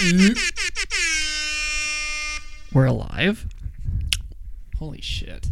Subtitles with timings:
[0.00, 0.32] Mm-hmm.
[2.76, 3.46] We're alive?
[4.78, 5.48] Holy shit.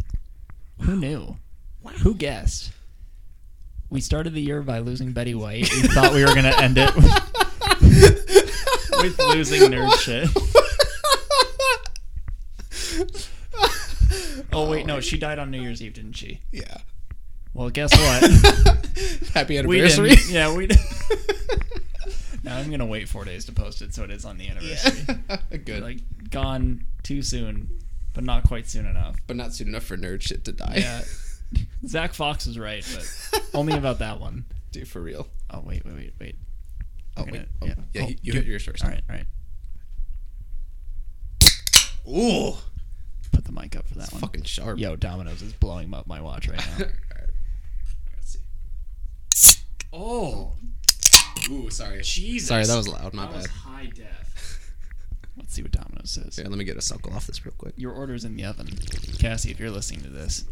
[0.81, 1.37] Who knew?
[1.81, 1.91] Wow.
[2.01, 2.71] Who guessed?
[3.89, 5.69] We started the year by losing Betty White.
[5.71, 7.05] We thought we were going to end it with,
[9.01, 10.29] with losing nerd shit.
[14.51, 16.39] Oh, wait, no, she died on New Year's Eve, didn't she?
[16.51, 16.77] Yeah.
[17.53, 18.23] Well, guess what?
[19.33, 20.09] Happy anniversary.
[20.09, 20.29] didn't.
[20.31, 20.85] Yeah, we didn't.
[22.49, 24.47] Now I'm going to wait four days to post it so it is on the
[24.49, 25.15] anniversary.
[25.65, 25.83] Good.
[25.83, 27.69] Like, gone too soon,
[28.13, 29.15] but not quite soon enough.
[29.27, 30.77] but not soon enough for nerd shit to die.
[30.77, 31.01] Yeah.
[31.87, 34.45] Zach Fox is right, but only about that one.
[34.71, 35.27] Dude, for real.
[35.49, 36.35] Oh wait, wait, wait, wait.
[37.17, 37.47] Oh, We're wait.
[37.61, 37.73] Oh, yeah,
[38.03, 38.83] Oh, you, hit yours first.
[38.83, 39.25] All right, all right.
[42.07, 42.55] Ooh.
[43.31, 44.21] Put the mic up for that one.
[44.21, 44.79] Fucking sharp.
[44.79, 46.85] Yo, Domino's is blowing up my watch right now.
[46.85, 47.29] Alright.
[48.15, 48.39] Let's
[49.33, 49.59] see.
[49.93, 50.53] oh,
[51.49, 52.01] Ooh, sorry.
[52.03, 52.47] Jesus.
[52.49, 53.13] Sorry, that was loud.
[53.13, 53.51] My that was bad.
[53.55, 54.71] high def.
[55.37, 56.37] Let's see what Domino's says.
[56.37, 57.73] Yeah, let me get a suckle off this real quick.
[57.77, 58.67] Your order's in the oven.
[59.19, 60.43] Cassie, if you're listening to this,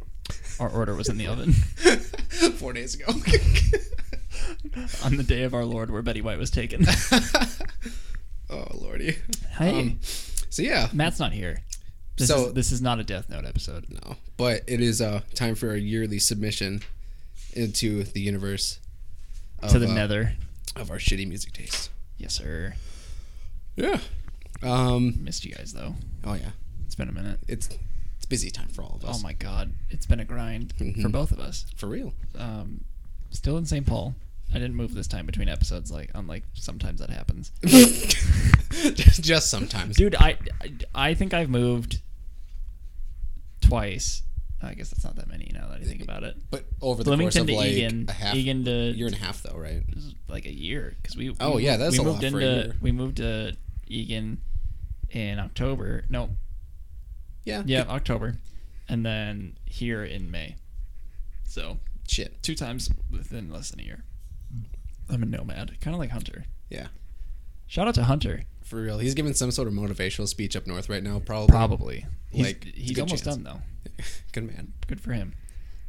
[0.59, 1.52] our order was in the oven
[2.57, 3.05] Four days ago.
[5.03, 6.85] on the day of our Lord where Betty White was taken.
[8.49, 9.17] oh lordy.
[9.57, 9.99] Hey, Um,
[10.49, 11.61] so yeah, Matt's not here.
[12.17, 13.85] This, So- is, this is not a Death Note episode.
[13.89, 16.81] no, but it is uh time for a yearly submission
[17.53, 18.80] into the universe
[19.61, 20.33] of, to the uh, nether.
[20.80, 21.89] Of our shitty music taste.
[22.17, 22.75] Yes, sir.
[23.75, 24.00] Yeah.
[24.64, 25.23] Um.
[25.23, 25.95] Missed you guys, though.
[26.23, 26.50] Oh yeah.
[26.86, 27.39] It's been a minute.
[27.47, 27.70] It's
[28.17, 29.20] it's busy time for all of us.
[29.20, 31.11] Oh my god, it's been a grind for Mhm.
[31.11, 31.66] both of us.
[31.75, 32.14] For real.
[32.38, 32.83] Um,
[33.30, 33.86] still in St.
[33.86, 34.16] Paul.
[34.50, 37.52] I didn't move this time between episodes, like unlike sometimes that happens.
[37.66, 39.98] just, just sometimes.
[39.98, 40.38] Dude, I
[40.95, 42.00] I think I've moved
[43.61, 44.23] twice.
[44.61, 46.36] I guess that's not that many now that I think about it.
[46.50, 49.19] But over the Bloomington course of like Egan, a half Egan to year and a
[49.19, 49.83] half, though, right?
[50.27, 51.36] like a year because we.
[51.39, 52.75] Oh, we yeah, that's we a moved lot for a year.
[52.81, 53.55] we moved to
[53.88, 54.41] Eagan
[55.11, 56.05] in October.
[56.09, 56.31] No,
[57.45, 57.61] Yeah.
[57.66, 58.38] yeah, October,
[58.89, 60.55] and then here in May.
[61.45, 61.77] So
[62.08, 62.42] Shit.
[62.42, 64.04] two times within less than a year.
[65.10, 66.45] I'm a nomad, kind of like Hunter.
[66.70, 66.87] Yeah.
[67.67, 68.42] Shout out to Hunter.
[68.67, 69.00] For real.
[69.00, 71.48] He's giving some sort of motivational speech up north right now, probably.
[71.52, 72.05] Probably.
[72.32, 73.38] He's, Like, he's almost chance.
[73.38, 74.04] done though.
[74.33, 74.73] Good man.
[74.88, 75.36] Good for him.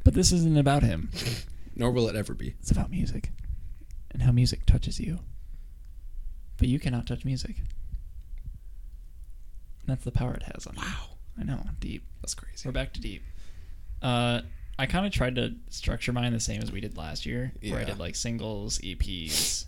[0.04, 1.10] But this isn't about him.
[1.74, 2.54] Nor will it ever be.
[2.60, 3.32] It's about music
[4.12, 5.18] and how music touches you.
[6.56, 7.56] But you cannot touch music.
[9.86, 10.82] That's the power it has on you.
[10.82, 11.16] Wow.
[11.40, 12.04] I know, deep.
[12.20, 12.62] That's crazy.
[12.68, 13.22] We're back to deep.
[14.02, 14.42] Uh,
[14.78, 17.80] I kind of tried to structure mine the same as we did last year, where
[17.80, 19.64] I did like singles, EPs,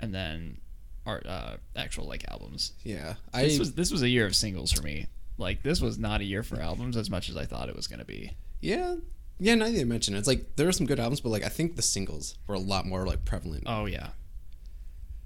[0.00, 0.58] and then
[1.06, 2.72] art, uh, actual like albums.
[2.82, 3.14] Yeah.
[3.32, 5.06] I This was this was a year of singles for me.
[5.38, 7.86] Like this was not a year for albums as much as I thought it was
[7.86, 8.32] gonna be.
[8.60, 8.96] Yeah.
[9.40, 11.42] Yeah, now that you mention it, it's like there were some good albums, but like
[11.42, 13.64] I think the singles were a lot more like prevalent.
[13.66, 14.10] Oh yeah.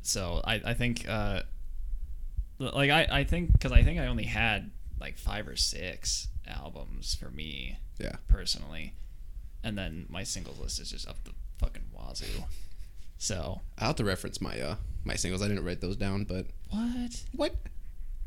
[0.03, 1.43] So I I think uh,
[2.59, 7.15] like I I think because I think I only had like five or six albums
[7.15, 8.17] for me Yeah.
[8.27, 8.95] personally,
[9.63, 12.45] and then my singles list is just up the fucking wazoo.
[13.19, 14.77] So I'll have to reference my uh
[15.09, 15.43] my singles.
[15.43, 17.55] I didn't write those down, but what, what?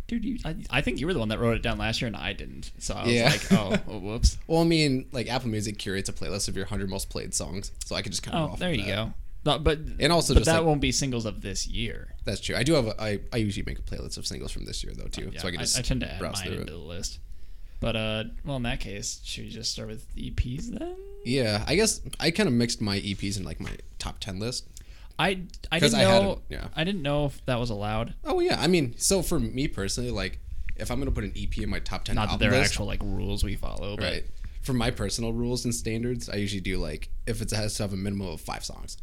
[0.07, 0.25] dude?
[0.25, 2.17] You I, I think you were the one that wrote it down last year, and
[2.17, 2.71] I didn't.
[2.79, 3.29] So I was Yeah.
[3.29, 4.37] like, oh, oh, whoops.
[4.47, 7.71] Well, I mean, like Apple Music curates a playlist of your hundred most played songs,
[7.85, 8.51] so I could just kind of.
[8.51, 9.13] Oh, there you go.
[9.43, 12.13] But, but And also but that like- won't be singles of this year.
[12.25, 12.55] That's true.
[12.55, 12.87] I do have.
[12.87, 15.39] A, I I usually make a playlist of singles from this year though too, Yeah,
[15.39, 15.79] so I can just.
[15.79, 16.75] I, tend to add browse mine through into it.
[16.75, 17.19] the list.
[17.79, 20.95] But uh, well, in that case, should we just start with EPs then?
[21.25, 24.67] Yeah, I guess I kind of mixed my EPs in like my top ten list.
[25.21, 26.31] I I didn't I know.
[26.31, 26.67] it, yeah.
[26.75, 28.13] I didn't know if that was allowed.
[28.23, 30.39] Oh yeah, I mean, so for me personally, like
[30.77, 32.71] if I'm gonna put an EP in my top ten Not that there are list,
[32.73, 34.23] actual like rules we follow, but right?
[34.61, 37.93] For my personal rules and standards, I usually do like if it has to have
[37.93, 38.97] a minimum of five songs.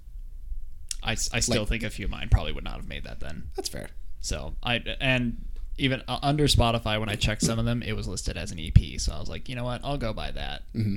[1.03, 3.21] I, I still Like- think a few of mine probably would not have made that
[3.21, 3.51] then.
[3.57, 3.89] That's fair.
[4.21, 5.45] So I and
[5.77, 8.59] even uh, under Spotify when I checked some of them, it was listed as an
[8.59, 8.99] EP.
[9.01, 10.63] So I was like, you know what, I'll go by that.
[10.75, 10.97] Mm-hmm.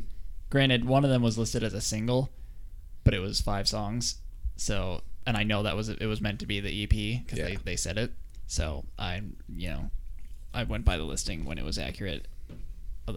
[0.49, 2.31] Granted, one of them was listed as a single,
[3.03, 4.15] but it was five songs.
[4.57, 7.51] So and I know that was it was meant to be the EP because they
[7.53, 7.57] Yeah.
[7.63, 8.11] they said it.
[8.47, 9.21] So I
[9.55, 9.91] you know
[10.53, 12.27] I went by the listing when it was accurate,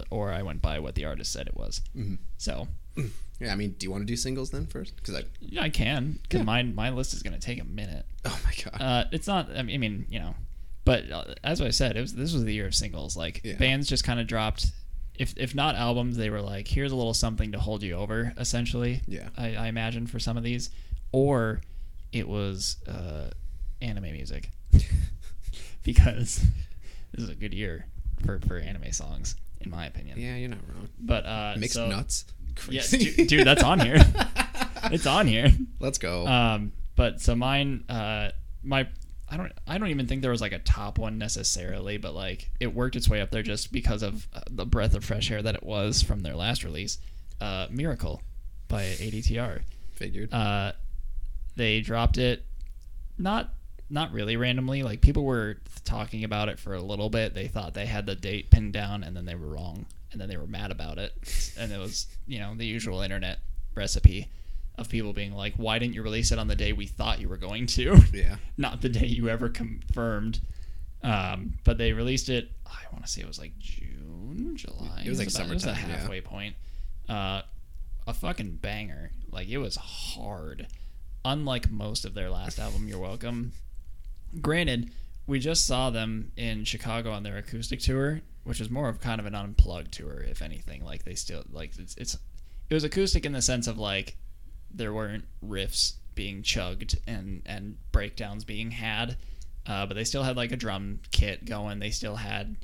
[0.09, 1.81] or I went by what the artist said it was.
[1.95, 2.17] Mhm.
[2.37, 2.67] So
[3.39, 4.95] Yeah, I mean, do you want to do singles then first?
[4.95, 5.23] Because I.
[5.41, 6.43] yeah, I can because Yeah.
[6.45, 8.05] mine my list is gonna take a minute.
[8.23, 8.81] Oh my god.
[8.81, 9.49] Uh, it's not.
[9.55, 10.35] I mean, I mean, you know,
[10.85, 13.17] but uh, as I said, it was this was the year of singles.
[13.17, 13.55] Like Yeah.
[13.57, 14.67] bands just kind of dropped.
[15.15, 18.33] If if not albums, they were like, here's a little something to hold you over.
[18.37, 19.29] Essentially, Yeah.
[19.37, 20.69] I, I imagine for some of these,
[21.11, 21.59] or
[22.15, 23.29] it was uh,
[23.81, 24.49] anime music
[25.83, 26.41] because
[27.13, 27.85] this is a good year
[28.25, 30.19] for for anime songs, in my opinion.
[30.19, 30.87] yeah, you're not wrong.
[30.99, 32.25] But uh, Mixed so- nuts.
[32.69, 33.13] Yeah, Crazy.
[33.15, 33.97] dude, dude, that's on here.
[34.85, 35.49] it's on here.
[35.81, 36.25] Let's go.
[36.25, 38.29] Um, but so mine, uh,
[38.63, 38.87] my
[39.29, 42.49] I don't I don't even think there was like a top one necessarily, but like
[42.61, 45.41] it worked its way up there just because of uh, the breath of fresh air
[45.41, 46.97] that it was from their last release,
[47.41, 48.21] uh, "Miracle"
[48.69, 49.63] by ADTR.
[49.95, 50.33] Figured.
[50.33, 50.71] Uh,
[51.55, 52.45] they dropped it,
[53.17, 53.53] not
[53.89, 54.83] not really randomly.
[54.83, 57.33] Like people were talking about it for a little bit.
[57.33, 60.27] They thought they had the date pinned down, and then they were wrong, and then
[60.29, 61.13] they were mad about it.
[61.59, 63.39] And it was you know the usual internet
[63.75, 64.27] recipe
[64.77, 67.29] of people being like, "Why didn't you release it on the day we thought you
[67.29, 68.37] were going to?" yeah.
[68.57, 70.41] not the day you ever confirmed.
[71.03, 72.49] Um, but they released it.
[72.65, 75.03] I want to say it was like June, July.
[75.05, 75.97] It was like about- It was a summertime, yeah.
[75.97, 76.55] halfway point.
[77.07, 77.41] Uh,
[78.07, 79.11] a fucking banger.
[79.31, 80.65] Like it was hard.
[81.25, 83.51] Unlike most of their last album, You're Welcome.
[84.41, 84.91] Granted,
[85.25, 89.19] we just saw them in Chicago on their acoustic tour, which is more of kind
[89.19, 90.85] of an unplugged tour, if anything.
[90.85, 92.15] Like they still like it's it's
[92.69, 94.17] it was acoustic in the sense of like
[94.71, 99.17] there weren't riffs being chugged and and breakdowns being had,
[99.65, 101.79] uh, but they still had like a drum kit going.
[101.79, 102.55] They still had,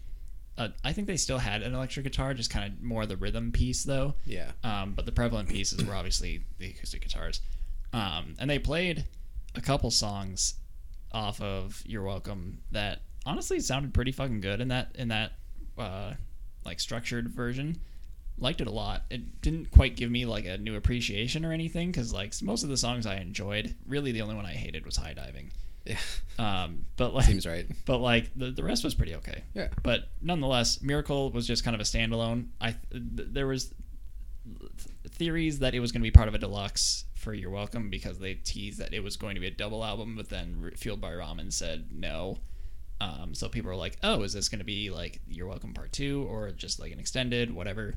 [0.60, 3.52] uh, I think they still had an electric guitar, just kind of more the rhythm
[3.52, 4.14] piece though.
[4.24, 4.52] Yeah.
[4.64, 7.42] Um, but the prevalent pieces were obviously the acoustic guitars.
[7.94, 9.06] Um, and they played
[9.56, 10.56] a couple songs
[11.12, 15.34] off of You're Welcome that honestly sounded pretty fucking good in that in that
[15.78, 16.14] uh,
[16.66, 17.78] like structured version.
[18.38, 19.04] Liked it a lot.
[19.12, 22.70] It didn't quite give me like a new appreciation or anything because like most of
[22.70, 23.76] the songs I enjoyed.
[23.88, 25.52] Really, the only one I hated was High Diving.
[25.86, 25.98] Yeah.
[26.40, 27.68] Um, but like, Seems right.
[27.86, 29.44] but like the, the rest was pretty okay.
[29.54, 29.68] Yeah.
[29.84, 32.48] But nonetheless, Miracle was just kind of a standalone.
[32.60, 33.74] I th- there was
[35.10, 38.20] theories that it was going to be part of a deluxe for You're Welcome because
[38.20, 41.12] they teased that it was going to be a double album, but then Fueled by
[41.12, 42.40] Ramen said no.
[43.00, 45.92] Um, so people were like, "Oh, is this going to be like You're Welcome Part
[45.92, 47.96] Two or just like an extended, whatever?"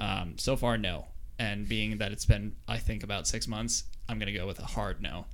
[0.00, 1.06] Um, so far, no.
[1.38, 4.58] And being that it's been, I think, about six months, I'm going to go with
[4.58, 5.26] a hard no.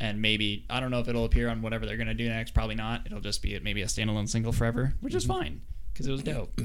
[0.00, 2.52] And maybe I don't know if it'll appear on whatever they're going to do next.
[2.54, 3.06] Probably not.
[3.06, 5.60] It'll just be maybe a standalone single forever, which is fine
[5.92, 6.58] because it was dope.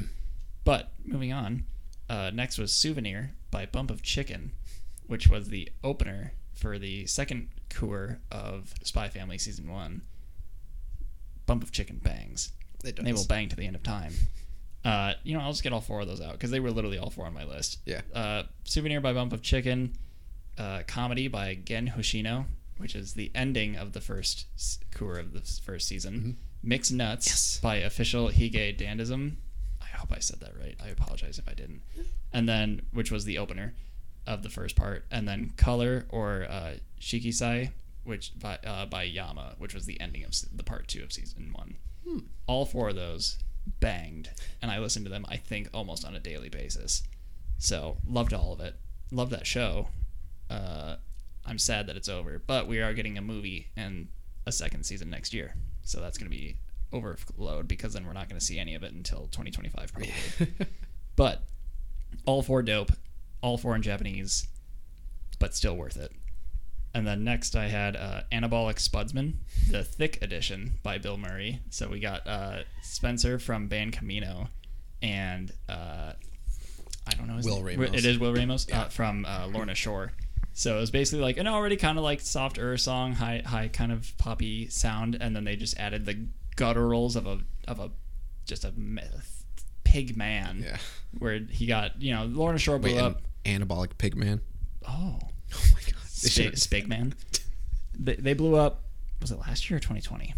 [0.64, 1.66] But moving on,
[2.10, 4.52] uh, next was Souvenir by Bump of Chicken,
[5.08, 10.02] which was the opener for the second tour of Spy Family Season 1.
[11.46, 12.52] Bump of Chicken bangs.
[12.84, 14.14] It They will bang to the end of time.
[14.86, 16.98] Uh, you know, I'll just get all four of those out because they were literally
[16.98, 17.80] all four on my list.
[17.86, 18.02] Yeah.
[18.14, 19.98] Uh, Souvenir by Bump of Chicken,
[20.58, 22.46] uh, Comedy by Gen Hoshino,
[22.78, 26.38] which is the ending of the first s- tour of the first season.
[26.64, 27.60] Mixed Nuts Yes.
[27.62, 29.36] by Official Hige Dandism.
[30.00, 30.78] I hope I said that right.
[30.82, 31.82] I apologize if I didn't.
[32.32, 33.74] And then, which was the opener
[34.26, 35.04] of the first part.
[35.12, 37.72] And then Color or uh, Shikisai,
[38.06, 41.52] which by, uh, by Yama, which was the ending of the part two of season
[41.54, 41.76] one.
[42.48, 43.40] All four of those
[43.82, 44.30] banged.
[44.62, 47.04] And I listened to them, I think, almost on a daily basis.
[47.58, 48.76] So loved all of it.
[49.12, 49.90] Love that show.
[50.50, 50.96] Uh,
[51.46, 54.08] I'm sad that it's over, but we are getting a movie and
[54.46, 56.58] a second season next year, so that's going to be
[56.92, 60.14] overload because then we're not going to see any of it until 2025 probably.
[61.16, 61.44] but
[62.26, 62.92] all four dope,
[63.42, 64.48] all four in Japanese,
[65.40, 66.12] but still worth it.
[66.94, 69.34] And then next I had uh, Anabolic Spudsman,
[69.70, 71.60] the thick edition by Bilmuri.
[71.70, 74.50] So we got uh, Spencer from Band Camino,
[75.02, 76.14] and uh,
[77.08, 77.80] I don't know his Will name.
[77.80, 78.00] Ramos.
[78.00, 78.82] It is Will Ramos Yeah.
[78.82, 80.14] uh, from uh, Lorna Shore.
[80.54, 83.68] So it was basically like an already kind of like soft er song, high high
[83.68, 86.26] kind of poppy sound, and then they just added the
[86.60, 87.92] gutturals of a of a
[88.46, 88.74] just a
[89.84, 90.78] pig man, Yeah.
[91.18, 93.22] where he got you know Lorna Shore blew Wait, an up.
[93.46, 94.42] anabolic pig man.
[94.88, 95.20] Oh,
[95.54, 95.96] Oh my god.
[96.06, 97.14] Sp- Spig Man.
[97.98, 98.84] They, they blew up.
[99.22, 100.34] Was it last year or 2020?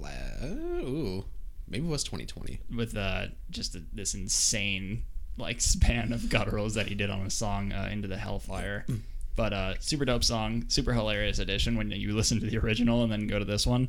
[0.00, 0.08] La-
[0.46, 1.24] Ooh.
[1.68, 2.60] Maybe it was 2020.
[2.76, 5.04] With uh, just a, this insane
[5.36, 8.84] like span of gutturals that he did on a song uh, "Into the Hellfire."
[9.36, 13.10] But uh, super dope song, super hilarious edition when you listen to the original and
[13.10, 13.88] then go to this one.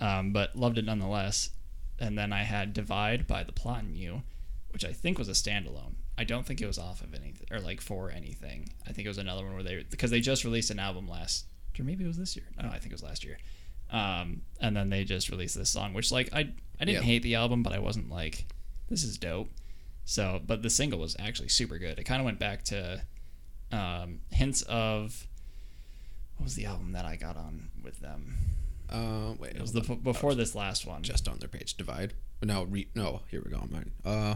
[0.00, 1.50] Um, but loved it nonetheless.
[1.98, 4.22] And then I had "Divide" by The Plot in You,
[4.70, 5.94] which I think was a standalone.
[6.18, 8.68] I don't think it was off of anything or like for anything.
[8.86, 11.46] I think it was another one where they because they just released an album last
[11.78, 12.46] or maybe it was this year.
[12.60, 13.38] No, I think it was last year.
[13.90, 16.40] Um, and then they just released this song, which like I
[16.80, 17.00] I didn't Yeah.
[17.02, 18.46] hate the album, but I wasn't like
[18.88, 19.50] this is dope.
[20.04, 21.98] So, but the single was actually super good.
[21.98, 23.02] It kind of went back to
[23.72, 25.26] um, hints of
[26.36, 28.36] what was the album that I got on with them?
[28.94, 29.56] Uh, wait.
[29.56, 31.02] It was the before Oh, this last one.
[31.02, 31.76] just on their page.
[31.76, 32.14] Divide.
[32.42, 33.22] No, re- no.
[33.30, 33.58] Here we go.
[33.58, 33.90] on Mine.
[34.04, 34.34] Uh,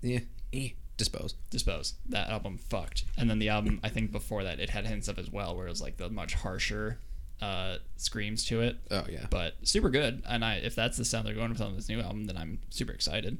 [0.00, 0.20] yeah.
[0.52, 0.70] Eh.
[0.96, 1.34] Dispose.
[1.50, 1.94] Dispose.
[2.08, 3.04] That album fucked.
[3.18, 5.66] And then the album I think before that it had hints of as well, where
[5.66, 6.98] it was like the much harsher
[7.42, 8.76] uh, screams to it.
[8.92, 9.26] Oh yeah.
[9.28, 10.22] but super good.
[10.26, 12.60] And I, if that's the sound they're going with on this new album, then I'm
[12.70, 13.38] super excited.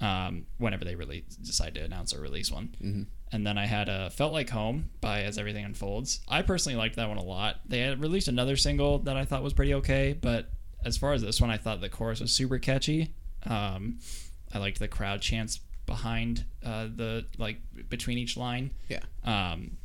[0.00, 3.06] Um, whenever they really decide to announce or release one, Mhm.
[3.32, 6.20] And then I had a "Felt Like Home" by As Everything Unfolds.
[6.28, 7.60] I personally liked that one a lot.
[7.66, 10.50] They had released another single that I thought was pretty okay, but
[10.84, 13.14] as far as this one, I thought the chorus was super catchy.
[13.46, 13.98] Um,
[14.52, 17.58] I liked the crowd chants behind uh, the like
[17.88, 18.72] between each line.
[18.88, 19.00] Yeah.
[19.24, 19.76] Um,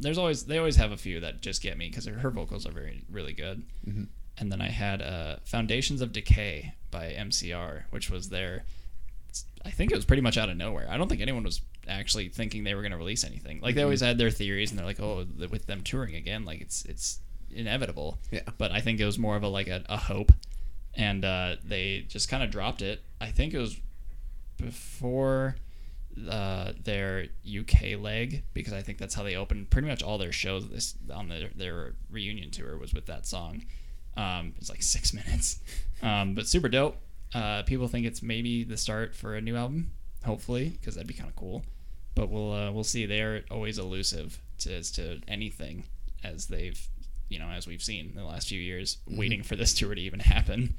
[0.00, 2.72] there's always they always have a few that just get me because her vocals are
[2.72, 3.62] very really good.
[3.86, 4.08] Mhm.
[4.38, 8.64] And then I had uh, Foundations of Decay by MCR, which was their.
[9.64, 10.88] I think it was pretty much out of nowhere.
[10.90, 13.60] I don't think anyone was actually thinking they were going to release anything.
[13.60, 16.60] Like they always had their theories, and they're like, "Oh, with them touring again, like
[16.60, 17.20] it's it's
[17.50, 18.42] inevitable." Yeah.
[18.58, 20.32] But I think it was more of a like a, a hope,
[20.94, 23.02] and uh, they just kind of dropped it.
[23.20, 23.78] I think it was
[24.56, 25.56] before
[26.30, 30.32] uh, their UK leg because I think that's how they opened pretty much all their
[30.32, 33.64] shows this on their their reunion tour was with that song.
[34.16, 35.60] Um, it's like six minutes,
[36.02, 36.96] um, but super dope.
[37.34, 39.92] Uh, people think it's maybe the start for a new album,
[40.24, 41.64] hopefully, because that'd be kind of cool.
[42.14, 43.06] But we'll uh, we'll see.
[43.06, 45.84] They are always elusive to, as to anything,
[46.22, 46.80] as they've
[47.28, 50.00] you know as we've seen in the last few years, waiting for this tour to
[50.00, 50.74] even happen.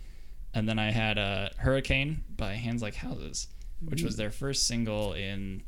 [0.54, 3.48] And then I had uh, Hurricane by Hands Like Houses,
[3.84, 5.64] which was their first single in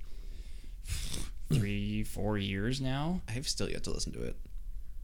[1.51, 3.21] three, four years now.
[3.27, 4.35] I've still yet to listen to it.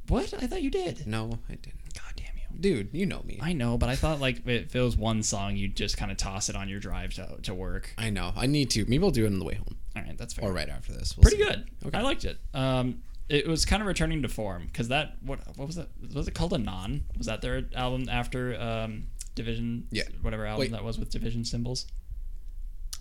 [0.08, 0.34] What?
[0.34, 1.08] I thought you did.
[1.08, 1.94] No, I didn't.
[1.96, 2.31] God damn.
[2.60, 3.40] Dude, you know me.
[3.42, 6.18] I know, but I thought like if it was one song, you'd just kind of
[6.18, 7.94] toss it on your drive to, to work.
[7.98, 8.34] I know.
[8.36, 8.86] I need to.
[8.86, 10.50] Maybe I'll do it on the way home All right, that's fair.
[10.50, 11.16] or right after this.
[11.18, 11.44] We'll Pretty see.
[11.44, 11.70] good.
[11.88, 11.98] Okay.
[11.98, 12.38] I liked it.
[12.54, 15.88] Um, it was kind of returning to form because that what what was that?
[16.14, 17.06] Was it called Anon?
[17.18, 19.88] Was that their album after um, Division?
[19.90, 20.04] Yeah.
[20.22, 20.72] Whatever album Wait.
[20.72, 21.88] that was with Division symbols.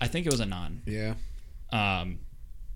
[0.01, 0.83] I think it was Anon.
[0.87, 1.15] Yeah.
[1.73, 2.21] Um,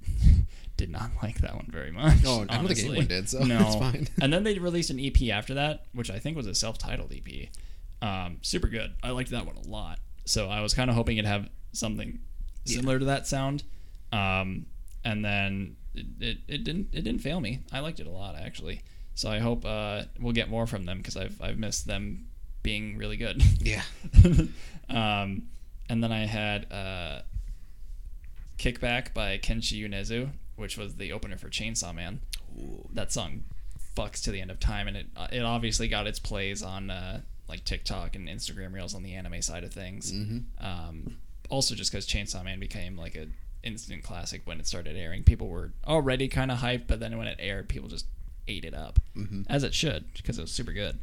[0.77, 2.19] did not like that one very much.
[2.27, 2.89] Oh, I don't think honestly.
[2.89, 3.61] anyone did, so no.
[3.61, 4.09] it's fine.
[4.21, 7.49] and then they released an EP after that, which I think was a self-titled EP.
[8.03, 8.95] Um, super good.
[9.03, 9.99] I liked that one a lot.
[10.27, 12.21] So I was kind of hoping it'd have something
[12.65, 13.63] similar to that sound.
[14.13, 14.67] Um,
[15.05, 17.61] and then it, it, it didn't it didn't fail me.
[17.73, 18.83] I liked it a lot actually.
[19.15, 22.27] So I hope uh, we'll get more from them because I've I've missed them
[22.63, 23.43] being really good.
[23.61, 23.83] Yeah.
[24.91, 25.49] um,
[25.89, 27.23] and then I had uh,
[28.59, 32.21] Kickback by Kenshi Yonezu, which was the opener for Chainsaw Man.
[32.93, 33.45] That song
[33.97, 36.91] fucks to the end of time, and it uh, it obviously got its plays on
[36.91, 40.11] uh, like TikTok and Instagram Reels on the anime side of things.
[40.61, 41.17] Um,
[41.51, 43.27] also, just because Chainsaw Man became like a
[43.63, 47.27] instant classic when it started airing, people were already kind of hyped, but then when
[47.27, 48.07] it aired, people just
[48.47, 48.99] ate it up,
[49.49, 50.99] as it should, because it was super good.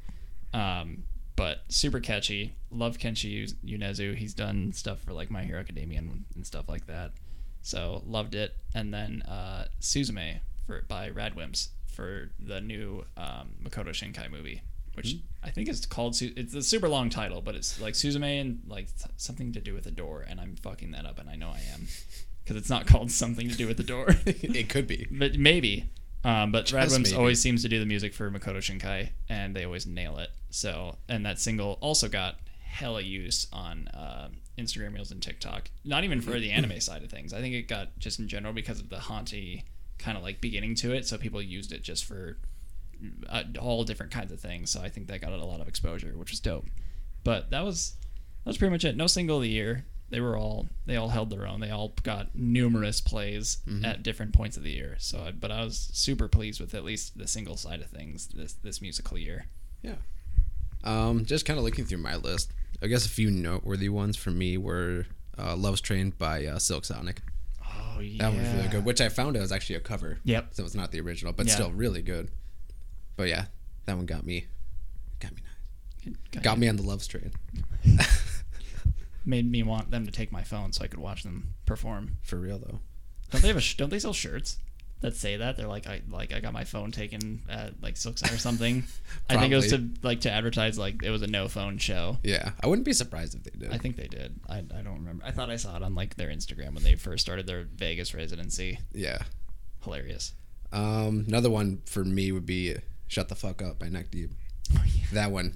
[0.54, 1.04] Um,
[1.36, 2.54] but super catchy.
[2.72, 4.16] Love Kenshi Yonezu.
[4.16, 7.12] He's done stuff for like My Hero Academia and, and stuff like that.
[7.62, 8.56] So loved it.
[8.74, 14.62] And then uh, Suzume for by Radwimps for the new um, Makoto Shinkai movie,
[14.94, 16.18] which I think is called.
[16.22, 19.74] It's a super long title, but it's like Suzume and like th- something to do
[19.74, 20.26] with a door.
[20.28, 21.88] And I'm fucking that up, and I know I am
[22.44, 24.08] because it's not called something to do with the door.
[24.26, 25.08] it could be.
[25.12, 25.90] but maybe.
[26.24, 29.88] Um, but Radwimps always seems to do the music for Makoto Shinkai, and they always
[29.88, 30.30] nail it.
[30.52, 34.30] So, and that single also got hella use on uh,
[34.62, 35.70] Instagram Reels and TikTok.
[35.84, 37.34] Not even for the anime side of things.
[37.34, 39.66] I think it got just in general because of the haunty
[39.98, 41.08] kind of like beginning to it.
[41.08, 42.38] So people used it just for
[43.30, 44.72] uh, all different kinds of things.
[44.72, 46.66] So I think that got it a lot of exposure, which was dope.
[47.24, 47.96] But that was
[48.44, 48.96] that was pretty much it.
[48.96, 49.86] No single of the year.
[50.10, 51.62] They were all they all held their own.
[51.62, 54.98] They all got numerous plays at different points of the year.
[55.00, 58.28] So, I, but I was super pleased with at least the single side of things
[58.28, 59.46] this this musical year.
[59.82, 59.96] Yeah.
[60.84, 62.52] Um, just kind of looking through my list.
[62.82, 65.06] I guess a few noteworthy ones for me were
[65.38, 67.22] uh, "Love's Train" by uh, Silk Sonic.
[67.64, 70.20] Oh yeah, That one was really good, which I found out was actually a cover.
[70.24, 70.48] Yep.
[70.52, 71.54] So it's not the original, but Yeah.
[71.54, 72.30] still really good.
[73.16, 73.46] But yeah,
[73.86, 74.46] that one got me.
[75.20, 75.42] Got me
[76.06, 76.16] nice.
[76.32, 77.32] Got, Got me on the Love's Train.
[79.26, 82.18] made me want them to take my phone so I could watch them perform.
[82.24, 82.80] For real though.
[83.30, 84.58] Don't they have a sh- don't they sell shirts
[85.02, 85.58] that say that?
[85.58, 88.84] They're like I like I got my phone taken at like Silk or something.
[89.30, 92.18] I think it was to like to advertise like it was a no phone show.
[92.24, 93.74] Yeah, I wouldn't be surprised if they did.
[93.74, 94.40] I think they did.
[94.48, 95.24] I, I don't remember.
[95.26, 98.14] I thought I saw it on like their Instagram when they first started their Vegas
[98.14, 98.80] residency.
[98.94, 99.20] yeah.
[99.84, 100.34] Hilarious.
[100.72, 102.76] Um, another one for me would be
[103.08, 104.32] "Shut the Fuck Up" by Neck Deep.
[105.14, 105.56] That one.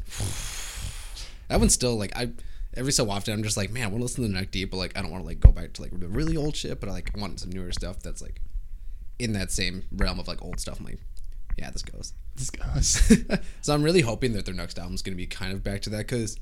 [1.48, 2.32] that one's still like I.
[2.76, 4.76] Every so often, I'm just like, man, I want to listen to Neck Deep, but
[4.78, 6.82] like, I don't want to like go back to like the really old shit.
[6.82, 8.42] But I like I want some newer stuff that's like
[9.20, 10.80] in that same realm of like old stuff.
[10.80, 11.00] I'm like,
[11.58, 12.14] yeah, this goes.
[12.36, 13.02] This goes.
[13.62, 15.82] so I'm really hoping that their next album is going to be kind of back
[15.84, 16.38] to that because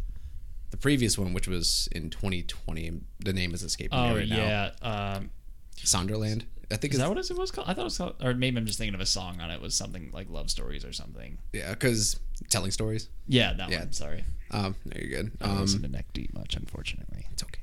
[0.71, 4.37] the previous one, which was in 2020, the name is escaping oh me right now.
[4.81, 5.15] yeah.
[5.17, 5.29] Um,
[5.77, 6.45] Sonderland.
[6.71, 7.67] I think is that what it was called?
[7.69, 9.61] I thought it was called, or maybe I'm just thinking of a song on it.
[9.61, 11.37] Was something like love stories or something?
[11.53, 13.09] yeah, because telling stories.
[13.27, 13.79] Yeah, that Yeah.
[13.81, 13.91] one.
[13.91, 15.31] Sorry, Um, no, you're good.
[15.41, 17.27] I don't listen Um, to Neck Deep much, unfortunately.
[17.31, 17.61] it's okay.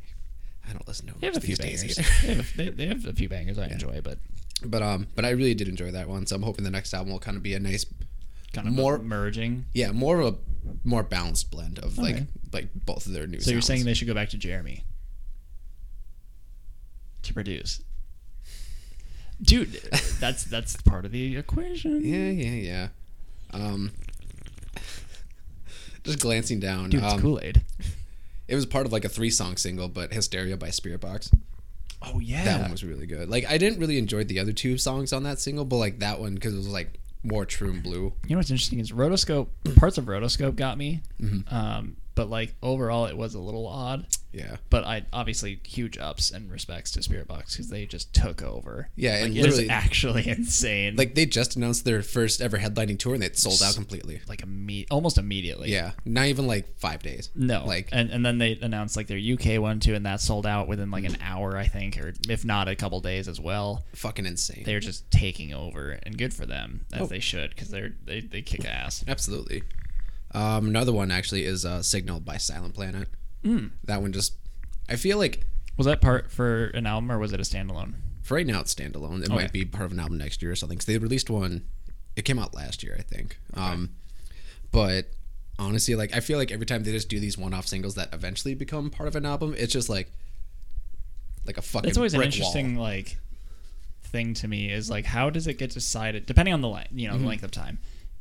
[0.69, 2.23] I don't listen to They have a them few these days bangers.
[2.23, 4.19] they, have a, they, they have a few bangers I enjoy, but
[4.65, 7.13] But um, but I really did enjoy that one, so I'm hoping the next album
[7.13, 7.87] will kind of be a nice
[8.53, 9.65] kind of More- merging.
[9.73, 10.39] Yeah, more of a
[10.85, 12.27] more balanced blend of like Okay.
[12.53, 13.41] like both of their new.
[13.41, 14.85] So you're saying they should go back to Jeremy
[17.23, 17.83] to produce,
[19.41, 19.73] dude?
[20.21, 22.05] that's that's part of the equation.
[22.05, 22.89] Yeah, yeah, yeah.
[23.53, 23.93] Um,
[26.05, 27.63] just glancing down, Dude, it's um, Kool Aid.
[28.49, 31.33] it was part of like a three song single, but "Hysteria" by Spiritbox.
[32.03, 32.45] Oh yeah.
[32.45, 33.29] That one was really good.
[33.29, 36.21] Like I didn't really enjoy the other two songs on that single, but like that
[36.21, 38.13] one because it was like more true and blue.
[38.27, 39.49] You know what's interesting is Rotoscope.
[39.77, 41.55] Parts of Rotoscope got me, Mm-hmm.
[41.55, 44.07] um, but like overall it was a little odd.
[44.33, 48.89] Yeah, But I obviously huge ups and respects to Spiritbox because they just took over.
[48.95, 50.95] Yeah, like, and it is literally- actually insane.
[50.95, 54.21] like they just announced their first ever headlining tour and it sold out completely.
[54.29, 55.73] like imme- almost immediately.
[55.73, 57.31] Yeah, not even like five days.
[57.35, 60.47] No, like and and then they announced like their UK one too, and that sold
[60.47, 63.85] out within like an hour, I think, or if not a couple days as well.
[63.97, 64.63] fucking insane.
[64.65, 67.07] They're just taking over, and good for them as Oh.
[67.07, 69.03] they should, because they're they, they kick ass.
[69.09, 69.63] Absolutely.
[70.33, 73.09] Um, another one actually is uh, "Signal" by Silent Planet.
[73.45, 73.71] Mm.
[73.85, 74.35] That one just,
[74.89, 75.45] I feel like
[75.77, 77.95] Was that part for an album or was it a standalone?
[78.23, 79.21] for right now it's standalone.
[79.23, 79.35] It Okay.
[79.35, 80.77] might be part of an album next year or something.
[80.77, 81.63] Because they released one,
[82.17, 83.39] it came out last year, I think.
[83.55, 83.91] Um,
[84.71, 85.07] but
[85.59, 88.55] honestly, like I feel like every time they just do these one-off singles that eventually
[88.55, 90.13] become part of an album, it's just like,
[91.47, 91.89] like a fucking.
[91.89, 92.85] It's always an interesting Wall.
[92.85, 93.17] like
[94.03, 97.07] thing to me is like how does it get decided depending on the length you
[97.07, 97.23] know Mm-hmm.
[97.23, 97.79] the length of time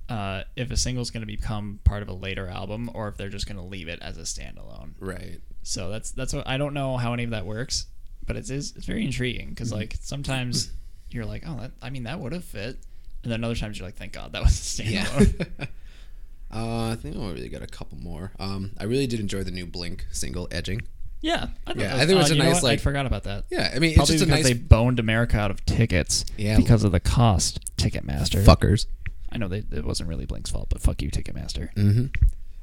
[0.10, 3.30] uh, if a single's going to become part of a later album or if they're
[3.30, 5.40] just going to leave it as a standalone Right.
[5.64, 7.86] so that's that's what I don't know how any of that works
[8.26, 9.54] but it is it's very intriguing Mm-hmm.
[9.54, 10.72] because like sometimes
[11.12, 12.78] you're like oh that, I mean that would have fit
[13.24, 15.06] and then other times you're like thank God that was a Yeah.
[15.06, 15.68] standalone
[16.52, 18.32] uh, I think I really got a couple more.
[18.40, 20.82] Um, I really did enjoy the new Blink single, "Edging."
[21.22, 22.38] yeah I, Yeah, that I think it was odd.
[22.38, 22.64] a nice, what?
[22.64, 24.54] I like- forgot about that Yeah, I mean, Probably it's just a because nice they
[24.54, 26.56] boned America out of tickets Yeah.
[26.58, 28.86] because of the cost Ticketmaster fuckers.
[29.32, 31.74] I know they, it wasn't really Blink's fault, but fuck you, Ticketmaster.
[31.76, 32.06] Mm-hmm.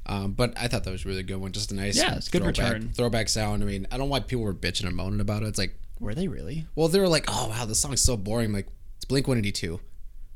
[0.06, 1.52] Um, but I thought that was a really good one.
[1.52, 2.92] Just a nice, Yeah, it's good throwback, return.
[2.92, 3.62] throwback sound.
[3.62, 5.46] I mean, I don't know why people were bitching and moaning about it.
[5.46, 6.66] It's like, Were they really?
[6.76, 8.46] well, they were like, oh wow, this song's so boring.
[8.46, 9.80] I'm like, it's Blink 182.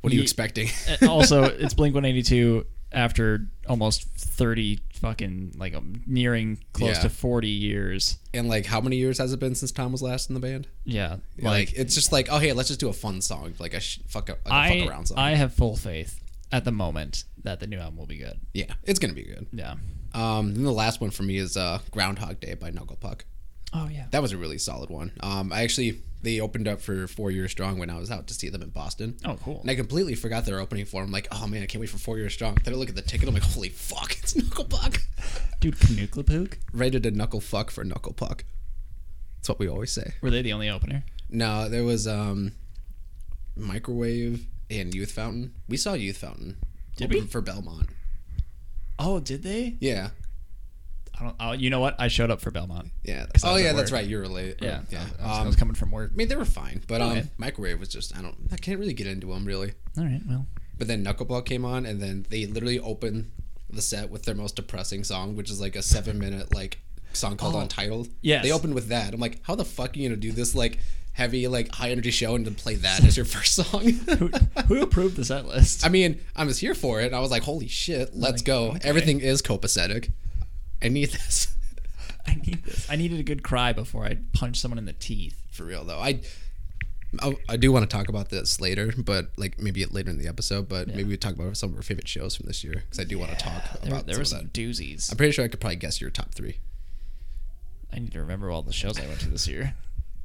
[0.01, 0.69] What are you Ye- expecting?
[1.09, 7.03] Also, it's Blink 182 after almost 30 fucking like um, nearing close Yeah.
[7.03, 8.19] to 40 years.
[8.35, 10.67] and like, how many years has it been since Tom was last in the band?
[10.85, 13.81] Yeah, Like, it's just like, oh hey, let's just do a fun song, like a
[13.81, 15.19] sh- fuck, a, like a I fuck around song.
[15.19, 16.21] I have full faith
[16.53, 18.41] at the moment that the new album will be good.
[18.55, 19.47] yeah, it's gonna be good.
[19.53, 19.75] Yeah.
[20.13, 23.25] Um, then the last one for me is uh, Groundhog Day by Knuckle Puck.
[23.73, 24.07] Oh yeah.
[24.11, 25.13] That was a really solid one.
[25.21, 28.35] Um, I actually they opened up for Four Years Strong when I was out to
[28.35, 29.17] see them in Boston.
[29.25, 29.61] Oh cool.
[29.63, 31.01] And I completely forgot their opening for.
[31.01, 31.07] 'em.
[31.07, 32.59] I'm like, oh man, I can't wait for Four Years Strong.
[32.65, 33.29] Then I look at the ticket.
[33.29, 35.01] I'm like, holy fuck, it's Knuckle Puck.
[35.61, 36.55] Dude, Knucklepook?
[36.73, 38.45] Rated a knuckle fuck for Knuckle Puck.
[39.37, 40.13] That's what we always say.
[40.21, 41.05] Were they the only opener?
[41.31, 42.53] No, there was um,
[43.57, 45.55] Microwave and Youth Fountain.
[45.69, 46.57] We saw Youth Fountain.
[46.97, 47.27] Did open we?
[47.27, 47.89] for Belmont?
[48.99, 49.77] Oh, did they?
[49.81, 50.11] Yeah,
[51.21, 51.37] I don't.
[51.39, 51.97] Oh, you know what?
[51.99, 52.91] I showed up for Belmont.
[53.05, 53.27] yeah.
[53.45, 54.07] Oh yeah, at that's right.
[54.07, 54.57] You were late.
[54.63, 54.81] Yeah.
[54.91, 55.01] yeah.
[55.21, 56.11] I was, I Um, was coming from work.
[56.15, 57.21] I mean, they were fine, but Okay.
[57.21, 59.73] um, Microwave was just I don't I can't really get into them really.
[59.99, 60.21] All right.
[60.27, 60.47] Well.
[60.79, 63.31] But then Knuckleball came on, and then they literally opened
[63.69, 66.79] the set with their most depressing song, which is like a seven minute like
[67.13, 68.09] song called Oh, Untitled.
[68.23, 68.41] Yeah.
[68.43, 69.13] They opened with that.
[69.13, 70.79] I'm like, how the fuck are you gonna do this like
[71.13, 73.83] heavy like high energy show and then play that as your first song?
[73.91, 74.29] Who,
[74.69, 75.85] who approved the set list?
[75.85, 77.07] I mean, I was here for it.
[77.07, 78.69] And I was like, holy shit, let's Like, go.
[78.71, 78.89] okay.
[78.89, 80.11] Everything is copacetic.
[80.83, 81.49] I need this
[82.27, 82.89] I need this.
[82.91, 85.41] I needed a good cry before I punch someone in the teeth.
[85.51, 85.99] for real though.
[85.99, 86.21] I.
[87.21, 90.29] I, I do want to talk about this later, but like maybe later in the
[90.29, 90.69] episode.
[90.69, 93.05] But maybe we talk about some of our favorite shows from this year because I
[93.05, 94.53] do want to talk about there some were some that.
[94.53, 95.11] doozies.
[95.11, 96.59] I'm pretty sure I could probably guess your top three.
[97.93, 99.75] I need to remember all the shows I went to this year,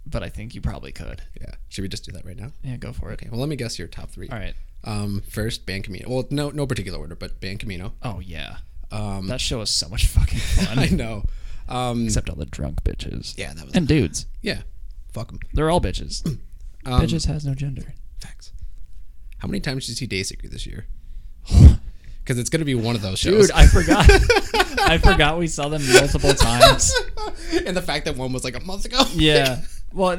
[0.06, 1.24] but I think you probably could.
[1.42, 1.56] Yeah.
[1.70, 2.52] Should we just do that right now?
[2.64, 3.14] Yeah, go for it.
[3.14, 3.30] Okay.
[3.32, 4.30] Well, let me guess your top three.
[4.30, 4.54] All right.
[4.84, 6.08] Um, first, Band Camino.
[6.08, 7.94] Well, no, no particular order, but Band Camino.
[8.04, 8.58] Oh yeah,
[8.92, 10.80] Um, that show was so much fucking fun.
[10.80, 11.24] I know.
[11.68, 13.38] Um, Except all the drunk bitches.
[13.38, 13.74] yeah, that was.
[13.76, 14.28] And dudes.
[14.42, 14.62] yeah.
[15.12, 15.40] Fuck them.
[15.54, 16.26] They're all bitches.
[16.88, 17.96] Um, bitches has no gender.
[18.22, 18.54] Facts.
[19.40, 20.86] How many times did you see Dayseeker this year?
[22.24, 23.48] Because it's gonna be one of those shows.
[23.50, 24.06] Dude, I forgot.
[24.90, 26.92] I forgot we saw them multiple times.
[27.66, 29.04] and the fact that one was like a month ago.
[29.14, 29.62] Yeah.
[29.94, 30.18] Well,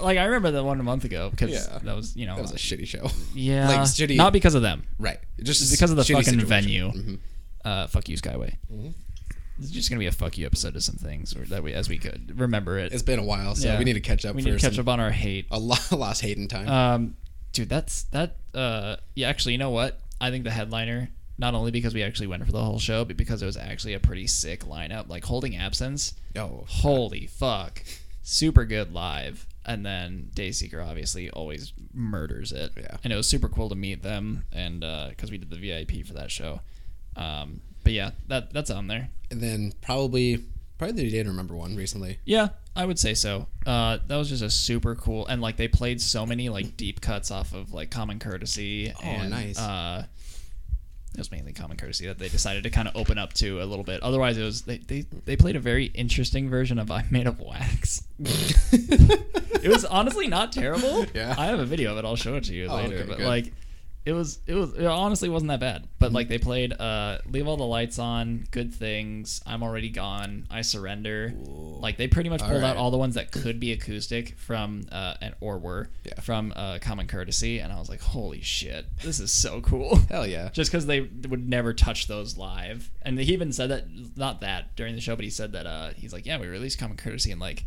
[0.00, 1.78] like I remember that one a month ago because Yeah.
[1.82, 3.10] that was you know That was a shitty show.
[3.34, 5.18] yeah like, shitty- not because of them Right.
[5.42, 6.48] Just because of the fucking situation.
[6.48, 6.92] venue.
[6.92, 7.18] Mhm.
[7.68, 8.54] Uh, fuck you, Skyway.
[8.72, 8.88] Mm-hmm.
[9.60, 11.88] It's just gonna be a fuck you episode of some things or that we as
[11.88, 12.92] we could remember it.
[12.92, 13.78] It's been a while, so Yeah.
[13.78, 14.36] we need to catch up.
[14.36, 15.46] we need to catch up on our hate.
[15.50, 16.68] A lot lost hate in time.
[16.68, 17.16] Um,
[17.52, 18.36] dude, that's that.
[18.54, 19.98] Uh, yeah, actually, you know what?
[20.20, 23.16] I think the headliner, not only because we actually went for the whole show, but
[23.16, 25.08] because it was actually a pretty sick lineup.
[25.08, 26.14] Like holding absence.
[26.36, 27.82] oh, Holy fuck,
[28.22, 29.44] super good live.
[29.66, 32.70] and then Dayseeker obviously always murders it.
[32.76, 32.96] Yeah.
[33.02, 36.14] And it was super cool to meet them, and because we did the VIP for
[36.14, 36.60] that show.
[37.18, 39.10] Um, but yeah, that that's on there.
[39.30, 40.44] And then probably
[40.78, 42.18] probably the Day to Remember one recently.
[42.24, 43.46] Yeah, I would say so.
[43.66, 47.00] Uh, that was just a super cool, and like they played so many like deep
[47.00, 48.92] cuts off of like Common Courtesy.
[48.96, 49.58] Oh, and, nice.
[49.58, 50.06] Uh,
[51.14, 53.64] it was mainly Common Courtesy that they decided to kind of open up to a
[53.64, 54.02] little bit.
[54.02, 57.40] Otherwise, it was they, they they played a very interesting version of "I'm Made of
[57.40, 61.06] Wax." it was honestly not terrible.
[61.14, 61.34] Yeah.
[61.36, 62.04] I have a video of it.
[62.04, 62.96] I'll show it to you Oh, later.
[62.96, 63.26] okay, but good.
[63.26, 63.52] like,
[64.08, 65.86] it was it was it honestly wasn't that bad.
[65.98, 70.46] But like they played uh, "Leave All the Lights On," "Good Things," "I'm Already Gone,"
[70.50, 74.36] "I Surrender." Like they pretty much pulled out all the ones that could be acoustic
[74.38, 76.20] from uh, and or were Yeah.
[76.20, 79.96] from uh, Common Courtesy, and I was like, holy shit, this is so cool.
[80.08, 80.48] Hell yeah.
[80.52, 83.84] Just because they would never touch those live, and he even said that
[84.16, 86.78] not that during the show, but he said that uh, he's like, yeah, we released
[86.78, 87.66] Common Courtesy, and like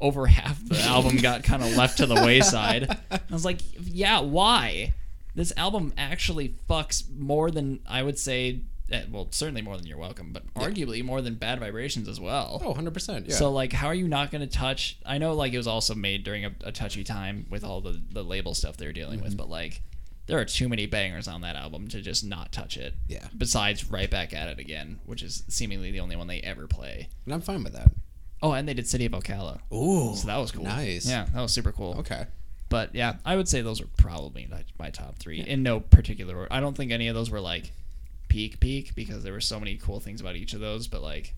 [0.00, 2.88] over half the album got kind of left to the wayside.
[3.10, 4.94] I was like, yeah, why?
[5.34, 8.60] This album actually fucks more than I would say.
[8.92, 12.60] eh, Well, certainly more than You're Welcome, but arguably more than Bad Vibrations as well.
[12.64, 13.28] Oh, 100%.
[13.28, 13.34] Yeah.
[13.34, 14.98] So like, how are you not going to touch?
[15.04, 18.00] I know like it was also made during a, a touchy time with all the
[18.12, 19.24] the label stuff they were dealing Mm-hmm.
[19.28, 19.82] with, but like,
[20.26, 22.94] there are too many bangers on that album to just not touch it.
[23.08, 23.26] Yeah.
[23.36, 27.08] Besides, right back at it again, which is seemingly the only one they ever play.
[27.24, 27.90] and I'm fine with that.
[28.42, 30.14] Oh, and they did City of Ocala, Ooh.
[30.14, 30.64] so that was cool.
[30.64, 31.08] Nice.
[31.08, 31.96] Yeah, that was super cool.
[32.00, 32.26] Okay.
[32.74, 34.48] But yeah, I would say those are probably
[34.80, 36.52] my, top three in no particular order.
[36.52, 37.70] I don't think any of those were like
[38.26, 40.88] peak peak because there were so many cool things about each of those.
[40.88, 41.36] But like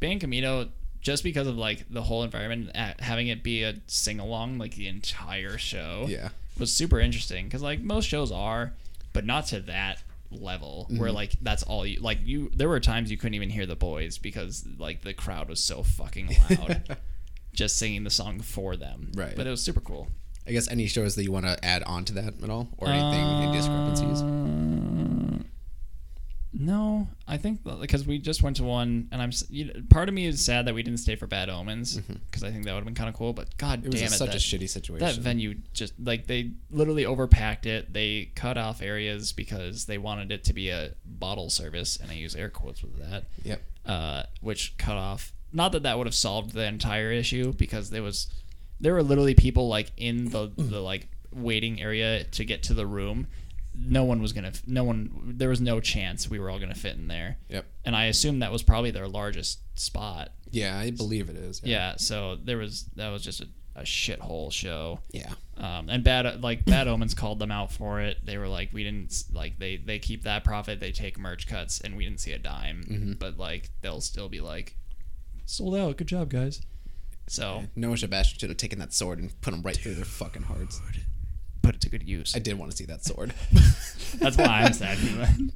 [0.00, 4.58] Band Camino, just because of like the whole environment, having it be a sing along
[4.58, 6.30] like the entire show, Yeah.
[6.58, 7.44] was super interesting.
[7.44, 8.72] Because like most shows are,
[9.12, 10.02] but not to that
[10.32, 11.14] level where mm-hmm.
[11.14, 14.18] like that's all you like you there were times you couldn't even hear the boys
[14.18, 16.98] because like the crowd was so fucking loud
[17.54, 19.36] just singing the song for them Right.
[19.36, 20.08] but it was super cool
[20.46, 22.88] I guess any shows that you want to add on to that at all, or
[22.88, 24.22] anything in discrepancies.
[24.22, 25.42] Uh,
[26.58, 30.14] no, I think because we just went to one, and I'm you know, part of
[30.14, 32.78] me is sad that we didn't stay for Bad Omens because I think that would
[32.78, 33.34] have been kind of cool.
[33.34, 33.86] But god Mm-hmm.
[33.88, 35.06] It was damn it, such that, a shitty situation.
[35.06, 37.92] that venue just like they literally overpacked it.
[37.92, 42.14] They cut off areas because they wanted it to be a bottle service, and I
[42.14, 43.62] use air quotes with that Yep.
[43.84, 45.32] uh, which cut off.
[45.52, 48.28] Not that that would have solved the entire issue because there was
[48.80, 52.86] there were literally people like in the the like waiting area to get to the
[52.86, 53.26] room.
[53.78, 54.52] No one was gonna.
[54.66, 55.34] No one.
[55.36, 57.36] There was no chance we were all gonna fit in there.
[57.48, 57.66] Yep.
[57.84, 60.30] And I assume that was probably their largest spot.
[60.50, 61.60] Yeah, I believe it is.
[61.62, 61.96] Yeah.
[61.96, 65.00] So there was that was just a, a shithole show.
[65.10, 65.30] Yeah.
[65.58, 68.24] Um, and bad like bad omens called them out for it.
[68.24, 70.80] They were like, we didn't like they they keep that profit.
[70.80, 72.84] They take merch cuts, and we didn't see a dime.
[72.88, 73.12] Mm-hmm.
[73.18, 74.76] But like they'll still be like,
[75.44, 75.98] sold out.
[75.98, 76.62] Good job, guys.
[77.28, 80.42] So, Noah Sebastian should have taken that sword and put him right through their fucking
[80.42, 80.80] hearts.
[81.62, 82.36] put it to good use.
[82.36, 83.34] I did want to see that sword.
[84.20, 84.98] That's why I'm sad.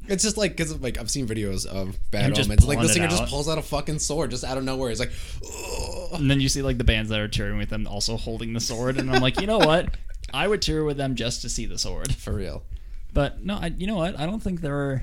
[0.09, 2.67] it's just like because like I've seen videos of Bad Him Omens.
[2.67, 4.89] Like the singer just pulls out a fucking sword just out of nowhere.
[4.89, 5.13] He's like,
[5.45, 8.53] "Ugh." and then you see like the bands that are touring with them also holding
[8.53, 9.97] the sword, and I'm like, you know what?
[10.35, 12.15] I would tour with them just to see the sword.
[12.15, 12.65] for real.
[13.13, 14.19] But no, I, you know what?
[14.19, 15.03] I don't think there were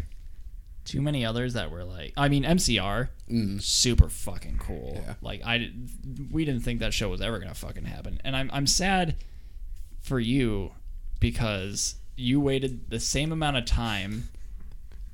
[0.88, 2.13] too many others that were like.
[2.17, 3.10] I mean, MCR,
[3.60, 4.93] super fucking cool.
[4.97, 5.06] Mm.
[5.06, 5.13] Yeah.
[5.21, 5.71] Like I,
[6.32, 9.15] we didn't think that show was ever gonna fucking happen, and I'm I'm sad
[10.02, 10.71] for you
[11.19, 14.30] because you waited the same amount of time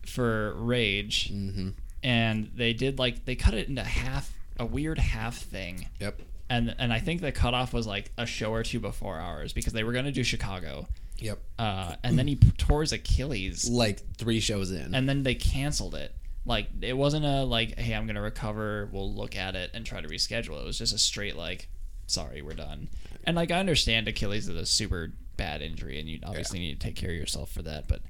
[0.06, 1.70] for Rage, Mm-hmm.
[2.04, 6.22] and they did like they cut it into half a weird half thing Yep.
[6.50, 9.74] and and I think the cutoff was like a show or two before ours because
[9.74, 10.88] they were gonna do Chicago,
[11.24, 11.40] Yep.
[11.58, 14.94] uh, and then he tore his Achilles, Like three shows in.
[14.94, 16.14] and then they canceled it.
[16.46, 18.90] Like it wasn't a like, hey, I'm gonna recover.
[18.92, 20.60] We'll look at it and try to reschedule.
[20.62, 21.70] It was just a straight like,
[22.08, 22.90] sorry, we're done.
[23.24, 26.86] And like I understand Achilles is a super bad injury, and you obviously need to
[26.86, 27.88] take care of yourself for that.
[27.88, 28.02] But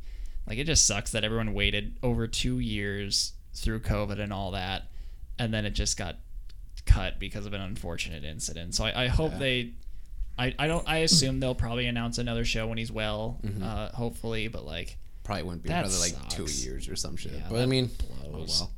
[0.47, 4.85] like it just sucks that everyone waited over two years through COVID and all that,
[5.37, 6.15] and then it just got
[6.87, 8.73] cut because of an unfortunate incident.
[8.73, 9.37] So I, I hope Yeah.
[9.37, 9.73] they.
[10.37, 13.63] I, I don't I assume they'll probably announce another show when he's well, Mm-hmm.
[13.63, 17.31] uh, hopefully, but like Probably wouldn't be That another like two years or some shit.
[17.33, 17.89] Yeah, but I mean,
[18.25, 18.71] oh well.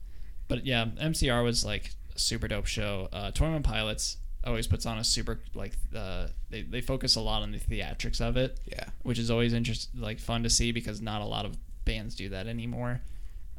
[0.47, 3.09] But yeah, MCR was like a super dope show.
[3.11, 7.21] Uh, Twenty One Pilots always puts on a super like uh, they they focus a
[7.21, 8.83] lot on the theatrics of it, Yeah.
[9.03, 12.29] which is always interest like fun to see because not a lot of bands do
[12.29, 13.01] that anymore.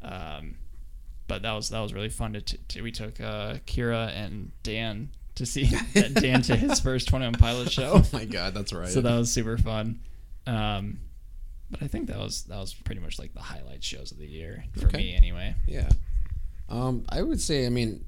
[0.01, 0.55] Um,
[1.27, 4.51] but that was that was really fun to, t- to we took uh, Kira and
[4.63, 7.93] Dan to see Dan to his first Twenty One Pilots show.
[8.03, 8.89] Oh my god, that's right.
[8.89, 9.99] So that was super fun.
[10.45, 10.99] Um,
[11.71, 14.27] but I think that was that was pretty much like the highlight shows of the
[14.27, 14.97] year for Okay.
[14.97, 15.55] me anyway.
[15.67, 15.89] yeah.
[16.69, 18.03] Um, I would say, I mean,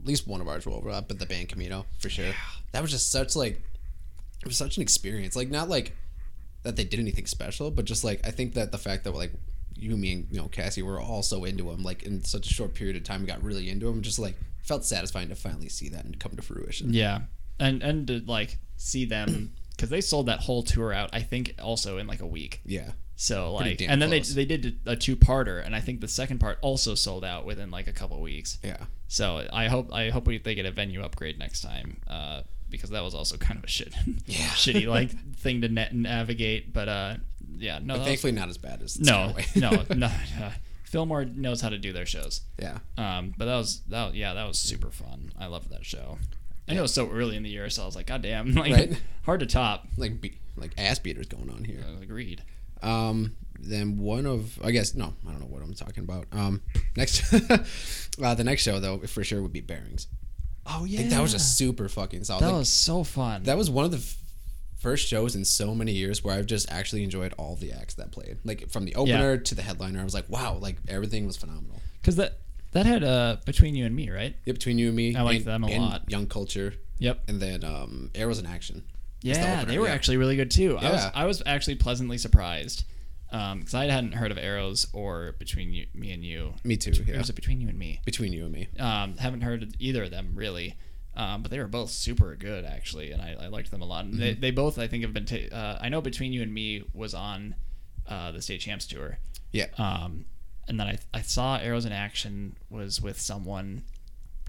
[0.00, 2.32] at least one of ours will overlap, but the band Camino for sure.
[2.72, 3.60] That was just such like
[4.42, 5.36] it was such an experience.
[5.36, 5.92] Like not like
[6.64, 9.32] that they did anything special, but just like I think that the fact that like
[9.76, 12.52] you, me, and you know Cassie were all so into him, like in such a
[12.52, 14.02] short period of time, we got really into him.
[14.02, 16.92] Just like felt satisfying to finally see that and come to fruition.
[16.92, 17.20] Yeah,
[17.60, 21.10] and and to like see them because they sold that whole tour out.
[21.12, 22.60] I think also in like a week.
[22.64, 22.90] Yeah.
[23.16, 24.34] So like, and then close.
[24.34, 27.46] they they did a two parter, and I think the second part also sold out
[27.46, 28.58] within like a couple weeks.
[28.64, 28.86] Yeah.
[29.06, 32.90] So I hope I hope we, they get a venue upgrade next time, uh, because
[32.90, 33.94] that was also kind of a shit,
[34.26, 34.38] Yeah.
[34.48, 36.72] shitty like thing to net navigate.
[36.72, 37.16] But uh,
[37.56, 39.56] yeah, no, that was- Thankfully, not as bad as no, Skyway.
[39.94, 40.10] no, no.
[40.94, 42.40] Fillmore knows how to do their shows.
[42.58, 42.78] yeah.
[42.96, 45.32] Um, but that was that yeah, that was super fun.
[45.38, 46.18] I loved that show.
[46.68, 48.52] I know it was so early in the year, so I was like, God damn,
[48.54, 49.02] like Right.
[49.24, 49.86] hard to top.
[49.96, 51.84] Like be, like ass beaters going on here.
[51.86, 52.42] Uh, agreed.
[52.82, 56.26] Um, then one of I guess no, I don't know what I'm talking about.
[56.32, 56.62] Um,
[56.96, 57.32] next,
[58.22, 60.06] uh, the next show though for sure would be Bearings.
[60.66, 62.42] Oh yeah, that was just super fucking solid.
[62.44, 63.42] that Like, was so fun.
[63.42, 63.98] that was one of the
[64.84, 68.10] first shows in so many years where I've just actually enjoyed all the acts that
[68.12, 68.36] played.
[68.44, 71.80] Like from the opener to the headliner, I was like, wow, like everything was phenomenal.
[72.00, 72.32] because that
[72.72, 74.34] that had uh between you and me, right?
[74.44, 76.10] Yeah, between you and me, I liked and- them a lot.
[76.10, 77.16] Young Culture, Yep.
[77.28, 78.84] and then um, Arrows in Action.
[79.22, 79.94] That's the Yeah, they were yeah.
[79.94, 80.76] actually really good too.
[80.78, 81.10] I was Yeah.
[81.22, 82.84] I was actually pleasantly surprised
[83.30, 86.54] because I hadn't heard of Arrows or Between you, Me and You.
[86.62, 86.92] Me too.
[86.92, 88.00] Or Yeah, was it Between You and Me?
[88.04, 88.68] between you and me.
[88.78, 90.76] Um, haven't heard of either of them really,
[91.16, 94.04] um, but they were both super good actually, and I, I liked them a lot.
[94.04, 94.20] And Mm-hmm.
[94.22, 95.26] they, they both I think have been.
[95.26, 97.54] Ta- uh, I know Between You and Me was on
[98.08, 99.18] uh, the state champs tour,
[99.52, 100.24] Yeah, um,
[100.68, 103.84] and then I I saw Arrows in Action was with someone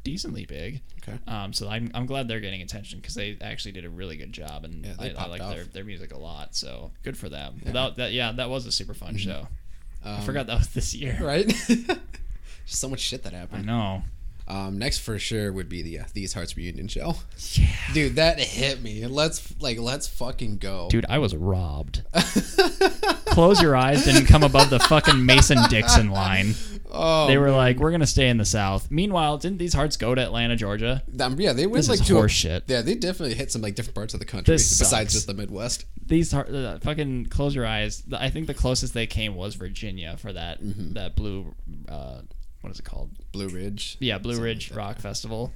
[0.04, 0.82] decently big.
[1.02, 1.18] Okay.
[1.28, 4.32] Um, so I'm, I'm glad they're getting attention because they actually did a really good
[4.34, 6.56] job, and Yeah, I, I like their, their music a lot.
[6.56, 7.60] So good for them.
[7.66, 9.48] Without that, yeah, that was a super fun show.
[10.04, 11.18] I Um, forgot that was this year.
[11.22, 11.52] right.
[12.68, 13.70] So much shit that happened.
[13.70, 14.04] I know.
[14.48, 17.16] Um, next for sure would be the uh, These Hearts reunion show.
[17.54, 17.68] Yeah.
[17.94, 19.06] Dude, that hit me.
[19.08, 20.88] Let's like let's fucking go.
[20.90, 22.04] Dude, I was robbed.
[23.26, 26.54] Close your eyes didn't come above the fucking Mason Dixon line.
[26.92, 30.16] oh, They were like, "We're gonna stay in the South." Meanwhile, didn't these hearts go
[30.16, 31.04] to Atlanta, Georgia?
[31.20, 32.62] um, yeah, they went This like is to a- horseshit.
[32.68, 35.14] Yeah, they definitely hit some like different parts of the country This besides sucks.
[35.14, 35.86] just the Midwest.
[36.06, 38.04] These heart, uh, fucking close your eyes.
[38.16, 40.94] I think the closest they came was Virginia for that Mm-hmm.
[40.94, 41.54] that blue.
[41.90, 42.22] Uh,
[42.62, 43.12] what is it called?
[43.36, 43.98] Blue Ridge.
[44.00, 44.78] Yeah, Blue Ridge like.
[44.78, 45.54] Rock Festival,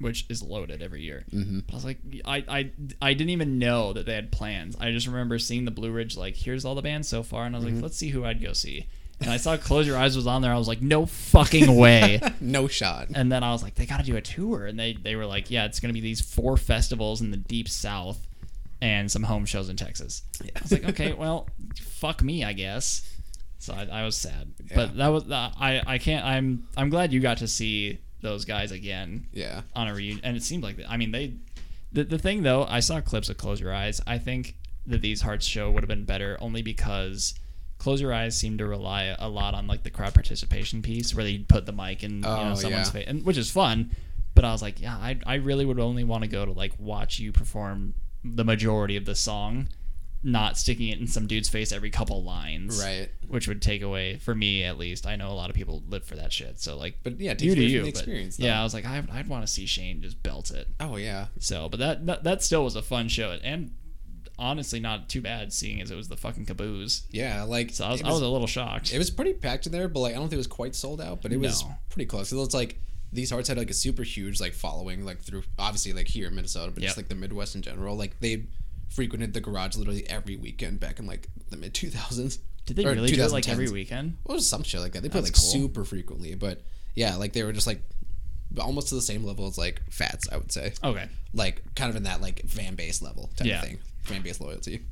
[0.00, 1.24] which is loaded every year.
[1.32, 1.60] Mm-hmm.
[1.70, 2.70] I was like, I, I,
[3.02, 4.76] I didn't even know that they had plans.
[4.80, 7.54] I just remember seeing the Blue Ridge, like, here's all the bands so far, and
[7.54, 7.74] I was Mm-hmm.
[7.76, 8.86] like, let's see who I'd go see.
[9.20, 10.52] And I saw Close Your Eyes was on there.
[10.52, 12.20] I was like, no fucking way.
[12.40, 13.08] no shot.
[13.14, 15.24] and then I was like, they got to do a tour, and they they were
[15.24, 18.18] like, yeah, it's gonna be these four festivals in the deep South,
[18.82, 20.20] and some home shows in Texas.
[20.44, 21.48] I was like, okay, well,
[21.80, 23.10] fuck me, I guess.
[23.58, 26.24] So I, I was sad, but that was uh, I I can't.
[26.24, 29.62] I'm I'm glad you got to see those guys again Yeah.
[29.74, 31.34] on a reunion, and it seemed like I mean they.
[31.92, 34.00] The, the thing though, I saw clips of Close Your Eyes.
[34.06, 37.34] I think that these Hearts show would have been better only because
[37.78, 41.24] Close Your Eyes seemed to rely a lot on like the crowd participation piece where
[41.24, 42.92] they put the mic in you know, Oh, someone's yeah.
[42.92, 43.90] face, and which is fun.
[44.34, 46.72] But I was like, yeah, I I really would only want to go to like
[46.78, 49.68] watch you perform the majority of the song,
[50.26, 53.08] not sticking it in some dude's face every couple lines, Right.
[53.28, 55.06] Which would take away for me at least.
[55.06, 56.58] I know a lot of people live for that shit.
[56.60, 57.80] So like, But yeah, you do you.
[57.82, 58.36] but experience.
[58.36, 58.46] though.
[58.46, 60.66] yeah, I was like, I, I'd want to see Shane just belt it.
[60.80, 61.26] Oh yeah.
[61.38, 63.70] So, but that, that that still was a fun show, and
[64.38, 67.04] honestly, not too bad seeing as it was the fucking caboose.
[67.10, 67.44] Yeah.
[67.44, 68.92] Like So I was, it I was a little shocked.
[68.92, 71.00] It was pretty packed in there, but like I don't think it was quite sold
[71.00, 71.74] out, but it was No.
[71.88, 72.32] pretty close.
[72.32, 72.78] It was like
[73.12, 76.34] these hearts had like a super huge like following like through obviously like here in
[76.34, 76.88] Minnesota, but Yep.
[76.88, 77.96] just like the Midwest in general.
[77.96, 78.46] Like they
[78.88, 82.38] frequented the garage literally every weekend back in like the mid two thousands.
[82.66, 84.16] Did they really do it like every weekend?
[84.24, 85.02] Well, it was some shit like that.
[85.02, 85.42] They played like cool.
[85.50, 86.62] super frequently, but
[86.94, 87.80] yeah, like they were just like
[88.60, 90.72] almost to the same level as like Fats, I would say.
[90.82, 91.08] Okay.
[91.32, 93.58] Like kind of in that like fan base level type Yeah.
[93.60, 94.82] of thing, fan base loyalty.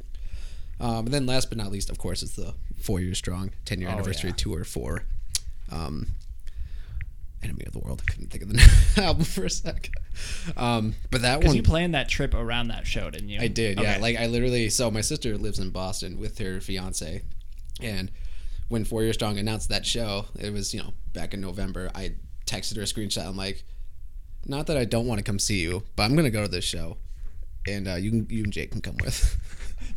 [0.81, 3.81] Um, and then last but not least, of course, is the four year strong, ten
[3.81, 4.37] year Oh, anniversary yeah.
[4.37, 5.05] tour for
[5.73, 6.09] um,
[7.45, 8.03] Enemy of the World.
[8.07, 9.91] I couldn't think of the album for a sec.
[10.57, 13.41] Um, but that one, you planned that trip around that show, didn't you?
[13.41, 13.93] I did, yeah.
[13.93, 14.01] Okay.
[14.01, 17.23] Like I literally, so my sister lives in Boston with her fiance,
[17.81, 18.11] and
[18.69, 21.91] when Four Year Strong announced that show, it was you know back in November.
[21.95, 22.15] I
[22.47, 23.27] texted her a screenshot.
[23.27, 23.65] I'm like,
[24.47, 26.65] not that I don't want to come see you, but I'm gonna go to this
[26.65, 26.97] show,
[27.67, 29.39] and uh, you can you and Jake can come with.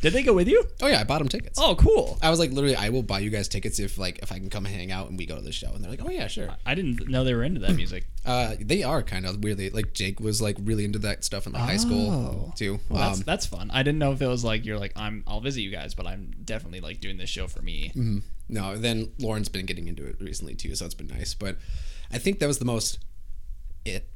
[0.02, 0.64] Did they go with you?
[0.82, 1.58] oh yeah, I bought them tickets.
[1.62, 2.18] Oh, cool.
[2.22, 4.50] I was like, literally, I will buy you guys tickets if like if I can
[4.50, 5.72] come hang out and we go to the show.
[5.74, 6.50] And they're like, oh yeah, sure.
[6.66, 8.06] I didn't know they were into that music.
[8.28, 11.54] Uh, they are kind of weirdly like Jake was like really into that stuff in
[11.54, 12.54] like high school Oh.
[12.58, 12.78] too.
[12.90, 13.72] Well, that's um, that's fun.
[13.72, 16.06] I didn't know if it was like you're like I'm I'll visit you guys, but
[16.06, 17.94] I'm definitely like doing this show for me.
[17.96, 18.18] Mm-hmm.
[18.50, 21.34] No, then Lauren's been getting into it recently too, so it's been nice.
[21.36, 21.56] But
[22.12, 23.00] I think that was the most
[23.86, 24.10] it.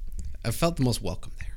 [0.43, 1.50] I felt the most welcome there.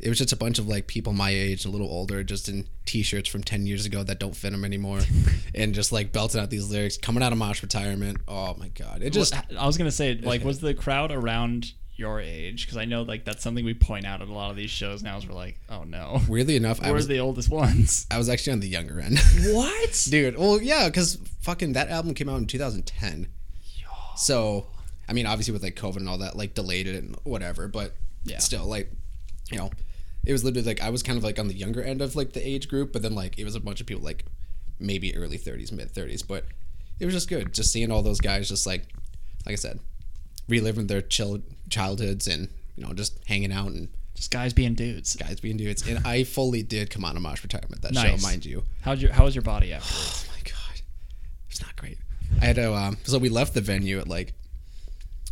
[0.00, 2.66] It was just a bunch of like people my age, a little older, just in
[2.86, 5.00] t-shirts from ten years ago that don't fit them anymore,
[5.54, 8.18] and just like belting out these lyrics coming out of Mosh retirement.
[8.28, 12.20] Oh my god, it just I was gonna say, like, was the crowd around your
[12.20, 12.64] age?
[12.64, 15.02] Because I know, like, that's something we point out at a lot of these shows
[15.02, 15.16] now.
[15.18, 18.06] Is we're like, oh no, weirdly enough, I we're was the oldest ones.
[18.10, 19.18] I was actually on the younger end.
[19.48, 20.06] what?
[20.10, 23.26] Dude, well, yeah, because fucking that album came out in 2010.
[24.16, 24.66] So,
[25.08, 27.94] I mean, obviously with like COVID and all that, like delayed it and whatever, but
[28.24, 28.38] Yeah.
[28.38, 28.90] still, like,
[29.50, 29.70] you know,
[30.24, 32.32] it was literally like I was kind of like on the younger end of like
[32.32, 34.24] the age group, but then like it was a bunch of people like
[34.78, 36.44] maybe early 30s, mid 30s, but
[37.00, 38.82] it was just good, just seeing all those guys, just like,
[39.46, 39.80] like I said,
[40.48, 45.14] reliving their chill childhoods and you know just hanging out and Just guys being dudes.
[45.16, 45.86] guys being dudes.
[45.88, 48.20] And I fully did come out of Mosh retirement that Nice.
[48.20, 48.64] show, mind you.
[48.82, 50.26] How'd your How was your body afterwards?
[50.28, 50.80] Oh my god,
[51.50, 51.98] it's not great.
[52.40, 52.74] I had to.
[52.74, 54.34] Um, so we left the venue at like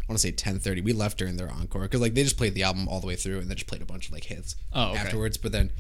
[0.09, 0.81] want to say ten thirty.
[0.81, 3.17] We left during their encore because like they just played the album all the way
[3.17, 4.99] through and then just played a bunch of like hits Oh, okay.
[4.99, 5.37] afterwards.
[5.37, 5.73] But then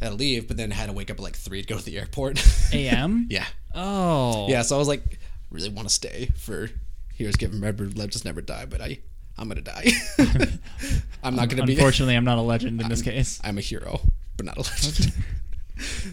[0.00, 0.48] had to leave.
[0.48, 2.42] But then had to wake up at like three to go to the airport.
[2.72, 3.26] A.M.
[3.30, 4.48] yeah, Oh.
[4.48, 4.62] yeah.
[4.62, 5.18] So I was like,
[5.50, 6.68] really want to stay for
[7.14, 8.66] Heroes Get Remembered, Legends Never Die.
[8.66, 8.98] But I,
[9.38, 9.86] I'm gonna die.
[11.22, 11.74] I'm not gonna be.
[11.74, 13.40] Unfortunately, I'm not a legend in this case.
[13.44, 14.00] I'm a hero,
[14.36, 15.12] but not a legend.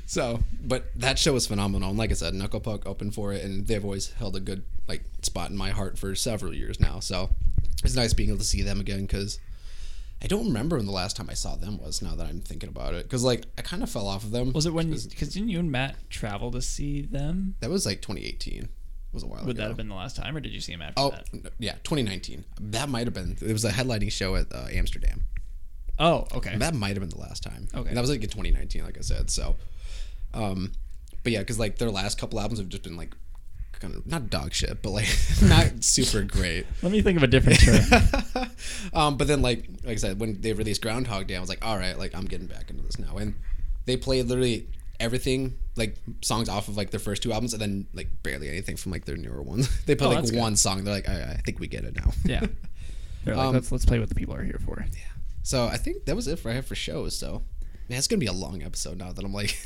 [0.05, 1.89] So, but that show was phenomenal.
[1.89, 4.63] And like I said, Knuckle Puck opened for it, and they've always held a good
[4.87, 6.99] like spot in my heart for several years now.
[6.99, 7.29] So
[7.83, 9.39] it's nice being able to see them again because
[10.23, 12.01] I don't remember when the last time I saw them was.
[12.01, 14.51] Now that I'm thinking about it, because like I kind of fell off of them.
[14.53, 14.89] Was it when?
[14.91, 17.55] Because didn't you and Matt travel to see them?
[17.59, 18.63] that was like 2018?
[18.63, 18.69] It
[19.15, 19.63] was a while Would ago.
[19.63, 21.51] that have been the last time, or did you see him after Oh that?
[21.59, 22.45] yeah, 2019.
[22.61, 23.35] That might have been.
[23.41, 25.23] It was a headlining show at uh, Amsterdam.
[25.99, 26.55] Oh, okay.
[26.57, 27.67] That might have been the last time.
[27.73, 27.87] Okay.
[27.89, 29.29] And that was like in 2019, like I said.
[29.29, 29.55] So,
[30.33, 30.71] um,
[31.23, 33.13] but yeah, because like their last couple albums have just been like
[33.73, 35.07] kind of not dog shit, but like
[35.43, 36.65] not super great.
[36.81, 38.47] Let me think of a different term.
[38.93, 41.63] um, but then like like I said, when they released Groundhog Day, I was like,
[41.65, 43.17] all right, like I'm getting back into this now.
[43.17, 43.35] And
[43.85, 44.67] they played literally
[44.99, 48.77] everything like songs off of like their first two albums, and then like barely anything
[48.77, 49.69] from like their newer ones.
[49.85, 50.39] they played Oh, like good.
[50.39, 50.83] one song.
[50.83, 52.11] They're like, I, I think we get it now.
[52.25, 52.45] yeah.
[53.23, 54.83] They're like, Um, let's let's play what the people are here for.
[55.43, 57.17] So I think that was it for I have for shows.
[57.17, 57.43] So
[57.89, 59.57] man, it's gonna be a long episode now that I'm like,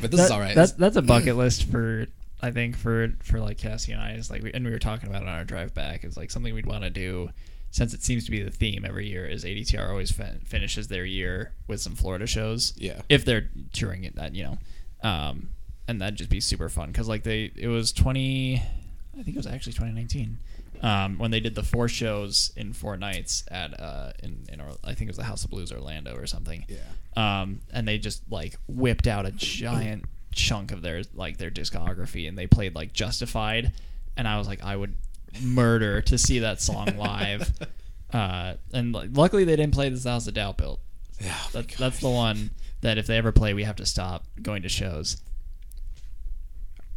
[0.00, 0.54] but this is all right.
[0.54, 2.06] That's that's a bucket list for
[2.40, 5.08] I think for for like Cassie and I is like we, and we were talking
[5.08, 7.30] about it on our drive back is like something we'd want to do
[7.70, 11.04] since it seems to be the theme every year is ADTR always fin- finishes their
[11.04, 13.02] year with some Florida shows yeah.
[13.08, 14.58] if they're touring it that you know
[15.02, 15.50] um
[15.86, 19.36] and that'd just be super fun because like they it was 20 I think it
[19.36, 20.38] was actually 2019
[20.82, 24.76] um, when they did the four shows in four nights at uh in, in Or-
[24.84, 27.40] I think it was the House of Blues Orlando or something Yeah.
[27.42, 32.28] um, and they just like whipped out a giant chunk of their like their discography,
[32.28, 33.72] and they played like Justified,
[34.16, 34.94] and I was like, I would
[35.42, 37.50] murder to see that song live.
[38.12, 40.80] uh, and like, luckily they didn't play "This House of Doubt" built.
[41.20, 41.36] Yeah.
[41.52, 42.50] That, that's the one
[42.82, 45.16] that if they ever play, we have to stop going to shows.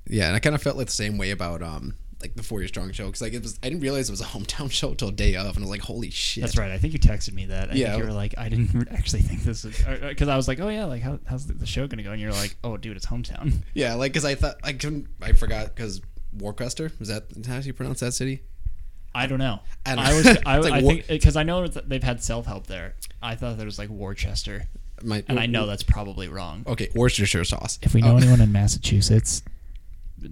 [0.07, 2.59] Yeah, and I kind of felt like the same way about um like the Four
[2.59, 4.93] Year Strong show because like it was I didn't realize it was a hometown show
[4.93, 6.41] till day of, and I was like, holy shit.
[6.43, 6.71] That's right.
[6.71, 7.71] I think you texted me that.
[7.71, 7.91] I Yeah.
[7.91, 10.47] think you were like, I didn't actually think this is because uh, uh, I was
[10.47, 12.11] like, oh yeah, like how, how's the show gonna go?
[12.11, 13.53] And you're like, oh dude, it's hometown.
[13.73, 16.01] Yeah, like because I thought I couldn't I forgot because
[16.37, 18.41] Warchester was that how do you pronounce that city?
[19.13, 19.59] I don't know.
[19.85, 20.27] I don't I was.
[20.45, 22.95] I, like I war- think uh, because I know that they've had self help there.
[23.21, 24.69] I thought there was like Worcester,
[25.03, 26.63] My, and I know that's probably wrong.
[26.65, 27.77] Okay, Worcestershire sauce.
[27.81, 29.43] If we know Oh, anyone in Massachusetts,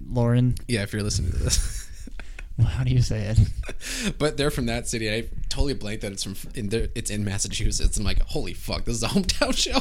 [0.08, 1.88] Lauren, yeah, if you're listening to this.
[2.76, 4.18] how do you say it?
[4.18, 5.10] but they're from that city.
[5.10, 6.88] I totally blanked that it's from in there.
[6.94, 7.96] It's in Massachusetts.
[7.96, 9.80] I'm like, holy fuck, this is a hometown show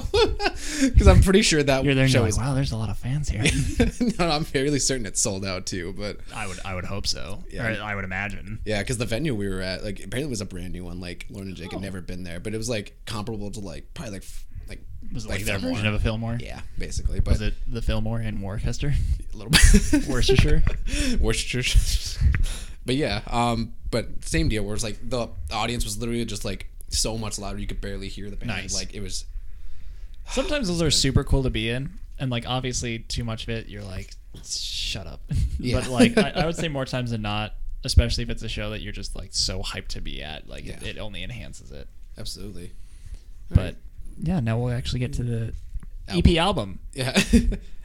[0.89, 2.38] because I'm pretty sure that You're there, show like, is.
[2.38, 3.43] wow, there's a lot of fans here.
[4.17, 5.93] no, I'm fairly certain it's sold out too.
[5.98, 7.43] But I would, I would hope so.
[7.52, 7.67] Yeah.
[7.67, 8.60] Or I would imagine.
[8.65, 11.02] yeah, because the venue we were at, like, apparently was a brand new one.
[11.02, 11.78] Like Lauren and Jake Oh.
[11.80, 14.24] had never been there, but it was like comparable to like probably like
[15.13, 15.71] Was it like, their Fillmore.
[15.75, 16.38] version of a Fillmore?
[16.41, 17.19] Yeah, basically.
[17.19, 18.93] But Was it the Fillmore in Worcester?
[19.33, 20.63] a little bit Worcestershire?
[21.19, 22.21] Worcestershire.
[22.85, 24.63] but yeah, um, but same deal.
[24.63, 28.07] Where it's like the audience was literally just like so much louder you could barely
[28.07, 28.49] hear the band.
[28.49, 28.75] Nice.
[28.75, 29.25] Like it was.
[30.27, 33.67] Sometimes those are super cool to be in, and like obviously too much of it,
[33.67, 34.12] you're like,
[34.45, 35.21] shut up.
[35.61, 35.80] Yeah.
[35.82, 37.53] but like I, I would say more times than not,
[37.84, 40.65] especially if it's a show that you're just like so hyped to be at, like
[40.65, 40.80] Yeah.
[40.84, 41.88] it only enhances it.
[42.17, 42.71] Absolutely.
[43.51, 43.76] But
[44.22, 45.53] yeah, now we'll actually get to the
[46.07, 46.80] EP album.
[46.93, 47.20] Yeah.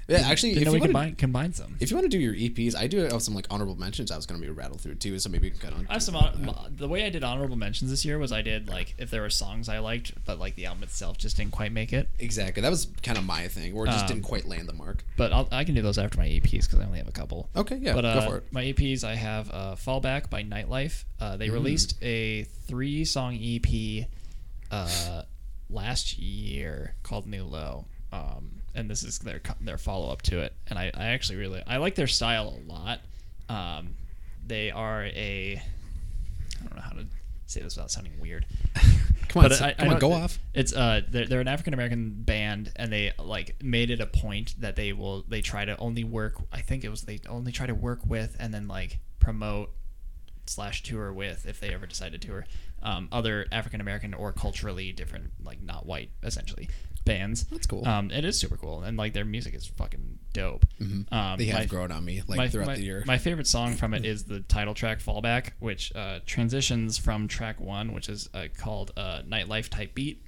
[0.08, 0.18] yeah.
[0.28, 1.76] Actually, if know you, to, combine combine some.
[1.80, 4.10] if you want to do your EPs, I do have some like honorable mentions.
[4.10, 5.90] I was going to be rattled through too, so maybe we can kind of.
[5.90, 6.14] I have some.
[6.14, 9.22] hon- The way I did honorable mentions this year was I did like if there
[9.22, 12.08] were songs I liked, but like the album itself just didn't quite make it.
[12.18, 12.60] Exactly.
[12.62, 15.04] That was kind of my thing, or it just Um, didn't quite land the mark.
[15.16, 17.48] But I'll, I can do those after my EPs because I only have a couple.
[17.56, 17.76] Okay.
[17.76, 17.94] Yeah.
[17.94, 18.52] but go uh, for it.
[18.52, 21.04] my EPs, I have uh, "Fallback" by Nightlife.
[21.20, 21.38] Uh, Mm.
[21.38, 24.06] they released a three-song EP
[24.70, 25.22] uh,
[25.74, 27.86] last year called New Low.
[28.12, 30.54] Um, and this is their their follow up to it.
[30.68, 33.00] And I, I actually really I like their style a lot.
[33.48, 33.94] Um,
[34.46, 35.60] they are a
[36.60, 37.06] I don't know how to
[37.46, 38.46] say this without sounding weird.
[39.28, 40.38] Come on, I- I come on, go off.
[40.52, 44.54] It's uh, they're, they're an African American band, and they like made it a point
[44.60, 46.34] that they will they try to only work.
[46.52, 49.70] I think it was they only try to work with and then like promote
[50.46, 52.46] slash tour with if they ever decide to tour
[52.84, 56.68] um, other African American or culturally different like not white essentially
[57.04, 57.44] bands.
[57.44, 57.86] That's cool.
[57.86, 60.64] Um, it is super cool, and like their music is fucking dope.
[61.12, 63.02] Um, They have my- grown on me like my, throughout my- the year.
[63.06, 67.60] My favorite song from it is the title track "Fallback," which uh, transitions from track
[67.60, 70.22] one, which is uh, called uh, "Nightlife" type beat,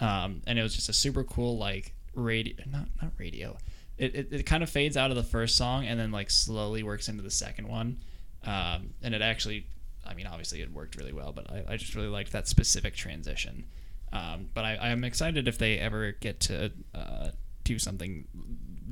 [0.00, 3.56] um, and it was just a super cool like radio, not not radio.
[3.98, 6.82] It, it, it kind of fades out of the first song and then like slowly
[6.82, 7.98] works into the second one,
[8.44, 9.66] um, and it actually,
[10.10, 12.94] I mean, obviously it worked really well, but I, I just really liked that specific
[12.94, 13.64] transition.
[14.12, 17.30] Um, but I, I'm excited if they ever get to uh,
[17.62, 18.26] do something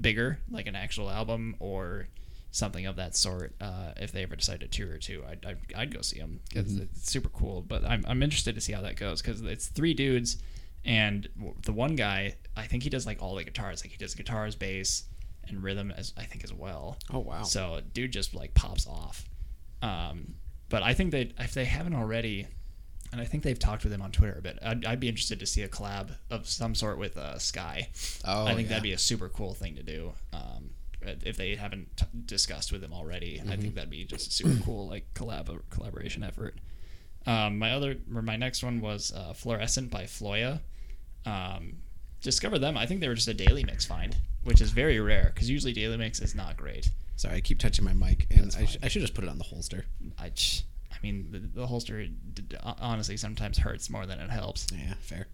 [0.00, 2.06] bigger, like an actual album or
[2.52, 3.54] something of that sort.
[3.60, 6.40] Uh, if they ever decide to tour or two, I'd, I'd, I'd go see them
[6.48, 7.62] because it's super cool.
[7.62, 10.38] But I'm, I'm interested to see how that goes because it's three dudes,
[10.84, 11.28] and
[11.64, 13.82] the one guy, I think he does like all the guitars.
[13.84, 15.04] Like he does guitars, bass,
[15.48, 16.96] and rhythm as I think as well.
[17.12, 17.42] oh wow.
[17.42, 19.24] So dude just like pops off.
[19.82, 20.34] Um,
[20.68, 22.46] but I think that if they haven't already,
[23.12, 25.40] and I think they've talked with him on Twitter a bit, I'd, I'd be interested
[25.40, 27.88] to see a collab of some sort with uh, Sky.
[28.24, 28.68] oh, I think yeah.
[28.70, 30.12] that'd be a super cool thing to do.
[30.32, 33.60] Um, if they haven't t- discussed with him already, I Mm-hmm.
[33.62, 36.56] think that'd be just a super cool like collab collaboration effort.
[37.26, 40.60] Um, my other, or my next one was uh, Fluorescent by Floya.
[41.26, 41.78] Um,
[42.20, 42.76] discovered them.
[42.76, 45.72] I think they were just a daily mix find, which is very rare because usually
[45.72, 46.90] daily mix is not great.
[47.18, 49.38] Sorry, I keep touching my mic, and I, sh- I should just put it on
[49.38, 49.84] the holster.
[50.16, 50.62] I, ch-
[50.92, 54.68] I mean, the, the holster d- honestly sometimes hurts more than it helps.
[54.72, 55.26] Yeah, fair.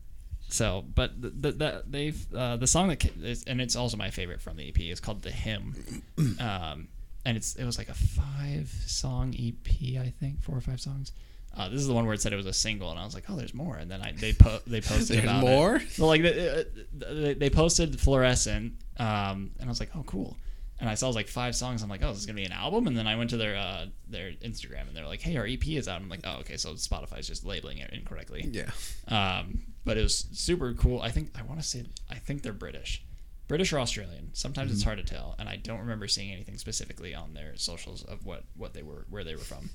[0.49, 3.99] So, but the, the, the they've uh, the song that ca- is, and it's also
[3.99, 6.03] my favorite from the EP is called "The Hymn,"
[6.41, 6.89] um,
[7.27, 11.13] and it's it was like a five song EP, I think, four or five songs.
[11.55, 13.15] Uh, this is the one where it said it was a single, and I was
[13.15, 13.77] like, oh, there's more.
[13.77, 15.77] And then I they po- they posted There's about more?
[15.77, 15.99] It.
[15.99, 20.37] Well, like they, uh, they, they posted fluorescent, um, and I was like, oh, cool.
[20.85, 21.83] And I saw like five songs.
[21.83, 22.87] I'm like, oh, this is gonna be an album.
[22.87, 25.67] And then I went to their uh, their Instagram, and they're like, hey, our EP
[25.67, 26.03] is out.
[26.03, 28.47] I'm like, oh, okay, so Spotify's just labeling it incorrectly.
[28.53, 28.69] Yeah.
[29.09, 31.01] Um, but it was super cool.
[31.01, 33.03] I think I want to say I think they're British,
[33.49, 34.29] British or Australian.
[34.35, 38.03] Sometimes it's hard to tell, and I don't remember seeing anything specifically on their socials
[38.03, 39.71] of what what they were where they were from.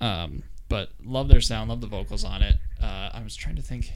[0.00, 2.56] Um, but love their sound, love the vocals on it.
[2.82, 3.92] Uh, I was trying to think.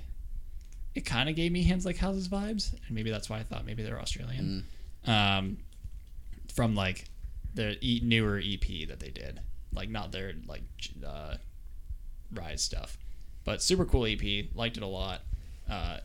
[0.94, 3.64] It kind of gave me hands like houses vibes, and maybe that's why I thought
[3.64, 4.66] maybe they're Australian.
[5.06, 5.56] Um,
[6.50, 7.06] from like
[7.54, 9.40] their e- newer EP that they did,
[9.72, 10.62] like not their like
[11.06, 11.36] uh,
[12.32, 12.96] Rise stuff,
[13.44, 14.46] but super cool EP.
[14.54, 15.22] Liked it a lot.
[15.68, 15.98] Uh,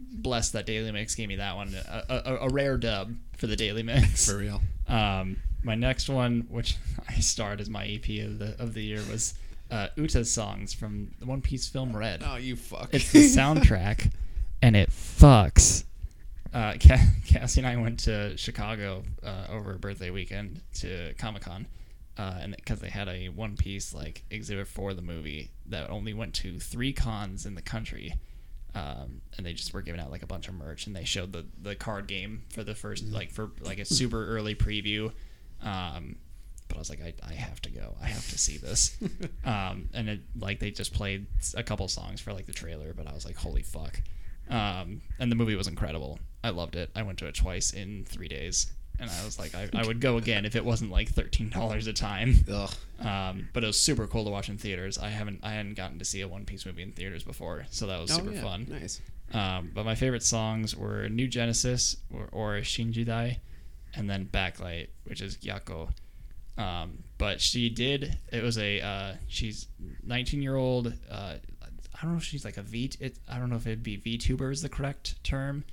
[0.00, 3.56] blessed that Daily Mix gave me that one, a, a, a rare dub for the
[3.56, 4.26] Daily Mix.
[4.30, 4.62] For real.
[4.88, 6.76] Um, my next one, which
[7.08, 9.34] I starred as my EP of the of the year, was
[9.70, 12.22] uh, Uta's songs from the One Piece film Red.
[12.24, 12.90] Oh, you fuck.
[12.92, 14.10] It's the soundtrack,
[14.62, 15.84] and it fucks.
[16.54, 16.74] Uh,
[17.26, 21.66] Cassie and I went to Chicago uh, over a birthday weekend to Comic Con,
[22.16, 26.14] uh, and because they had a One Piece like exhibit for the movie that only
[26.14, 28.14] went to three cons in the country,
[28.76, 31.32] um, and they just were giving out like a bunch of merch, and they showed
[31.32, 35.10] the the card game for the first like for like a super early preview.
[35.60, 36.16] Um,
[36.68, 37.96] but I was like, I, I have to go.
[38.00, 38.96] I have to see this.
[39.44, 41.26] um, and it like they just played
[41.56, 44.00] a couple songs for like the trailer, but I was like, holy fuck.
[44.48, 46.20] Um, and the movie was incredible.
[46.44, 46.90] I loved it.
[46.94, 48.70] I went to it twice in three days,
[49.00, 51.86] and I was like, I, I would go again if it wasn't like thirteen dollars
[51.88, 52.44] a time.
[52.52, 52.70] Ugh.
[53.00, 54.98] Um, but it was super cool to watch in theaters.
[54.98, 57.86] I haven't I hadn't gotten to see a One Piece movie in theaters before, so
[57.88, 58.42] that was Oh, super yeah.
[58.42, 58.66] fun.
[58.70, 59.00] Nice.
[59.32, 63.38] Um, but my favorite songs were New Genesis or, or Shinjidai,
[63.94, 65.88] and then Backlight, which is Gyakko.
[66.56, 68.18] Um, but she did.
[68.30, 68.80] It was a.
[68.80, 69.66] Uh, she's
[70.04, 70.92] 19 year old.
[71.10, 72.92] Uh, I don't know if she's like a V.
[73.00, 75.64] It, I don't know if it'd be VTuber is the correct term.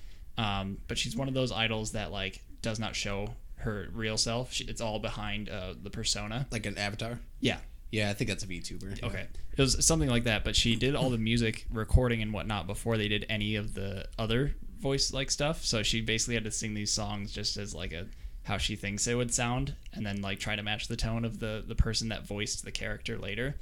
[0.42, 4.54] Um, but she's one of those idols that like does not show her real self.
[4.54, 6.48] She, it's all behind uh, the persona.
[6.52, 7.20] Like an avatar.
[7.40, 7.58] Yeah.
[7.92, 9.04] Yeah, I think that's a VTuber.
[9.04, 9.28] Okay.
[9.58, 12.98] It was something like that, but she did all the music recording and whatnot before
[12.98, 15.66] they did any of the other voice like stuff.
[15.66, 18.08] So she basically had to sing these songs just as like a
[18.44, 21.40] how she thinks it would sound and then like try to match the tone of
[21.40, 23.56] the the person that voiced the character later.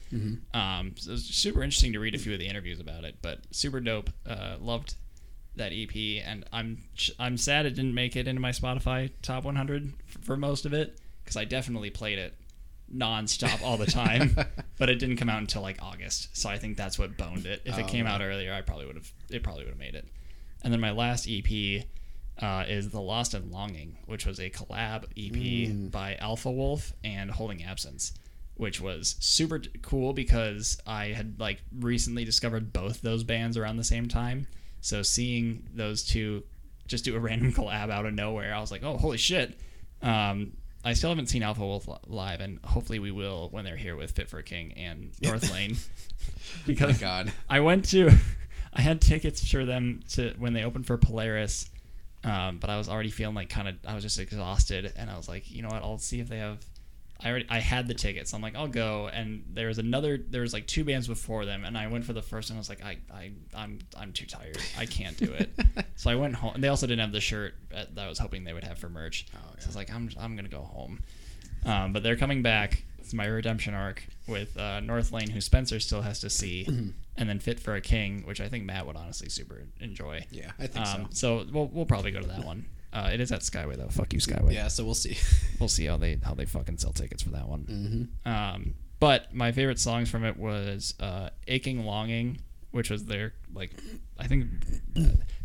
[0.53, 3.15] Um, so it was super interesting to read a few of the interviews about it,
[3.21, 4.09] but super dope.
[4.27, 4.93] Uh, loved
[5.55, 6.83] that EP, and I'm
[7.17, 10.99] I'm sad it didn't make it into my Spotify top 100 for most of it
[11.23, 12.33] because I definitely played it
[12.93, 14.35] nonstop all the time,
[14.79, 16.35] but it didn't come out until like August.
[16.37, 17.61] So I think that's what boned it.
[17.65, 18.15] If it Oh, came yeah.
[18.15, 19.11] out earlier, I probably would have.
[19.29, 20.07] It probably would have made it.
[20.63, 21.83] And then my last EP
[22.41, 27.29] uh, is The Lost and Longing, which was a collab EP by Alpha Wolf and
[27.31, 28.13] Holding Absence,
[28.55, 33.83] which was super cool because I had like recently discovered both those bands around the
[33.83, 34.47] same time.
[34.81, 36.43] So seeing those two
[36.87, 39.59] just do a random collab out of nowhere, I was like, oh, holy shit.
[40.01, 40.53] Um,
[40.83, 44.11] I still haven't seen Alpha Wolf live, and hopefully we will when they're here with
[44.11, 45.77] Fit for a King and Northlane.
[46.65, 47.31] because Oh God.
[47.49, 48.11] I went to,
[48.73, 51.69] I had tickets for them to when they opened for Polaris,
[52.23, 55.17] um, but I was already feeling like kind of I was just exhausted, and I
[55.17, 56.59] was like, you know what, I'll see if they have.
[57.21, 58.33] I already I had the tickets.
[58.33, 60.17] I'm like, I'll go, and there was another.
[60.17, 62.59] There was like two bands before them, and I went for the first, and I
[62.59, 64.57] was like, I I I'm I'm too tired.
[64.77, 65.49] I can't do it.
[65.95, 66.53] so I went home.
[66.55, 68.87] And they also didn't have the shirt that I was hoping they would have for
[68.89, 69.25] merch.
[69.35, 71.03] Oh, So I was like, I'm I'm gonna go home.
[71.65, 72.83] Um, but they're coming back.
[72.99, 76.65] It's my redemption arc with uh, Northlane, who Spencer still has to see,
[77.17, 80.25] and then Fit for a King, which I think Matt would honestly super enjoy.
[80.31, 82.65] Yeah, I think Um, so we'll, we'll probably go to that one.
[82.91, 83.89] Uh, it is at Skyway though.
[83.89, 84.19] Fuck you.
[84.19, 84.53] Skyway.
[84.53, 85.17] Yeah, so we'll see.
[85.59, 87.65] We'll see how they how they fucking sell tickets for that one.
[88.25, 88.31] Mm-hmm.
[88.31, 92.39] Um, but my favorite songs from it was uh, "Aching Longing,"
[92.71, 93.71] which was their like
[94.17, 94.47] I think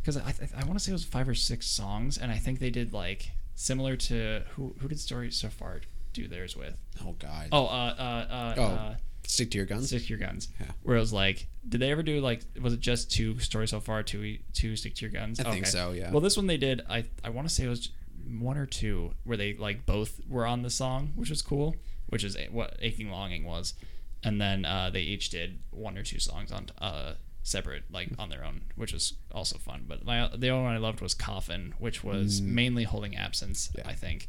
[0.01, 2.37] because I I, I want to say it was five or six songs, and I
[2.39, 5.81] think they did like similar to who who did Story So Far
[6.13, 6.77] do theirs with?
[7.05, 7.49] Oh God.
[7.51, 8.95] Oh, uh, uh, uh, Oh, uh
[9.27, 9.89] Stick to your guns.
[9.89, 10.49] Stick to Your Guns.
[10.61, 10.67] Yeah.
[10.83, 13.81] Where it was like, did they ever do like, was it just two stories so
[13.81, 14.03] far?
[14.03, 15.41] Two, two Stick to Your Guns.
[15.41, 16.11] I think so, yeah.
[16.11, 16.83] Well, this one they did.
[16.89, 17.91] I I want to say it was
[18.39, 21.75] one or two where they like both were on the song, which was cool.
[22.09, 23.75] Which is what Aching Longing was,
[24.23, 28.29] and then uh, they each did one or two songs on uh separate like on
[28.29, 29.87] their own, which was also fun.
[29.89, 33.69] But my the only one I loved was Coffin, which was mainly holding absence.
[33.69, 33.79] Mm.
[33.79, 33.89] Yeah.
[33.89, 34.29] I think,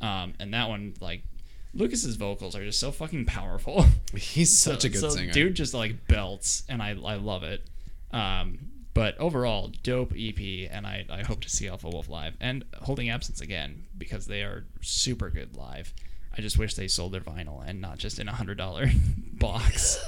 [0.00, 1.22] um, and that one like.
[1.74, 3.84] Lucas's vocals are just so fucking powerful.
[4.16, 5.32] He's such So- a good so singer.
[5.32, 7.62] Dude just like belts, and I I love it.
[8.12, 8.58] Um,
[8.94, 13.10] but overall, dope EP, and I, I hope to see Alpha Wolf live and Holding
[13.10, 15.92] Absence again because they are super good live.
[16.38, 18.90] I just wish they sold their vinyl and not just in a hundred dollar
[19.32, 19.98] box.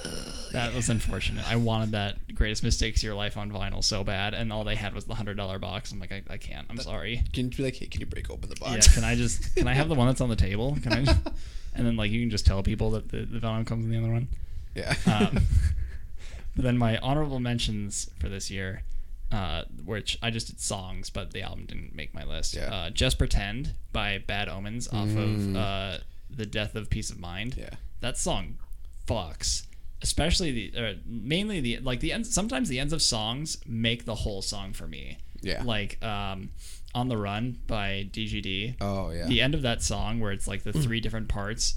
[0.52, 1.50] That was unfortunate.
[1.50, 4.74] I wanted that Greatest Mistakes of Your Life on vinyl so bad, and all they
[4.74, 5.92] had was the hundred dollar box.
[5.92, 6.66] I'm like, I, I can't.
[6.70, 7.22] I'm sorry.
[7.32, 8.88] Can you be like, hey, can you break open the box?
[8.88, 10.76] Yeah, can I just can I have the one that's on the table?
[10.82, 11.04] Can I?
[11.04, 11.18] Just,
[11.74, 13.98] and then like you can just tell people that the, the vinyl comes in the
[13.98, 14.28] other one.
[14.74, 14.94] yeah.
[15.06, 15.40] Um,
[16.56, 18.82] but then my honorable mentions for this year,
[19.32, 22.54] uh, which I just did songs, but the album didn't make my list.
[22.54, 22.72] Yeah.
[22.74, 25.98] Uh, just pretend by Bad Omens off of uh,
[26.30, 27.56] the Death of Peace of Mind.
[27.56, 27.70] yeah.
[28.00, 28.58] That song
[29.06, 29.64] fucks.
[30.00, 32.32] Especially the, or mainly the like the ends.
[32.32, 35.18] Sometimes the ends of songs make the whole song for me.
[35.40, 35.62] Yeah.
[35.64, 36.50] Like um,
[36.94, 38.76] on the Run by DGD.
[38.80, 39.26] Oh yeah.
[39.26, 41.76] The end of that song, where it's like the three different parts,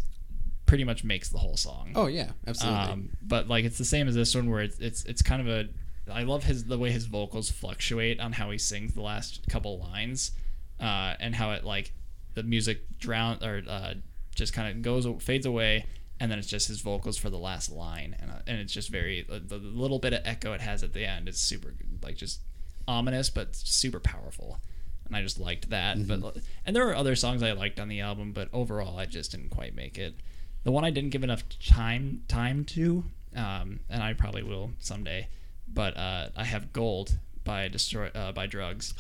[0.68, 1.94] pretty much makes the whole song.
[1.96, 2.32] Oh yeah.
[2.46, 2.80] Absolutely.
[2.80, 5.48] Um, but like it's the same as this one where it's it's it's kind of
[5.48, 5.70] a
[6.12, 9.80] I love his the way his vocals fluctuate on how he sings the last couple
[9.80, 10.32] lines,
[10.80, 11.92] uh, and how it like
[12.34, 13.94] the music drown or uh,
[14.36, 15.86] just kind of goes fades away,
[16.20, 18.90] and then it's just his vocals for the last line, and uh, and it's just
[18.90, 21.74] very the, the little bit of echo it has at the end is super
[22.04, 22.42] like just
[22.88, 24.60] ominous but super powerful.
[25.06, 28.00] And I just liked that, but and there were other songs I liked on the
[28.00, 30.16] album, but overall I just didn't quite make it.
[30.64, 33.04] The one I didn't give enough time time to,
[33.36, 35.28] um, and I probably will someday,
[35.68, 38.94] but uh, I have Gold by Destroy uh, by Drugs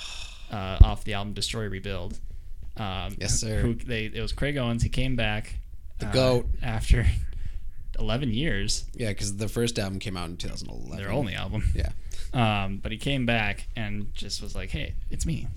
[0.51, 2.19] uh, off the album Destroy Rebuild.
[2.77, 3.59] Um, Yes, sir.
[3.59, 4.83] Who they it was Craig Owens.
[4.83, 5.55] He came back.
[5.99, 6.45] The uh, goat.
[6.63, 7.05] after
[7.99, 8.85] eleven years.
[8.93, 10.97] yeah, because the first album came out in 2011.
[10.97, 11.63] Their only album.
[11.75, 11.91] Yeah.
[12.33, 15.47] Um, but he came back and just was like, "Hey, it's me,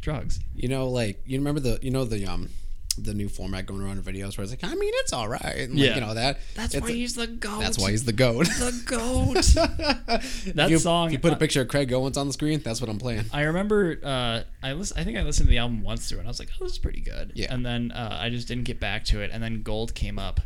[0.00, 2.48] drugs." You know, like you remember the you know the um
[2.94, 5.40] the new format going around in videos where it's like, I mean, it's all right.
[5.44, 6.38] And like, you know that.
[6.54, 7.60] That's It's why a- he's the goat.
[7.60, 8.46] That's why he's the goat.
[8.46, 9.34] the goat.
[10.54, 12.80] that That song- you put a uh, picture of Craig Owens on the screen, that's
[12.80, 13.24] what I'm playing.
[13.32, 16.28] I remember uh, I listen, I think I listened to the album once through and
[16.28, 17.32] I was like, oh, this is pretty good.
[17.34, 17.52] Yeah.
[17.52, 19.30] And then uh, I just didn't get back to it.
[19.32, 20.40] And then Gold came up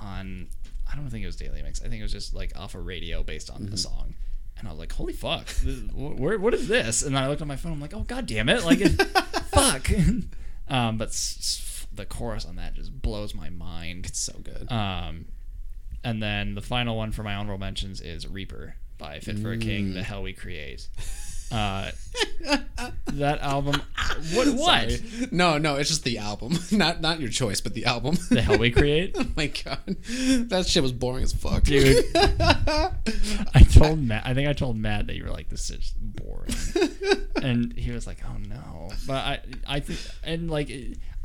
[0.00, 0.48] on
[0.90, 1.80] I don't think it was Daily Mix.
[1.80, 3.70] I think it was just like off a radio based on Mm-hmm.
[3.70, 4.14] the song.
[4.58, 7.02] And I was like, holy fuck, this, wh- where, what is this?
[7.02, 7.72] And then I looked on my phone.
[7.72, 8.90] I'm like, oh god damn it, like, it,
[9.50, 9.88] fuck.
[10.68, 14.06] um, but s- s- the chorus on that just blows my mind.
[14.06, 14.70] It's so good.
[14.70, 15.26] Um,
[16.04, 19.58] and then the final one for my honorable mentions is Reaper by Fit for a
[19.58, 19.94] King, Mm.
[19.94, 20.88] The Hell We Create.
[21.52, 21.90] Uh,
[23.06, 23.80] that album.
[24.34, 24.48] What?
[24.54, 24.90] What?
[24.90, 25.28] Sorry.
[25.30, 28.16] No, no, it's just the album, not not your choice, but the album.
[28.30, 29.12] The Hell We Create.
[29.18, 29.78] oh my god,
[30.50, 32.04] that shit was boring as fuck, Dude.
[33.54, 34.26] I told Matt.
[34.26, 36.54] I think I told Matt that you were like, "This is boring,"
[37.42, 40.70] and he was like, "Oh no." But I, I think, and like,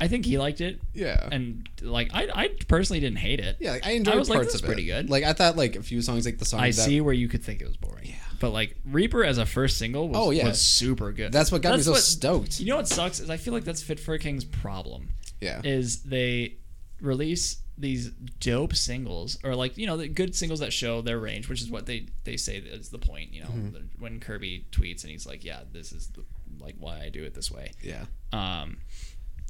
[0.00, 1.28] I think he liked it, Yeah.
[1.30, 3.56] and like I, I personally didn't hate it.
[3.60, 4.94] yeah, like, I enjoyed I was like, parts this is of pretty it.
[4.94, 5.10] good.
[5.10, 7.28] Like I thought, like a few songs, like the song I that, see where you
[7.28, 8.06] could think it was boring.
[8.06, 8.14] Yeah.
[8.40, 10.46] But like Reaper as a first single was, Oh, yeah.
[10.46, 11.32] was super good.
[11.32, 12.60] That's what got me so what- stoked.
[12.60, 15.08] You know what sucks is I feel like that's Fit for a King's problem.
[15.40, 15.60] Yeah.
[15.64, 16.56] Is they
[17.00, 21.48] release these dope singles or like you know the good singles that show their range,
[21.48, 23.32] which is what they they say is the point.
[23.32, 24.02] You know Mm-hmm.
[24.02, 26.24] when Kirby tweets and he's like, yeah, this is the,
[26.60, 27.72] like why I do it this way.
[27.82, 28.04] yeah.
[28.32, 28.78] Um,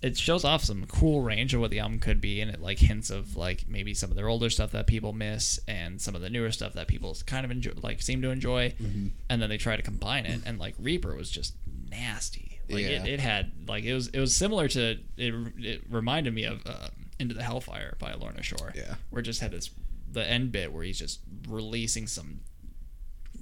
[0.01, 2.79] it shows off some cool range of what the album could be, and it like
[2.79, 6.21] hints of like maybe some of their older stuff that people miss, and some of
[6.21, 9.07] the newer stuff that people kind of enjoy, like seem to enjoy, Mm-hmm.
[9.29, 10.43] and then they try to combine it.
[10.47, 11.55] And like Reaper was just
[11.91, 12.61] nasty.
[12.69, 13.05] Like Yeah.
[13.05, 14.99] it, it had like it was it was similar to it.
[15.17, 18.73] It reminded me of uh, Into the Hellfire by Lorna Shore.
[18.75, 18.95] Yeah.
[19.11, 19.71] where it just had this
[20.11, 22.41] the end bit where he's just releasing some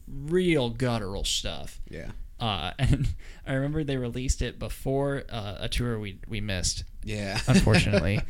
[0.09, 1.81] real guttural stuff.
[1.91, 2.11] Yeah.
[2.39, 3.09] Uh, and
[3.47, 6.85] I remember they released it before uh, a tour we we missed.
[7.05, 7.39] Yeah.
[7.49, 8.21] Unfortunately,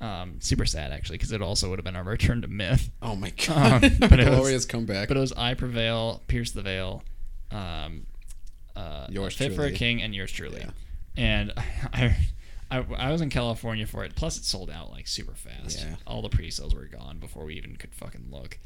[0.00, 2.90] um, super sad actually because it also would have been our return to myth.
[3.02, 3.84] oh my god.
[3.84, 5.08] Um, but it was- Glorious comeback.
[5.08, 7.02] But it was I Prevail, Pierce the Veil,
[7.50, 8.06] um,
[8.80, 9.72] uh, Yours Fit for a.
[9.72, 10.60] King, and yours truly.
[10.60, 10.70] Yeah.
[11.16, 11.52] And
[11.92, 12.16] I,
[12.70, 14.14] I, I was in California for it.
[14.14, 15.80] Plus, it sold out like super fast.
[15.80, 15.96] Yeah.
[16.06, 18.58] All the pre-sales were gone before we even could fucking look.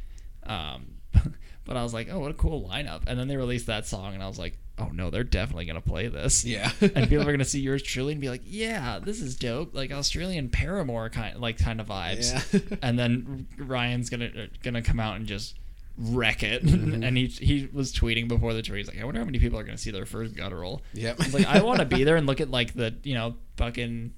[0.46, 0.96] Um,
[1.64, 3.02] but I was like, oh, what a cool lineup.
[3.06, 5.80] And then they released that song, and I was like, oh no, they're definitely gonna
[5.80, 6.44] play this.
[6.44, 6.70] Yeah.
[6.80, 9.92] and people are gonna see yours truly and be like, yeah, this is dope, like
[9.92, 12.52] Australian Paramore kind, like kind of vibes.
[12.52, 12.76] Yeah.
[12.82, 15.54] and then Ryan's gonna uh, gonna come out and just
[15.96, 16.64] wreck it.
[16.64, 17.02] Mm-hmm.
[17.02, 18.76] and he he was tweeting before the tour.
[18.76, 20.82] He's like, I wonder how many people are gonna see their first guttural.
[20.92, 21.20] Yep.
[21.20, 24.12] I like, I want to be there and look at like the you know fucking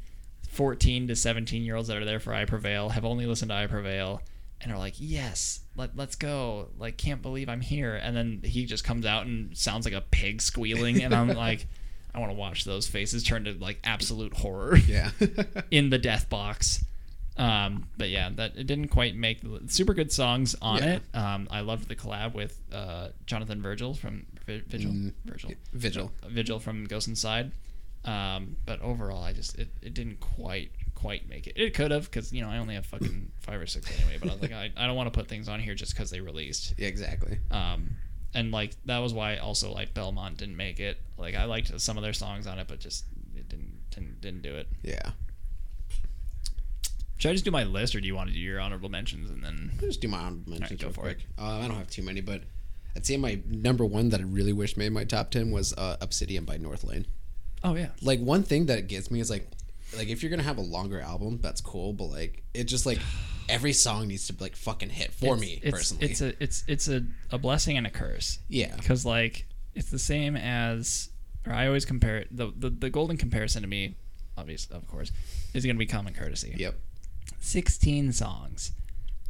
[0.48, 3.54] fourteen to seventeen year olds that are there for I Prevail have only listened to
[3.56, 4.22] I Prevail
[4.60, 6.68] and are like, yes, let let's go.
[6.78, 7.94] Like, can't believe I'm here.
[7.94, 11.66] And then he just comes out and sounds like a pig squealing, and I'm like.
[12.14, 15.10] I want to watch those faces turn to like absolute horror yeah.
[15.70, 16.82] in the death box.
[17.38, 20.94] Um, but yeah, that it didn't quite make the super good songs on Yeah.
[20.96, 21.02] it.
[21.14, 26.12] Um, I loved the collab with uh, Jonathan Virgil from Vi- Vigil, Mm, Virgil, Vigil.
[26.28, 27.52] Vigil from Ghost Inside.
[28.04, 31.54] Um, but overall, I just it, it didn't quite quite make it.
[31.56, 34.18] It could have because you know I only have fucking five or six anyway.
[34.20, 36.10] But I was like, I, I don't want to put things on here just because
[36.10, 36.74] they released.
[36.78, 37.38] Yeah, exactly.
[37.50, 37.90] Um,
[38.32, 40.98] and like that was why also like Belmont didn't make it.
[41.18, 44.42] Like I liked some of their songs on it, but just it didn't didn't, didn't
[44.42, 44.68] do it.
[44.82, 45.10] Yeah.
[47.18, 49.30] Should I just do my list, or do you want to do your honorable mentions
[49.30, 49.70] and then?
[49.74, 51.26] I'll just do my honorable mentions go real for quick.
[51.38, 52.42] Uh, I don't have too many, but
[52.94, 55.96] I'd say my number one that I really wish made my top ten was uh,
[56.00, 57.06] Obsidian by Northlane.
[57.64, 57.88] Oh yeah.
[58.02, 59.48] Like one thing that gets me is like,
[59.96, 62.98] like if you're gonna have a longer album, that's cool, but like it just like
[63.48, 66.06] every song needs to like fucking hit for It's- me it's, personally.
[66.10, 68.74] It's a it's it's a, a blessing and a curse yeah.
[68.76, 71.10] because like it's the same as
[71.46, 73.96] or I always compare it the, the the golden comparison to me,
[74.36, 75.12] obvious of course,
[75.54, 76.54] is going to be common courtesy.
[76.56, 76.74] Yep.
[77.40, 78.72] Sixteen songs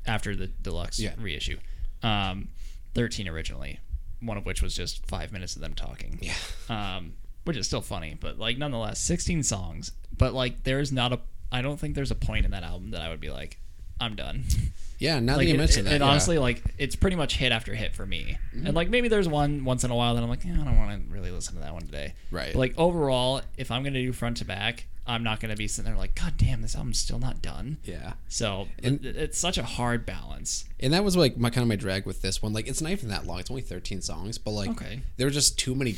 [0.07, 1.15] after the deluxe Yeah.
[1.19, 1.59] reissue,
[2.03, 2.49] um,
[2.95, 3.81] thirteen originally,
[4.21, 6.19] one of which was just five minutes of them talking.
[6.23, 6.35] Yeah.
[6.69, 9.93] um, which is still funny, but like nonetheless, 16 songs.
[10.17, 11.21] But like, there's not a,
[11.53, 13.61] I don't think there's a point in that album that I would be like,
[14.01, 14.45] I'm done.
[14.99, 15.21] Yeah.
[15.21, 16.05] Now like, that you it, mentioned it- that, it yeah.
[16.05, 16.11] Mm-hmm.
[16.11, 18.39] honestly, like, it's pretty much hit after hit for me.
[18.53, 20.77] And like, maybe there's one once in a while that I'm like, yeah, I don't
[20.77, 22.15] want to really listen to that one today.
[22.31, 22.53] Right.
[22.53, 25.89] But like overall, if I'm gonna do front to back, I'm not gonna be sitting
[25.91, 27.77] there like, God damn, this album's still not done.
[27.85, 28.15] yeah.
[28.29, 30.65] So And- it, it's such a hard balance.
[30.81, 32.53] And that was like my kind of my drag with this one.
[32.53, 33.39] Like it's not even that long.
[33.39, 35.03] It's only 13 songs, but like Okay.
[35.17, 35.97] there were just too many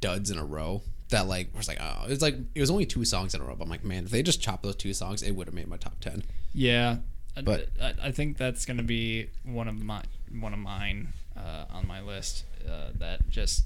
[0.00, 3.04] duds in a row that like was like oh it's like it was only two
[3.04, 3.54] songs in a row.
[3.56, 5.68] But I'm like man, if they just chopped those two songs, it would have made
[5.68, 6.22] my top 10.
[6.54, 6.98] Yeah,
[7.44, 10.02] But- I, I think that's gonna be one of my
[10.40, 12.44] one of mine uh, on my list.
[12.68, 13.64] Uh, that just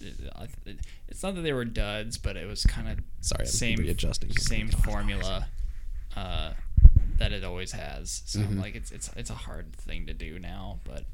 [0.00, 4.32] it's not that they were duds, but it was kind of Sorry, same readjusting.
[4.36, 5.46] same formula
[6.16, 6.52] uh,
[7.18, 8.22] that it always has.
[8.26, 8.60] So Mm-hmm.
[8.60, 11.04] like it's it's it's a hard thing to do now, but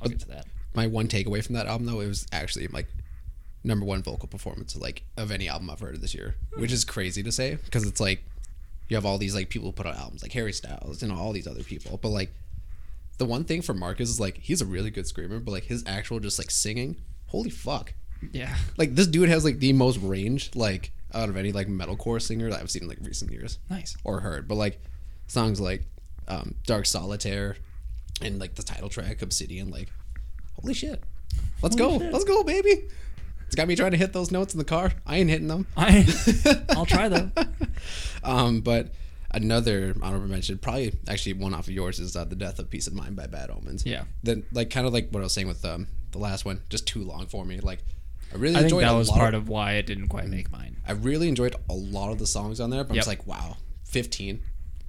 [0.00, 0.46] I'll But- get to that.
[0.74, 2.86] My one takeaway from that album though, it was actually like
[3.64, 6.84] number one vocal performance like of any album I've heard of this year, which is
[6.84, 8.22] crazy to say because it's like
[8.88, 11.32] you have all these like people who put out albums like Harry Styles and all
[11.32, 12.32] these other people, but like
[13.18, 15.82] the one thing for Marcus is like he's a really good screamer, but like his
[15.86, 17.94] actual just like singing, holy fuck.
[18.32, 22.20] Yeah, Like this dude has like the most range like out of any like metalcore
[22.20, 23.96] singer that I've seen in like recent years nice.
[24.04, 24.48] or heard.
[24.48, 24.80] But like
[25.28, 25.84] songs like
[26.26, 27.56] um, Dark Solitaire
[28.20, 29.88] and like the title track Obsidian, like
[30.60, 31.02] holy shit,
[31.62, 32.12] let's Holy go, shit.
[32.12, 32.88] let's go, baby.
[33.48, 34.92] It's got me trying to hit those notes in the car.
[35.06, 35.66] I ain't hitting them.
[35.76, 36.06] I
[36.70, 37.32] I'll try them.
[38.22, 38.92] Um, but
[39.32, 42.86] another honorable mention, probably actually one off of yours, is uh, the death of Peace
[42.86, 43.84] of Mind by Bad Omens.
[43.86, 44.04] Yeah.
[44.22, 46.86] Then like kind of like what I was saying with um, the last one, just
[46.86, 47.60] too long for me.
[47.60, 47.80] Like
[48.32, 50.08] I really I think enjoyed that a was lot part of, of why it didn't
[50.08, 50.76] quite make mine.
[50.86, 52.98] I really enjoyed a lot of the songs on there, but Yep.
[53.04, 54.42] just like, wow, 15.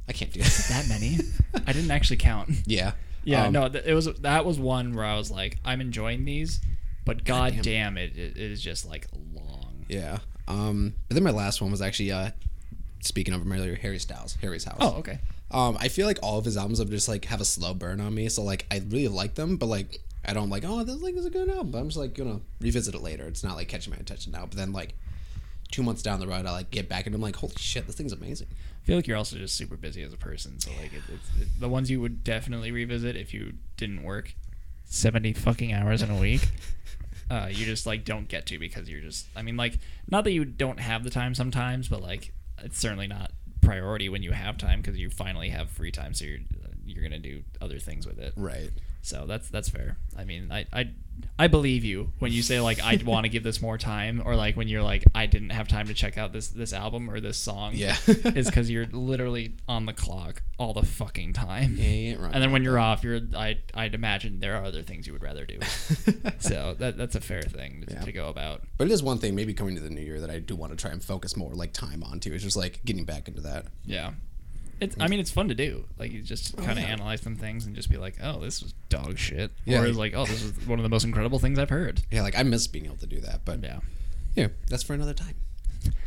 [0.08, 0.66] I can't do that.
[0.70, 1.18] That many?
[1.66, 2.50] I didn't actually count.
[2.66, 2.92] yeah.
[3.26, 6.62] Yeah, Um, no, it was that was one where I was like, I'm enjoying these,
[7.10, 7.62] but god damn.
[7.64, 9.86] damn it, it, it is just like long.
[9.88, 10.20] Yeah.
[10.48, 12.30] Um, but then my last one was actually, uh,
[13.02, 14.78] speaking of him earlier, Harry Styles, Harry's House.
[14.80, 15.18] Oh, okay.
[15.50, 18.00] Um, I feel like all of his albums have just like have a slow burn
[18.00, 18.30] on me.
[18.30, 21.26] So like I really like them, but like I don't like oh this like is
[21.26, 21.72] a good album.
[21.72, 23.26] But I'm just like gonna revisit it later.
[23.26, 24.46] It's not like catching my attention now.
[24.46, 24.94] But then like
[25.72, 27.96] two months down the road, I like get back and I'm like holy shit, this
[27.96, 28.48] thing's amazing.
[28.52, 31.42] I feel like you're also just super busy as a person, so like it, it's
[31.42, 34.36] it, the ones you would definitely revisit if you didn't work
[34.86, 36.48] seventy fucking hours in a week.
[37.30, 39.28] Uh, you just like don't get to because you're just.
[39.36, 39.78] I mean, like
[40.10, 44.24] not that you don't have the time sometimes, but like it's certainly not priority when
[44.24, 46.40] you have time because you finally have free time, so you're
[46.90, 48.34] you're gonna do other things with it.
[48.36, 48.72] Right.
[49.02, 49.98] So that's that's fair.
[50.18, 50.90] I mean, I I,
[51.38, 54.36] I believe you when you say like I want to give this more time, or
[54.36, 57.22] like when you're like I didn't have time to check out this this album or
[57.22, 57.72] this song.
[57.76, 57.96] Yeah.
[58.08, 61.76] is because you're literally on the clock all the fucking time.
[61.78, 65.08] Yeah, wrong And then when you're off, you're I I'd imagine there are other things
[65.08, 65.60] you would rather do.
[66.40, 68.02] so that that's a fair thing to, Yeah.
[68.02, 68.64] to go about.
[68.78, 70.74] But it is one thing, maybe coming to the new year, that I do want
[70.74, 72.34] to try and focus more like time onto.
[72.34, 73.68] It's just like getting back into that.
[73.86, 74.12] Yeah.
[74.82, 75.86] It's, I mean, it's fun to do.
[75.98, 76.88] Like, you just kind of Oh, yeah.
[76.88, 79.52] analyze some things and just be like, oh, this was dog shit.
[79.66, 79.82] Yeah.
[79.82, 82.02] Or it's like, oh, this is one of the most incredible things I've heard.
[82.12, 83.42] Yeah, like I miss being able to do that.
[83.46, 83.80] But Yeah.
[84.36, 85.36] yeah, that's for another time.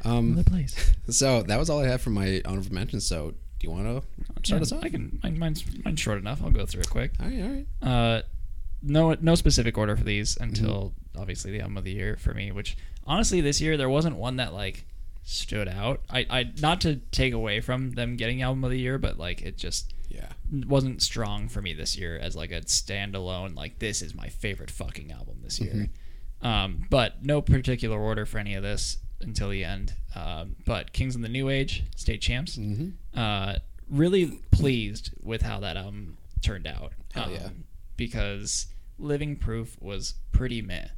[0.05, 0.95] Um, Another place.
[1.11, 3.07] so that was all I had for my honorable mentions.
[3.07, 4.03] So do you want to
[4.47, 4.85] start us off?
[4.85, 5.19] I can.
[5.23, 6.43] Mine, mine's, mine's short enough.
[6.43, 7.13] I'll go through it quick.
[7.21, 7.67] All right, all right.
[7.83, 8.23] Uh,
[8.83, 11.21] no, no specific order for these until Mm-hmm.
[11.21, 12.51] obviously the album of the year for me.
[12.53, 14.85] Which honestly, this year there wasn't one that like
[15.25, 16.01] stood out.
[16.11, 19.43] I, I not to take away from them getting album of the year, but like
[19.43, 20.33] it just Yeah.
[20.51, 23.55] wasn't strong for me this year as like a standalone.
[23.57, 25.73] Like this is my favorite fucking album this year.
[25.75, 26.47] Mm-hmm.
[26.47, 29.95] Um, but no particular order for any of this until the end.
[30.17, 32.57] Um, but Kings in the New Age, State Champs.
[32.57, 32.89] Mm-hmm.
[33.19, 33.55] Uh,
[33.89, 36.93] really pleased with how that album turned out.
[37.15, 37.45] Hell yeah.
[37.47, 37.65] Um,
[37.97, 38.67] Because
[38.99, 40.89] Living Proof was pretty meh.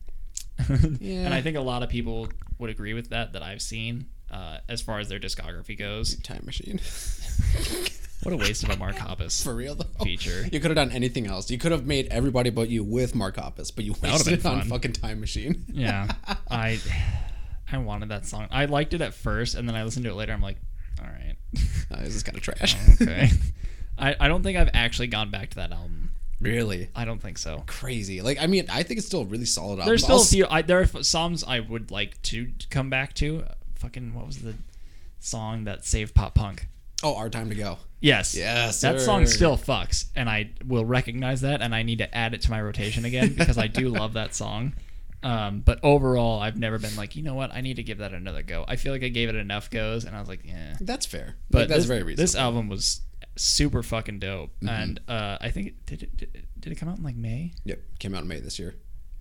[1.01, 1.25] Yeah.
[1.27, 4.59] And I think a lot of people would agree with that that I've seen uh,
[4.69, 6.17] as far as their discography goes.
[6.23, 6.81] Time machine.
[8.23, 9.85] What a waste of a Mark Hoppus For real though.
[10.05, 10.47] feature.
[10.51, 11.51] You could have done anything else.
[11.51, 14.61] You could have made everybody but you with Mark Hoppus, but you wasted it on
[14.61, 14.69] fun.
[14.71, 15.65] fucking Time Machine.
[15.73, 16.09] Yeah,
[16.51, 16.81] I
[17.71, 18.49] I wanted that song.
[18.51, 20.33] I liked it at first, and then I listened to it later.
[20.33, 20.57] I'm like,
[21.01, 21.35] all right,
[21.91, 22.77] Uh, this is kind of trash.
[23.03, 23.29] okay.
[23.99, 26.11] I, I don't think I've actually gone back to that album.
[26.41, 27.63] really I don't think so.
[27.67, 28.23] crazy.
[28.23, 29.87] Like I mean, I think it's still a really solid album.
[29.87, 30.55] There's I'll still a few.
[30.55, 33.45] I, there are f- songs I would like to come back to.
[33.85, 34.55] Fucking what was the
[35.21, 36.69] song that saved pop punk?
[37.03, 37.77] Oh, our time to go.
[38.01, 38.35] Yes.
[38.35, 39.05] Yes, That sir.
[39.05, 42.51] song still fucks, and I will recognize that, and I need to add it to
[42.51, 44.73] my rotation again because I do love that song.
[45.23, 48.13] Um, but overall, I've never been like, you know what, I need to give that
[48.15, 48.65] another go.
[48.69, 50.77] I feel like I gave it enough goes, and I was like, yeah.
[50.81, 51.37] That's fair.
[51.51, 52.23] But Like, that's this, very reasonable.
[52.23, 53.01] this album was
[53.37, 54.69] super fucking dope, Mm-hmm.
[54.69, 57.17] and uh, I think it, did it did, it- did it come out in like
[57.17, 57.53] May?
[57.65, 58.75] Yep, came out in May this year.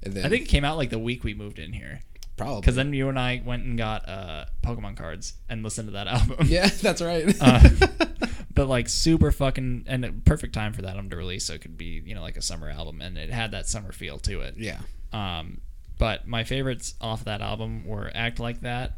[0.03, 1.99] And then I think it came out like the week we moved in here.
[2.37, 5.91] Probably Because then you and I went and got uh, Pokemon cards and listened to
[5.93, 6.47] that album.
[6.47, 7.35] yeah, that's right.
[7.39, 7.69] Uh,
[8.55, 11.61] but like super fucking and a perfect time for that album to release, so it
[11.61, 14.41] could be you know like a summer album, and it had that summer feel to
[14.41, 14.55] it.
[14.57, 14.79] yeah,
[15.11, 15.61] Um,
[15.99, 18.93] but my favorites off that album were "Act Like That,"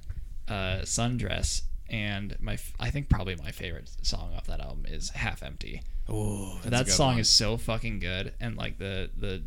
[0.48, 5.44] uh, "Sundress," and my I think probably my favorite song off that album is "Half
[5.44, 9.44] Empty." oh, that song is so fucking good, and like the the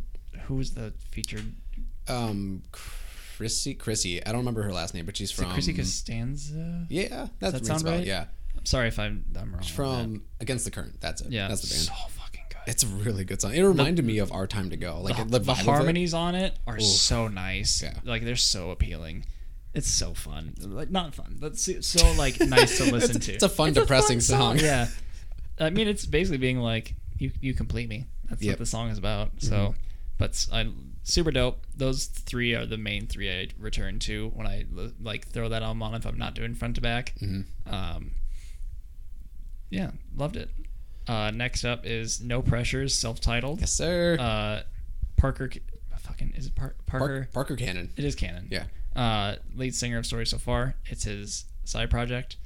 [0.46, 1.54] who was the featured
[2.08, 2.62] um,
[3.38, 3.74] Chrissy.
[3.74, 4.24] Chrissy.
[4.26, 6.86] I don't remember her last name, but she's is it from Chrissy Costanza?
[6.90, 8.06] Yeah, that's that rings sound a right?
[8.06, 8.26] Yeah,
[8.56, 9.60] I'm sorry if I'm I'm wrong.
[9.60, 11.00] on from Against the Current.
[11.00, 11.30] That's it.
[11.32, 11.82] yeah, that's the band.
[11.82, 12.58] so fucking good.
[12.66, 13.54] It's a really good song.
[13.54, 15.00] It reminded me of Our Time to Go.
[15.00, 15.58] Like the, the, the it.
[15.58, 17.82] harmonies on it are so nice.
[17.82, 17.94] Yeah.
[18.04, 19.24] Like they're so appealing.
[19.74, 20.54] It's so fun.
[20.60, 23.32] Like not fun, but so, like nice to listen It's- to.
[23.34, 24.58] it's a fun, depressing song.
[24.58, 24.88] Yeah.
[25.60, 28.06] I mean, it's basically being like, you you complete me.
[28.28, 28.52] That's Yep.
[28.52, 29.30] what the song is about.
[29.38, 29.78] So, Mm-hmm.
[30.18, 30.70] but I
[31.08, 31.66] super dope.
[31.76, 34.66] Those three are the main three I return to when I
[35.00, 37.14] like throw that album on if I'm not doing front to back.
[37.20, 37.74] Mm-hmm.
[37.74, 38.12] Um,
[39.70, 40.50] yeah, loved it.
[41.06, 43.60] Uh, next up is No Pressures, self-titled.
[43.60, 44.16] Yes, sir.
[44.20, 44.62] Uh,
[45.16, 45.50] Parker,
[45.98, 47.20] fucking is it Par- Parker?
[47.20, 47.90] Park, Parker Cannon.
[47.96, 48.48] It is canon.
[48.50, 48.64] Yeah.
[48.94, 50.74] Uh, lead singer of Story So Far.
[50.86, 52.36] It's his side project.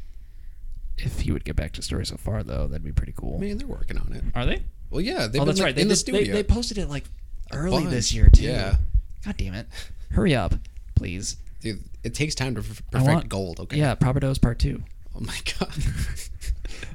[0.96, 3.38] If he would get back to Story So Far, though, that'd be pretty cool.
[3.38, 4.24] Man, they're working on it.
[4.34, 4.62] Are they?
[4.90, 5.74] Well, yeah, they've oh, been that's like, right.
[5.74, 6.34] They, in the did- they, studio.
[6.34, 7.04] they posted it like
[7.52, 7.90] early bunch.
[7.90, 8.42] this year too.
[8.44, 8.76] Yeah.
[9.24, 9.66] God damn it!
[10.10, 10.54] Hurry up,
[10.94, 11.36] please.
[11.60, 13.60] Dude, it takes time to perfect want- gold.
[13.60, 13.76] Okay.
[13.78, 14.82] Yeah, Proper Dose Part Two.
[15.14, 15.72] Oh my god.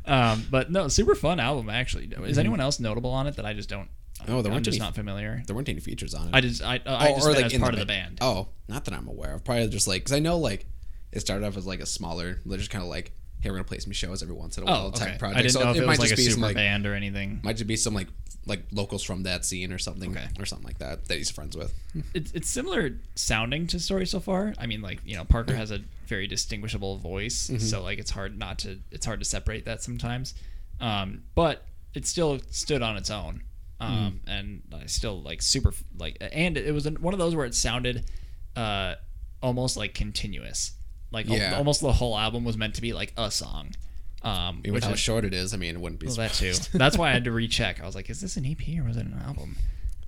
[0.06, 2.08] Um, but no, super fun album actually.
[2.08, 2.26] Mm-hmm.
[2.26, 3.90] Is anyone else notable on it that I just don't
[4.28, 5.44] No, there I'm weren't just any- not familiar.
[5.46, 6.34] There weren't any features on it.
[6.34, 8.18] I just I, I just as in part of the band.
[8.22, 9.44] Oh, not that I'm aware of.
[9.44, 10.66] Probably just like because I know like
[11.12, 13.12] it started off as like a smaller, they're just kind of like,
[13.42, 15.18] hey, we're gonna play some shows every once in a while Oh, type okay.
[15.18, 15.40] project.
[15.40, 16.86] I didn't so know if it, it, might was like a be super like band
[16.86, 17.40] or anything.
[17.44, 18.08] might just be some like
[18.46, 20.26] like locals from that scene or something Okay.
[20.40, 21.74] or something like that that he's friends with.
[22.14, 24.54] It's it's similar sounding to Story so far.
[24.58, 27.60] I mean, like you know, Parker has a very distinguishable voice, Mm-hmm.
[27.60, 30.34] so like it's hard not to it's hard to separate that sometimes.
[30.80, 31.64] Um, but
[31.94, 33.44] it still stood on its own.
[33.80, 34.30] Um, Mm-hmm.
[34.30, 38.06] and I still like super like and it was one of those where it sounded
[38.56, 38.96] uh
[39.44, 40.72] almost like continuous.
[41.12, 43.72] Like al- almost the whole album was meant to be like a song.
[44.24, 46.34] Um, mean, which how is, short it is, I mean, it wouldn't be well, that
[46.34, 46.54] too.
[46.74, 47.82] That's why I had to recheck.
[47.82, 49.56] I was like, is this an EP or was it an album?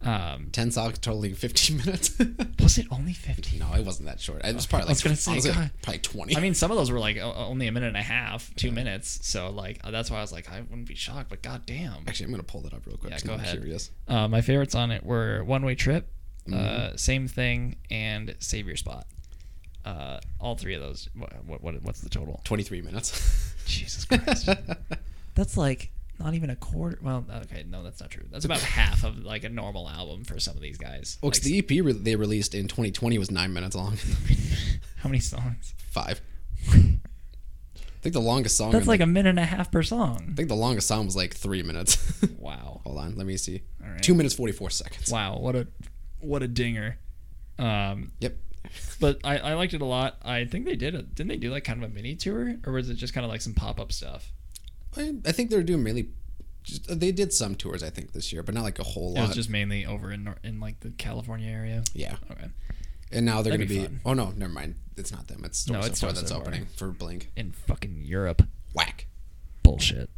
[0.01, 2.17] Um, Ten songs totaling 15 minutes.
[2.59, 3.59] was it only 15?
[3.59, 4.43] no, it wasn't that short.
[4.45, 5.71] It was probably like was gonna say, honestly, God.
[5.81, 6.37] probably 20.
[6.37, 9.19] I mean, some of those were like only a minute and a half, two minutes.
[9.27, 12.03] So like uh, that's why I was like, I wouldn't be shocked, but goddamn.
[12.07, 13.11] actually, I'm gonna pull that up real quick.
[13.11, 13.57] Yeah, go I'm ahead.
[13.57, 13.91] Curious.
[14.07, 16.07] Uh, my favorites on it were One Way Trip,
[16.47, 16.93] Mm-hmm.
[16.93, 19.05] uh, Same Thing, and Save Your Spot.
[19.85, 21.09] Uh, all three of those.
[21.15, 22.41] What, what, what what's the total?
[22.43, 23.53] 23 minutes.
[23.65, 24.49] Jesus Christ.
[25.35, 26.99] that's like not even a quarter.
[27.01, 28.25] Well, okay, no, that's not true.
[28.31, 31.17] That's about half of like a normal album for some of these guys.
[31.21, 33.97] Well, 'cause Like, the EP re- they released in 2020 was nine minutes long.
[34.97, 35.73] how many songs?
[35.91, 36.19] Five.
[36.71, 38.71] I think the longest song.
[38.71, 40.27] That's in like the- a minute and a half per song.
[40.31, 41.97] I think the longest song was like three minutes.
[42.37, 42.81] Wow.
[42.85, 43.61] Hold on, let me see.
[43.83, 44.01] All right.
[44.01, 45.11] Two minutes 44 seconds.
[45.11, 45.67] Wow, what a
[46.21, 46.97] what a dinger.
[47.57, 48.35] Um, Yep.
[48.99, 50.17] But I, I liked it a lot.
[50.23, 52.73] I think they did a didn't they do like kind of a mini tour or
[52.73, 54.31] was it just kind of like some pop up stuff?
[54.97, 56.09] I, I think they're doing really.
[56.63, 59.13] Just, uh, they did some tours, I think, this year, but not like a whole
[59.13, 59.23] lot.
[59.23, 61.83] It was just mainly over in in like the California area.
[61.93, 62.17] yeah.
[62.31, 62.47] Okay.
[63.11, 63.95] And now they're going to be be.
[64.05, 64.75] Oh no, never mind.
[64.97, 65.43] It's not them.
[65.45, 67.31] It's No, Story it's so far that's opening for Blink.
[67.35, 68.43] In fucking Europe.
[68.73, 69.07] Whack.
[69.63, 70.09] Bullshit.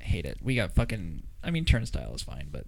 [0.00, 0.38] Hate it.
[0.42, 2.66] We got fucking I mean Turnstile is fine, but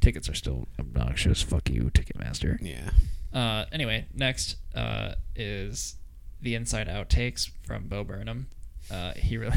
[0.00, 1.42] tickets are still obnoxious.
[1.42, 2.58] Fuck you, Ticketmaster.
[2.60, 2.90] Yeah.
[3.36, 5.96] Uh, anyway, next uh, is
[6.40, 8.46] the Inside Outtakes from Bo Burnham.
[8.90, 9.52] Uh, he re-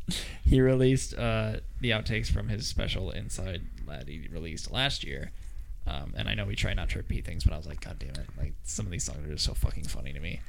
[0.44, 5.32] he released uh, the outtakes from his special Inside that he released last year.
[5.88, 7.98] Um, and I know we try not to repeat things, but I was like, God
[7.98, 8.28] damn it!
[8.38, 10.40] Like some of these songs are just so fucking funny to me.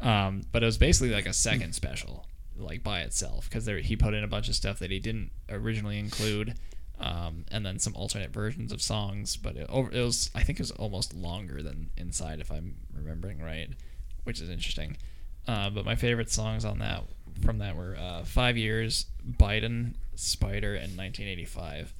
[0.00, 2.26] Um, but it was basically like a second special,
[2.56, 6.00] like by itself, because he put in a bunch of stuff that he didn't originally
[6.00, 6.54] include,
[7.00, 9.36] um, and then some alternate versions of songs.
[9.36, 12.76] But it, over, it was, I think, it was almost longer than Inside, if I'm
[12.94, 13.68] remembering right,
[14.24, 14.96] which is interesting.
[15.46, 17.02] Uh, but my favorite songs on that
[17.42, 21.94] from that were uh, Five Years, Biden, Spider, and 1985.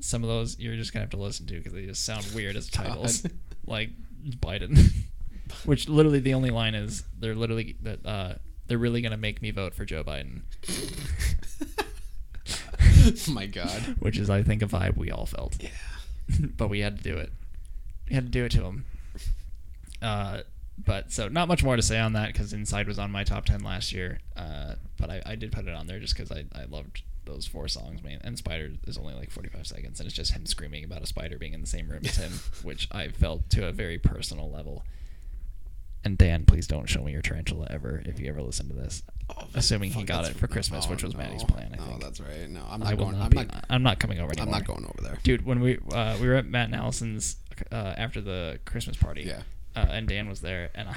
[0.00, 2.56] Some of those you're just gonna have to listen to because they just sound weird
[2.56, 3.26] as titles,
[3.66, 3.90] like
[4.24, 4.90] Biden,
[5.64, 8.34] which literally the only line is they're literally that uh,
[8.66, 10.42] they're really gonna make me vote for Joe Biden,
[13.06, 13.96] oh my god.
[13.98, 15.56] which is I think a vibe we all felt.
[15.60, 15.70] Yeah.
[16.56, 17.32] but we had to do it.
[18.08, 18.84] We had to do it to him.
[20.02, 20.40] Uh,
[20.78, 23.46] but so not much more to say on that because Inside was on my top
[23.46, 24.20] ten last year.
[24.36, 27.46] Uh, but I, I did put it on there just because I, I loved those
[27.46, 28.20] four songs, man.
[28.22, 31.06] And Spider is only like forty five seconds, and it's just him screaming about a
[31.06, 32.32] spider being in the same room as him,
[32.62, 34.84] which I felt to a very personal level.
[36.06, 39.02] And Dan, please don't show me your tarantula ever if you ever listen to this.
[39.56, 41.18] Assuming he got it for Christmas, oh, which was no.
[41.18, 41.74] Maddie's plan.
[41.76, 42.00] I Oh, think.
[42.02, 42.48] that's right.
[42.48, 43.18] No, I'm I not will going.
[43.18, 43.36] not I'm be.
[43.38, 43.64] not.
[43.68, 45.18] I'm not coming over I'm not going over there.
[45.24, 47.36] dude when we uh, we were at matt and allison's
[47.72, 49.42] uh, after the christmas party Yeah.
[49.74, 50.94] uh, and dan was there and I,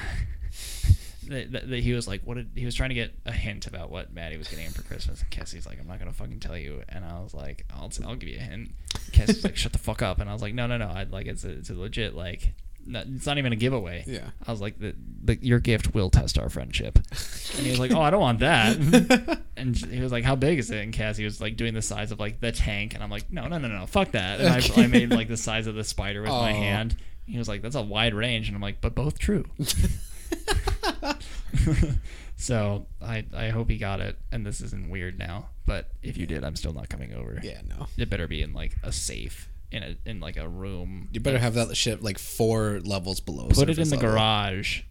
[1.76, 4.38] he was like what did, he was trying to get a hint about what maddie
[4.38, 7.04] was getting him for christmas and cassie's like i'm not gonna fucking tell you and
[7.06, 8.72] i was like i'll, I'll give you a hint
[9.12, 11.26] cassie's like shut the fuck up and i was like no no no i like
[11.28, 12.54] it's a, it's a legit like
[12.90, 14.32] no, it's not even a giveaway Yeah.
[14.46, 17.94] i was like the, the, your gift will test our friendship and he was like
[17.94, 21.26] oh i don't want that and he was like, "How big is it?" And Cassie
[21.26, 23.68] was like doing the size of like the tank, and I'm like, "No, no, no,
[23.68, 26.54] no, fuck that." And I, I made like the size of the spider with my
[26.54, 26.96] hand.
[27.26, 29.44] He was like, "That's a wide range," and I'm like, "But both true."
[32.38, 35.50] so I I hope he got it, and this isn't weird now.
[35.66, 37.40] But if you did, I'm still not coming over.
[37.44, 37.62] yeah.
[37.68, 37.88] No.
[37.98, 41.10] It better be in like a safe in a in like a room.
[41.12, 43.48] You better have that shit like four levels below.
[43.50, 44.12] Put it in the level.
[44.12, 44.82] garage,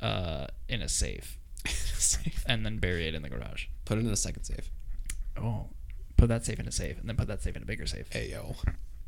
[0.00, 2.44] uh, in a safe, Safe.
[2.48, 3.66] and then bury it in the garage.
[3.84, 4.70] Put it in a second safe.
[5.36, 5.68] Oh,
[6.16, 8.06] put that safe in a safe, and then put that safe in a bigger safe.
[8.12, 8.56] Hey yo.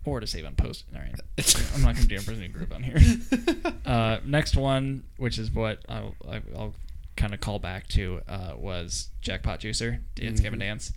[0.04, 0.84] or to save on post.
[0.94, 1.14] All right,
[1.74, 2.98] I'm not gonna do a prison group on here.
[3.84, 6.72] Uh, next one, which is what I'll, I- I'll
[7.16, 10.58] kind of call back to, uh, was Jackpot Juicer, Dance Mhm.
[10.60, 10.92] Dance.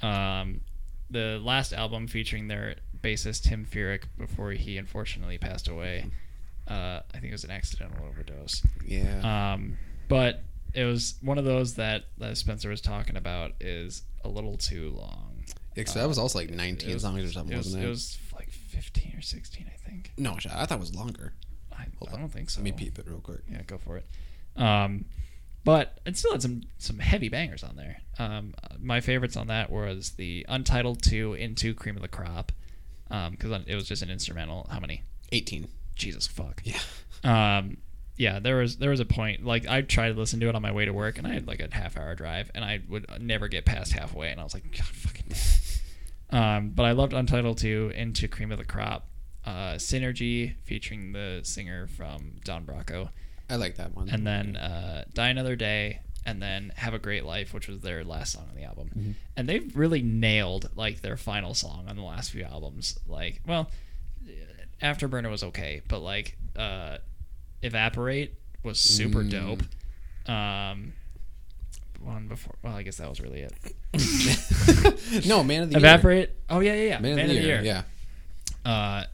[0.00, 0.60] Um,
[1.10, 6.06] the last album featuring their bassist Tim Feerick before he unfortunately passed away.
[6.68, 8.62] Uh, I think it was an accidental overdose.
[8.86, 9.52] Yeah.
[9.54, 9.76] Um,
[10.08, 10.42] but
[10.74, 14.90] it was one of those that, that Spencer was talking about is a little too
[14.96, 15.44] long.
[15.76, 17.86] Yeah, 'cause that was also like 19 was- songs or something, it was, wasn't it?
[17.86, 20.12] It was like 15 or 16, I think.
[20.16, 21.32] No, I thought it was longer.
[21.72, 22.60] I, I don't think so.
[22.60, 23.40] Let me peep it real quick.
[23.50, 24.06] Yeah, go for it.
[24.56, 25.06] Um,
[25.64, 27.98] but it still had some some heavy bangers on there.
[28.18, 32.52] Um, my favorites on that was the Untitled Two into Cream of the Crop,
[33.30, 34.66] because it was just an instrumental.
[34.70, 35.02] How many?
[35.32, 35.68] 18.
[35.96, 36.62] Jesus fuck.
[36.64, 36.78] Yeah.
[37.22, 37.76] Um,
[38.16, 40.62] yeah, there was there was a point like I tried to listen to it on
[40.62, 43.06] my way to work, and I had like a half hour drive, and I would
[43.20, 45.32] never get past halfway, and I was like, God fucking.
[46.38, 49.08] um, but I loved Untitled Two into Cream of the Crop,
[49.46, 53.08] uh, Synergy featuring the singer from Don Bracco
[53.50, 54.08] I like that one.
[54.08, 58.04] and then uh, Die Another Day, and then Have a Great Life, which was their
[58.04, 58.90] last song on the album.
[58.96, 59.10] Mm-hmm.
[59.36, 62.98] And they've really nailed like their final song on the last few albums.
[63.06, 63.70] Like, well,
[64.82, 66.98] Afterburner was okay, but like uh,
[67.62, 69.30] Evaporate was super Mm.
[69.30, 69.62] dope.
[70.30, 70.92] Um,
[72.00, 73.52] one before, well, I guess that was really it.
[75.26, 75.86] no, Man of the Year.
[75.86, 76.30] Evaporate.
[76.48, 76.98] Oh yeah, yeah, yeah.
[77.00, 77.60] Man, of the, year.
[77.62, 77.82] Yeah.
[78.64, 79.04] Uh,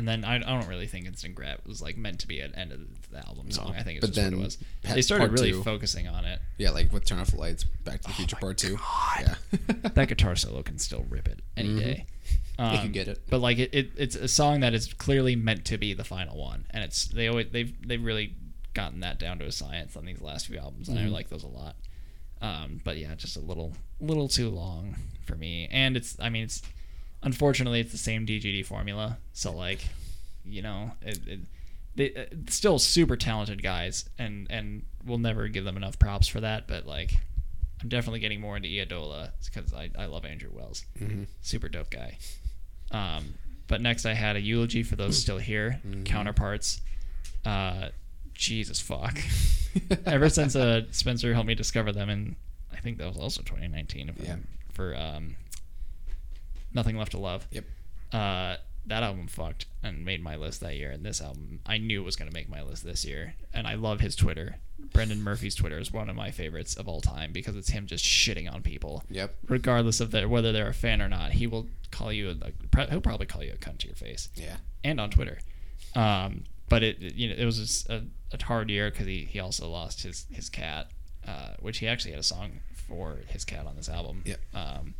[0.00, 2.54] and then I, I don't really think Instant Grat was like meant to be an
[2.54, 2.80] end of
[3.10, 3.74] the album song.
[3.78, 4.56] I think it's but just what then it was.
[4.82, 5.62] pa- They started part really two.
[5.62, 6.40] focusing on it.
[6.56, 8.78] Yeah, like with Turn Off the Lights, Back to the Future Part 2.
[9.20, 9.34] Yeah.
[9.94, 12.06] that guitar solo can still rip it any day.
[12.58, 13.22] Um, could get it.
[13.30, 16.36] but like it, it, it's a song that is clearly meant to be the final
[16.38, 18.34] one, and it's they always they've they've really
[18.74, 21.42] gotten that down to a science on these last few albums, and I like those
[21.42, 21.74] a lot.
[22.42, 24.94] Um, but yeah, just a little little too long
[25.24, 26.60] for me, and it's I mean it's
[27.22, 29.86] unfortunately it's the same DGD formula, so like
[30.44, 31.20] you know it.
[31.26, 31.40] it
[31.96, 36.40] they uh, still super talented guys, and and we'll never give them enough props for
[36.40, 36.68] that.
[36.68, 37.12] But like,
[37.82, 40.84] I'm definitely getting more into Eidola because I, I love Andrew Wells,
[41.42, 42.18] super dope guy.
[42.92, 43.34] Um,
[43.66, 46.80] but next I had a eulogy for those still here, counterparts.
[47.44, 47.88] Uh,
[48.34, 49.18] Jesus fuck.
[50.06, 52.36] Ever since uh, Spencer helped me discover them, and
[52.72, 54.36] I think that was also 2019 if Yeah.
[54.72, 55.36] For um,
[56.72, 57.46] Nothing Left to Love.
[57.50, 57.64] Yep.
[58.12, 58.56] Uh,
[58.86, 62.16] that album fucked and made my list that year, and this album I knew was
[62.16, 63.34] gonna make my list this year.
[63.52, 64.56] And I love his Twitter.
[64.92, 68.04] Brendan Murphy's Twitter is one of my favorites of all time because it's him just
[68.04, 69.34] shitting on people Yep.
[69.48, 71.32] regardless of their, whether they're a fan or not.
[71.32, 74.56] He will call you a, he'll probably call you a cunt to your face Yeah.
[74.82, 75.38] and on Twitter.
[75.94, 79.40] Um, but it, you know it was just a, a hard year because he, he
[79.40, 80.90] also lost his his cat,
[81.28, 84.22] uh, which he actually had a song for his cat on this album.
[84.24, 84.40] Yep.
[84.54, 84.94] Um,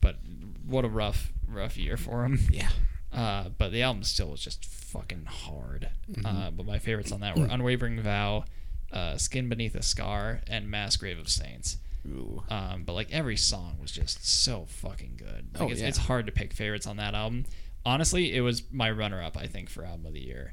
[0.00, 0.16] but
[0.64, 2.38] what a rough rough year for him.
[2.50, 2.70] Yeah.
[3.12, 5.88] Uh, but the album still was just fucking hard.
[6.24, 8.44] Uh, but my favorites on that were Unwavering Vow,
[8.92, 11.78] uh, Skin Beneath a Scar, and Mass Grave of Saints.
[12.06, 12.42] Ooh.
[12.50, 15.48] Um, but like every song was just so fucking good.
[15.54, 15.88] Like Oh, it's, yeah.
[15.88, 17.46] it's hard to pick favorites on that album.
[17.86, 19.36] Honestly, it was my runner up.
[19.36, 20.52] I think for album of the year,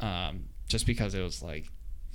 [0.00, 1.66] um, just because it was like,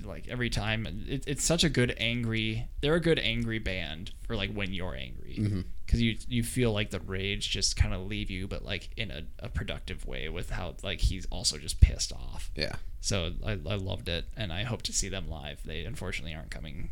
[0.02, 2.66] like every time it, it's such a good angry.
[2.80, 5.60] They're a good angry band for like when you're angry Mm-hmm.
[5.94, 9.10] Because you you feel like the rage just kind of leave you, but like in
[9.10, 12.50] a, a productive way with how like he's also just pissed off.
[12.56, 12.76] Yeah.
[13.00, 15.60] So I, I loved it, and I hope to see them live.
[15.64, 16.90] They unfortunately aren't coming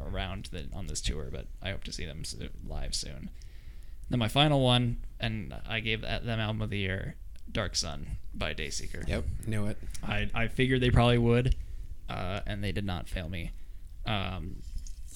[0.00, 2.22] around the, on this tour, but I hope to see them
[2.66, 3.30] live soon.
[4.08, 7.16] Then my final one, and I gave that, them album of the year,
[7.50, 9.06] "Dark Sun" by Dayseeker.
[9.06, 9.24] Yep.
[9.46, 9.76] Knew it.
[10.02, 11.56] I, I figured they probably would,
[12.08, 13.50] uh, and they did not fail me.
[14.06, 14.62] Um,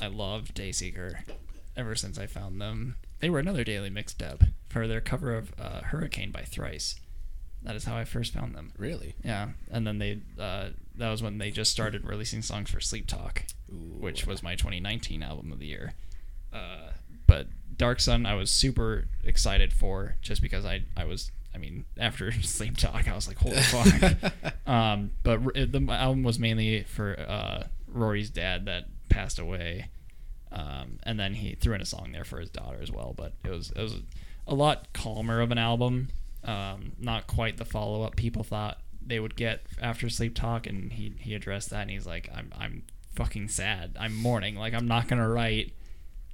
[0.01, 1.21] I love Dayseeker
[1.77, 2.97] ever since I found them.
[3.21, 6.97] They were another daily mix dub for their cover of uh, Hurricane by Thrice.
[7.63, 8.73] That is how I first found them.
[8.77, 9.15] Really.
[9.25, 13.07] Yeah, and then they uh, that was when they just started releasing songs for Sleep
[13.07, 15.95] Talk, which was my 2019 album of the year.
[16.53, 16.91] Uh,
[17.27, 17.47] but
[17.77, 22.33] Dark Sun, I was super excited for just because I I was I mean after
[22.43, 24.33] Sleep Talk, I was like holy fuck.
[24.67, 29.89] um, but the album was mainly for uh, Rory's dad that passed away.
[30.53, 33.15] Um, and then he threw in a song there for his daughter as well.
[33.17, 34.03] But it was it was
[34.47, 36.09] a lot calmer of an album.
[36.45, 40.93] Um, not quite the follow up people thought they would get after Sleep Talk, and
[40.93, 42.83] he he addressed that, and he's like, I'm I'm
[43.15, 43.97] fucking sad.
[43.99, 44.57] I'm mourning.
[44.57, 45.73] Like I'm not gonna write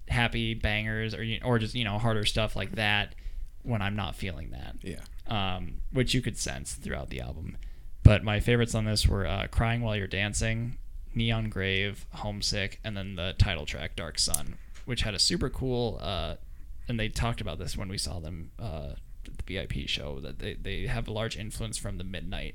[0.08, 3.14] happy bangers or or just you know harder stuff like that
[3.62, 5.00] when I'm not feeling that Yeah.
[5.26, 7.58] um, which you could sense throughout the album.
[8.02, 10.78] But my favorites on this were uh, "Crying While You're Dancing,"
[11.18, 14.56] "Neon Grave," "Homesick," and then the title track "Dark Sun,"
[14.86, 15.98] which had a super cool.
[16.00, 16.36] Uh,
[16.88, 18.92] and they talked about this when we saw them uh,
[19.26, 22.54] at the VIP show that they, they have a large influence from the Midnight,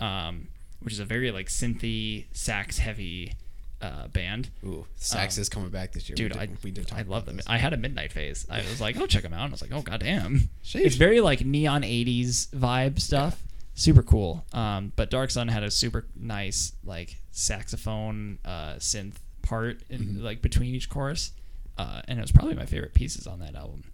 [0.00, 0.48] um,
[0.80, 3.34] which is a very like synthy sax heavy
[3.82, 4.50] uh, band.
[4.64, 4.86] Ooh.
[4.96, 6.16] Sax is coming back this year.
[6.16, 7.36] Dude, we did, I we did I love them.
[7.36, 7.46] this.
[7.48, 8.46] I had a midnight phase.
[8.50, 9.44] I was like, oh, check them out.
[9.44, 10.48] And I was like, oh, goddamn.
[10.64, 10.80] Sheesh.
[10.84, 13.42] It's very like neon 80s vibe stuff.
[13.78, 14.44] Super cool.
[14.52, 20.24] Um, but Dark Sun had a super nice like saxophone uh, synth part in Mm-hmm.
[20.24, 21.30] like between each chorus,
[21.78, 23.84] uh, and it was probably my favorite pieces on that album.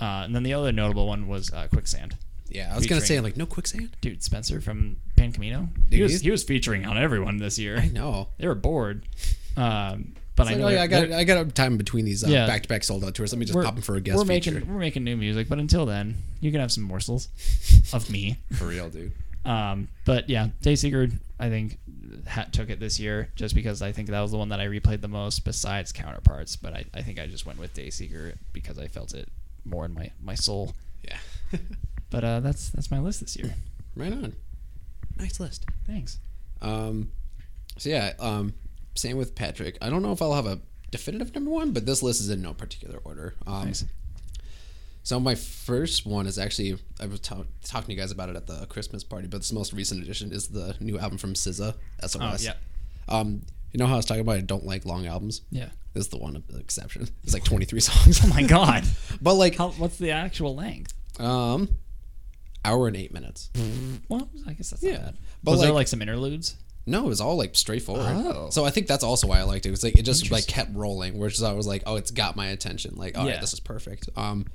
[0.00, 2.16] Uh, and then the other notable one was uh, Quicksand.
[2.48, 3.90] Yeah, I was gonna say like no quicksand.
[4.00, 5.68] Dude, Spencer from Band Camino.
[5.90, 7.76] He was, he was featuring on everyone this year.
[7.78, 9.06] I know They were bored.
[9.56, 12.46] Um, but I know oh, I got I got time between these uh, Yeah.
[12.46, 13.32] back-to-back sold-out tours.
[13.32, 14.52] Let me just pop in for a guest we're feature.
[14.52, 17.28] making we're making new music, but until then, you can have some morsels
[17.92, 18.38] of me.
[18.54, 19.12] for real, dude.
[19.48, 21.78] Um, but yeah, Dayseeker, I think,
[22.28, 24.66] ha- took it this year just because I think that was the one that I
[24.66, 26.56] replayed the most besides Counterparts.
[26.56, 29.28] But I, I think I just went with Day Dayseeker because I felt it
[29.64, 30.74] more in my, my soul.
[31.02, 31.18] Yeah,
[32.10, 33.54] But uh, that's that's my list this year.
[33.96, 34.34] right on.
[35.18, 35.64] Nice list.
[35.86, 36.18] Thanks.
[36.62, 37.10] Um,
[37.76, 38.54] so yeah, um,
[38.94, 39.76] same with Patrick.
[39.82, 40.58] I don't know if I'll have a
[40.90, 43.34] definitive number one, but this list is in no particular order.
[43.46, 43.84] Um, Nice.
[45.08, 48.36] So my first one is actually I was ta- talking to you guys about it
[48.36, 51.72] at the Christmas party, but this most recent edition is the new album from SZA,
[52.02, 52.16] SOS.
[52.20, 52.52] Oh yeah,
[53.08, 53.40] Um,
[53.72, 55.40] you know how I was talking about I don't like long albums.
[55.50, 55.70] yeah.
[55.94, 57.08] This is the one exception.
[57.24, 58.20] It's like 23 songs.
[58.22, 58.84] Oh my god.
[59.22, 60.92] but like, How, what's the actual length?
[61.18, 61.70] um,
[62.62, 63.48] hour and eight minutes.
[64.10, 65.16] Well, I guess that's Yeah, not bad.
[65.42, 66.54] but was there like- like some interludes?
[66.84, 68.06] No, it was all like straightforward.
[68.10, 68.48] Oh.
[68.50, 69.68] So I think that's also why I liked it.
[69.68, 72.10] It was like it just like kept rolling, which is I was like, oh, it's
[72.10, 72.94] got my attention.
[72.96, 73.40] Like, all right, Yeah.
[73.40, 74.08] this is perfect.
[74.16, 74.46] Um,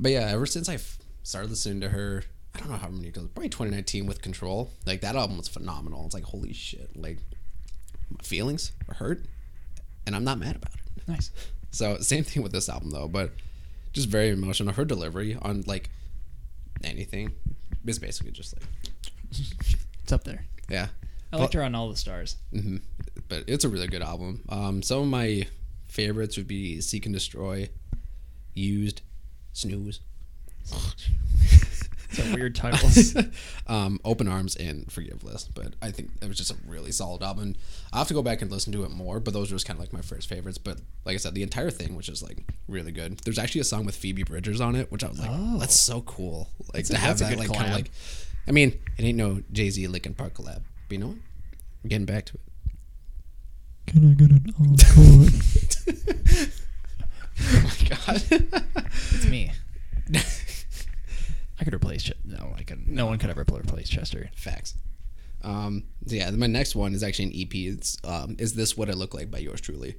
[0.00, 0.78] but yeah, ever since I
[1.22, 2.24] started listening to her,
[2.54, 4.70] I don't know how many goes, probably 2019 with Control.
[4.86, 6.04] Like that album was phenomenal.
[6.06, 6.90] It's like holy shit.
[6.96, 7.18] Like
[8.10, 9.24] my feelings are hurt,
[10.06, 11.08] and I'm not mad about it.
[11.08, 11.30] Nice.
[11.70, 13.30] So same thing with this album though, but
[13.92, 14.72] just very emotional.
[14.74, 15.90] Her delivery on like
[16.82, 17.32] anything
[17.86, 18.64] is basically just like
[20.02, 20.44] It's up there.
[20.68, 20.88] yeah.
[21.32, 22.36] I liked her on All the Stars.
[22.52, 22.78] hmm
[23.28, 24.42] But it's a really good album.
[24.48, 25.46] Um, some of my
[25.86, 27.68] favorites would be Seek and Destroy,
[28.54, 29.02] Used,
[29.52, 30.00] Snooze,
[32.12, 33.14] It's a weird titles.
[33.68, 35.44] um, Open Arms, and Forgiveless.
[35.54, 37.42] But I think it was just a really solid album.
[37.44, 37.58] And
[37.92, 39.78] I have to go back and listen to it more, but those were just kind
[39.78, 40.58] of like my first favorites.
[40.58, 43.18] But like I said, the entire thing was just like really good.
[43.20, 45.58] There's actually a song with Phoebe Bridgers on it, which I was like, Oh.
[45.58, 46.48] that's so cool.
[46.74, 47.92] Like That's to a- have that's that like kind of like,
[48.48, 51.18] I mean, it ain't no Jay Z Linkin Park collab, but you know what?
[51.84, 52.40] We're getting back to it.
[53.86, 56.14] Can I get an encore?
[57.40, 58.22] Oh my god.
[59.12, 59.50] it's me.
[61.60, 62.88] I could replace Ch- no, I could.
[62.88, 64.30] No one could ever replace Chester.
[64.34, 64.74] Facts.
[65.42, 67.54] Um, yeah, my next one is actually an EP.
[67.54, 69.96] It's um, is this what I look like by yours truly?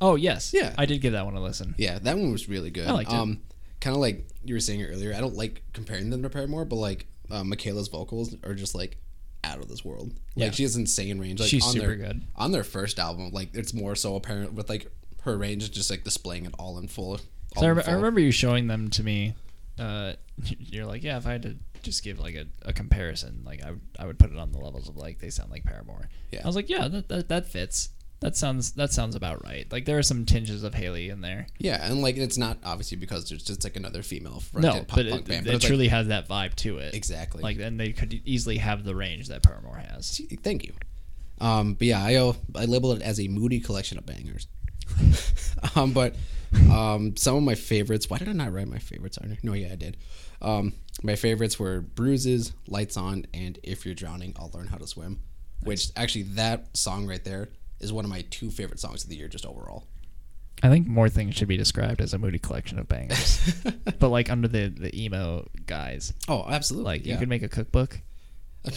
[0.00, 0.74] Oh yes, Yeah.
[0.78, 1.74] I did give that one a listen.
[1.76, 2.86] Yeah, that one was really good.
[2.88, 3.16] I liked it.
[3.16, 3.40] Um,
[3.80, 5.12] kind of like you were saying earlier.
[5.14, 8.98] I don't like comparing them to Paramore, but like uh, Michaela's vocals are just like
[9.44, 10.08] out of this world.
[10.36, 10.50] Like Yeah.
[10.52, 11.40] she has insane range.
[11.40, 12.22] Like She's on super their, good.
[12.36, 14.90] On their first album, like it's more so apparent with like
[15.22, 17.18] her range is just like displaying it all in full.
[17.18, 17.24] So
[17.56, 19.34] all I, in rem- I remember you showing them to me.
[19.78, 20.14] Uh,
[20.58, 23.70] you're like, yeah, if I had to just give like a, a comparison, like I
[23.70, 26.08] would, I would put it on the levels of like they sound like Paramore.
[26.32, 26.40] Yeah.
[26.42, 27.90] I was like, yeah, that, that that fits.
[28.20, 29.70] That sounds that sounds about right.
[29.70, 31.46] Like there are some tinges of Hayley in there.
[31.58, 34.96] Yeah, and like it's not obviously because there's just like another female No, fronted pop
[34.96, 36.94] but punk it, band, it but like- truly has that vibe to it.
[36.94, 40.20] exactly Like, and they could easily have the range that Paramore has.
[40.42, 40.72] Thank you.
[41.40, 44.48] Um, but yeah, I uh, I labeled it as a moody collection of bangers.
[45.74, 46.14] um, but
[46.70, 48.08] um, some of my favorites.
[48.08, 49.38] Why did I not write my favorites on here?
[49.42, 49.96] No, yeah, I did.
[50.40, 50.72] Um,
[51.02, 55.20] my favorites were "Bruises," "Lights On," and "If You're Drowning, I'll Learn How to Swim."
[55.62, 57.48] Which actually, that song right there
[57.80, 59.86] is one of my two favorite songs of the year, just overall.
[60.62, 63.54] I think more things should be described as a moody collection of bangers,
[63.98, 66.12] but like under the the emo guys.
[66.28, 66.84] Oh, absolutely.
[66.84, 67.14] Like yeah.
[67.14, 68.00] you could make a cookbook.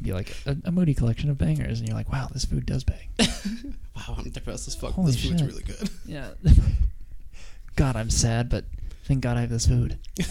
[0.00, 2.84] be like a, a moody collection of bangers, and you're like, wow, this food does
[2.84, 3.08] bang.
[3.96, 4.92] wow, I'm depressed as fuck.
[4.92, 5.48] Holy this food's shit.
[5.50, 5.90] really good.
[6.06, 6.30] yeah.
[7.76, 8.64] God, I'm sad, but
[9.04, 9.98] thank God I have this food.
[10.20, 10.24] I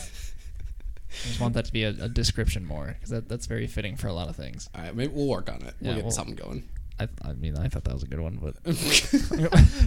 [1.27, 4.07] just want that to be a, a description more because that, that's very fitting for
[4.07, 4.69] a lot of things.
[4.75, 5.73] All right, maybe we'll work on it.
[5.81, 6.63] We'll Yeah, get we'll- something going.
[6.99, 8.55] I, I mean, I thought that was a good one, but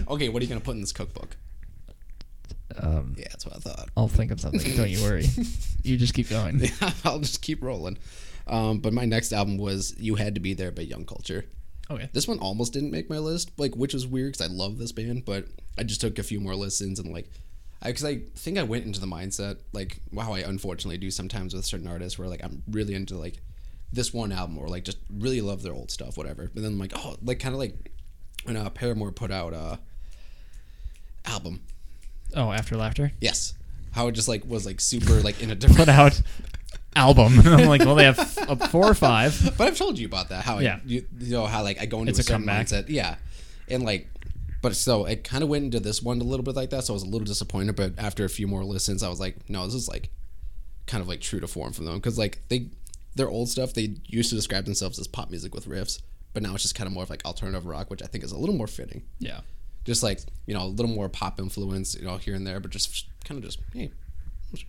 [0.09, 1.37] okay, what are you gonna put in this cookbook?
[2.77, 3.89] um, Yeah, that's what I thought.
[3.95, 4.75] I'll think of something.
[4.75, 5.25] Don't you worry.
[5.83, 6.59] You just keep going.
[6.59, 7.97] Yeah, I'll just keep rolling.
[8.47, 11.45] Um, but my next album was "You Had to Be There" by Young Culture.
[11.89, 12.09] Okay.
[12.13, 14.91] This one almost didn't make my list, like which was weird because I love this
[14.91, 15.47] band, but
[15.77, 17.29] I just took a few more listens and like,
[17.83, 21.65] because I, think I went into the mindset like wow, I unfortunately do sometimes with
[21.65, 23.35] certain artists where like I'm really into like
[23.93, 26.49] this one album or like just really love their old stuff, whatever.
[26.53, 27.91] But then I'm like, oh, like kind of like
[28.45, 29.77] when uh, Paramore put out uh
[31.25, 31.61] album,
[32.35, 33.11] Oh, after laughter.
[33.21, 33.53] yes,
[33.91, 36.21] how it just like was like super like in a different Put out
[36.95, 37.39] album.
[37.45, 39.53] I'm like, well, they have uh, four or five.
[39.57, 40.43] But I've told you about that.
[40.45, 40.75] How Yeah.
[40.75, 42.67] I, you, you know how like I go into It's a, a certain comeback.
[42.67, 43.15] mindset, yeah,
[43.69, 44.07] and like,
[44.61, 46.83] but so it kind of went into this one a little bit like that.
[46.85, 47.75] So I was a little disappointed.
[47.75, 50.09] But after a few more listens, I was like, no, this is like
[50.87, 52.67] kind of like true to form from them because like they
[53.15, 56.01] their old stuff they used to describe themselves as pop music with riffs,
[56.33, 58.31] but now it's just kind of more of like alternative rock, which I think is
[58.31, 59.03] a little more fitting.
[59.19, 59.41] Yeah.
[59.85, 62.71] Just like you know a little more pop influence, you know here and there, but
[62.71, 63.91] just kind of just hey,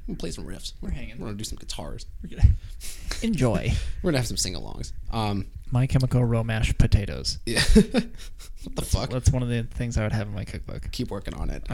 [0.07, 0.73] We're gonna play some riffs.
[0.81, 1.19] We're hanging.
[1.19, 2.07] We're gonna do some guitars.
[2.23, 2.51] We're gonna
[3.23, 3.73] enjoy
[4.03, 4.93] We're gonna have some sing-alongs.
[5.13, 7.39] Um, My Chemical Romance potatoes.
[7.47, 7.61] yeah.
[7.75, 9.11] what the fuck?
[9.11, 10.91] That's one of the things I would have in my cookbook.
[10.93, 11.65] Keep working on it.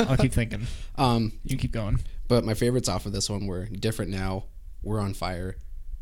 [0.00, 0.66] I'll keep thinking.
[0.96, 2.00] um, You keep going.
[2.28, 4.44] but my favorites off of this one were "Different Now,"
[4.82, 5.56] "We're on Fire,"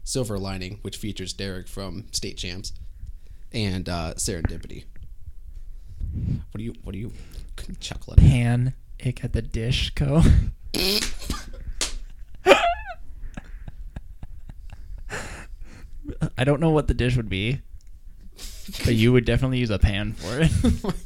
[0.05, 2.73] "Silver Lining," which features Derek from State Champs,
[3.53, 4.85] and uh, "Serendipity."
[6.51, 6.75] What are you?
[6.83, 7.13] What are you
[7.81, 8.19] chuckling?
[8.19, 8.25] at?
[8.25, 8.75] Pan
[9.05, 10.23] ick at the dish co.
[16.37, 17.61] I don't know what the dish would be,
[18.85, 20.51] but you would definitely use a pan for it.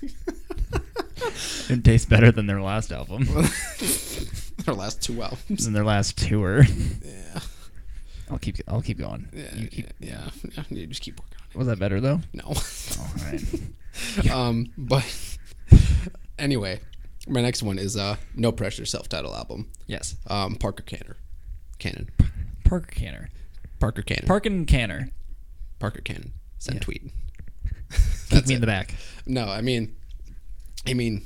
[1.68, 3.24] It tastes better than their last album,
[4.64, 5.66] their last two albums.
[5.66, 6.62] And their last tour.
[6.62, 7.40] Yeah.
[8.30, 8.56] I'll keep.
[8.68, 9.28] I'll keep going.
[9.32, 9.86] Yeah, You keep.
[9.98, 12.20] yeah, yeah, You just keep working on Was that better though?
[12.32, 12.44] No.
[12.44, 14.30] All right.
[14.30, 15.04] um, but
[16.38, 16.80] anyway,
[17.26, 19.70] my next one is uh, "No Pressure" self-titled album.
[19.86, 20.16] Yes.
[20.28, 21.16] Um, Parker Canner.
[21.78, 22.08] Cannon,
[22.64, 23.28] Parker Canner.
[23.78, 25.10] Parker Cannon, Parkin Canner.
[25.78, 26.32] Parker Cannon.
[26.58, 26.80] Send Yeah.
[26.80, 27.10] tweet.
[28.30, 28.94] Kick me in the back.
[29.26, 29.94] No, I mean,
[30.86, 31.22] I mean,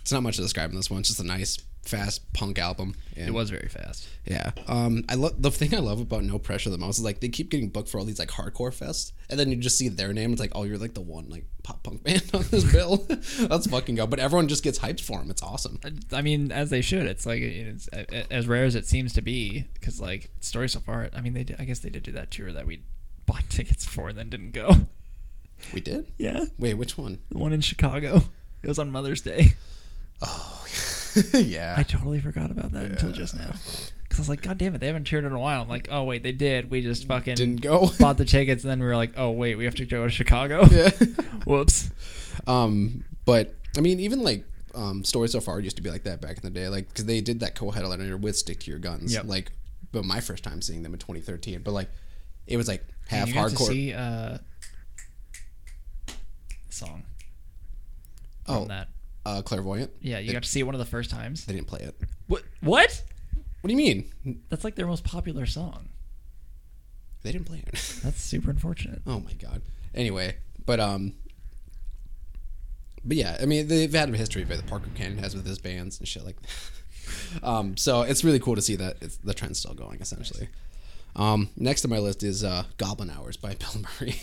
[0.00, 1.00] it's not much to describe in this one.
[1.00, 1.58] It's just a nice,
[1.88, 2.94] fast punk album.
[3.16, 4.08] And It was very fast.
[4.24, 4.52] Yeah.
[4.66, 7.28] Um, I love the thing I love about No Pressure the most is like they
[7.28, 10.12] keep getting booked for all these like hardcore fests, and then you just see their
[10.12, 10.32] name.
[10.32, 13.06] It's like, oh, you're like the one like pop punk band on this bill.
[13.48, 14.06] Let's fucking go.
[14.06, 15.30] But everyone just gets hyped for them.
[15.30, 15.80] It's awesome.
[16.12, 17.06] I mean, as they should.
[17.06, 21.08] It's like it's as rare as it seems to be, because like story so far.
[21.14, 22.82] I mean, they did, I guess they did do that tour that we
[23.26, 24.72] bought tickets for and then didn't go.
[25.72, 26.12] We did.
[26.18, 27.18] Yeah, Wait, which one?
[27.30, 28.22] the one in Chicago.
[28.62, 29.54] It was on Mother's Day.
[30.22, 30.64] Oh,
[31.34, 31.74] yeah.
[31.76, 33.52] I totally forgot about that until just now.
[34.02, 35.62] Because I was like, God damn it, they haven't toured in a while.
[35.62, 36.70] I'm like, oh wait, they did.
[36.70, 37.90] We just fucking Didn't go.
[38.00, 40.10] bought the tickets, and then we were like, oh wait, we have to go to
[40.10, 40.64] Chicago.
[40.70, 40.90] yeah.
[41.46, 41.90] Whoops.
[42.46, 44.44] Um, but I mean, even like
[44.74, 47.04] um, Story So Far used to be like that back in the day, like because
[47.06, 49.24] they did that co-headliner with Stick to Your Guns, Yep.
[49.26, 49.50] like.
[49.92, 51.88] But my first time seeing them in 2013, but like,
[52.46, 53.66] it was like half you got to hardcore.
[53.68, 54.38] see uh,
[56.68, 57.04] song.
[58.48, 58.88] oh, that.
[59.26, 59.90] Uh, Clairvoyant.
[60.00, 61.44] Yeah, you They- got to see it one of the first times.
[61.46, 61.96] They didn't play it.
[62.28, 62.42] What?
[62.60, 63.02] What?
[63.60, 64.38] What do you mean?
[64.48, 65.88] That's like their most popular song.
[67.22, 67.72] They didn't play it.
[68.04, 69.02] That's super unfortunate.
[69.06, 69.62] oh my god.
[69.94, 71.14] Anyway, but um,
[73.04, 75.98] but yeah, I mean they've had a history that Parker Cannon has with his bands
[75.98, 76.36] and shit like.
[76.40, 77.44] That.
[77.48, 80.48] um, so it's really cool to see that it's, the trend's still going essentially.
[81.16, 84.16] Um, next on my list is uh, Goblin Hours by Bill Murray.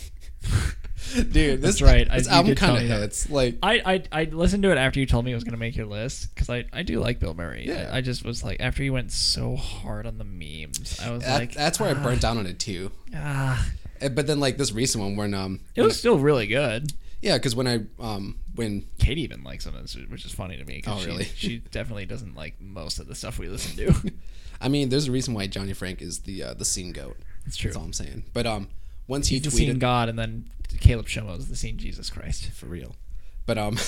[1.14, 2.08] Dude, this That's right.
[2.10, 3.28] I- This you album kind of hits.
[3.30, 5.76] Like, I, I I listened to it after you told me it was gonna make
[5.76, 7.66] your list because I, I do like Bilmuri.
[7.66, 7.90] Yeah.
[7.92, 11.22] I, I just was like after you went so hard on the memes, I was
[11.22, 12.90] that, like that's where I burnt down on it too.
[13.14, 13.68] ah,
[14.02, 16.92] Uh, But then like this recent one when um it was still really good.
[17.20, 19.74] yeah because when I um when Katie even likes them,
[20.08, 20.82] which is funny to me.
[20.86, 21.24] Oh, she, really?
[21.24, 24.12] she definitely doesn't like most of the stuff we listen to.
[24.60, 27.18] I mean there's a reason why Johnny Franck is the uh, the scene goat.
[27.46, 27.68] It's true.
[27.70, 28.24] That's all I'm saying.
[28.32, 28.68] But um
[29.06, 30.48] once he He's the tweeted scene God, and then
[30.80, 32.50] Caleb Shomo is the scene Jesus Christ.
[32.50, 32.96] for real.
[33.46, 33.78] But um,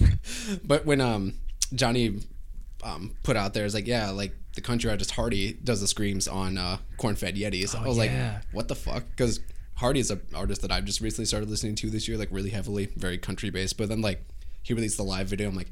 [0.64, 1.34] but when um
[1.74, 2.20] Johnny
[2.82, 6.28] um put out there is like yeah like the country artist Hardy does the screams
[6.28, 7.74] on uh corn fed Yetis.
[7.74, 8.34] I was Oh, yeah.
[8.38, 9.40] like what the fuck because
[9.76, 12.50] Hardy is an artist that I've just recently started listening to this year like really
[12.50, 13.76] heavily very country based.
[13.78, 14.24] But then like
[14.62, 15.70] he released the live video I'm like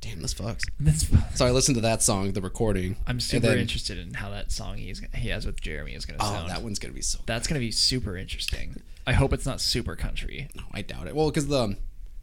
[0.00, 0.62] damn this fucks.
[0.78, 1.06] That's,
[1.38, 2.96] So I listened to that song the recording.
[3.06, 6.18] I'm super then- interested in how that song he's he has with Jeremy is gonna
[6.22, 6.50] Oh, sound.
[6.50, 7.18] that one's gonna be so.
[7.26, 8.80] That's gonna be super interesting.
[9.06, 10.48] I hope it's not super country.
[10.54, 11.14] No, I doubt it.
[11.14, 11.76] Well, because the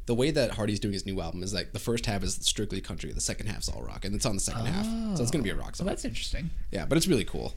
[0.05, 2.79] the way that Hardy's doing his new album is like the first half is strictly
[2.81, 4.85] country, the second half's all rock, and it's on the second half,
[5.17, 5.87] so it's gonna be a rock So song.
[5.87, 6.49] that's interesting.
[6.71, 7.53] Yeah, but it's really cool.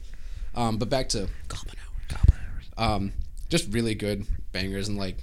[0.53, 2.17] Um, but back to Goblin Hour.
[2.17, 2.65] Goblin hours.
[2.77, 3.13] Um,
[3.49, 5.15] just really good bangers and like,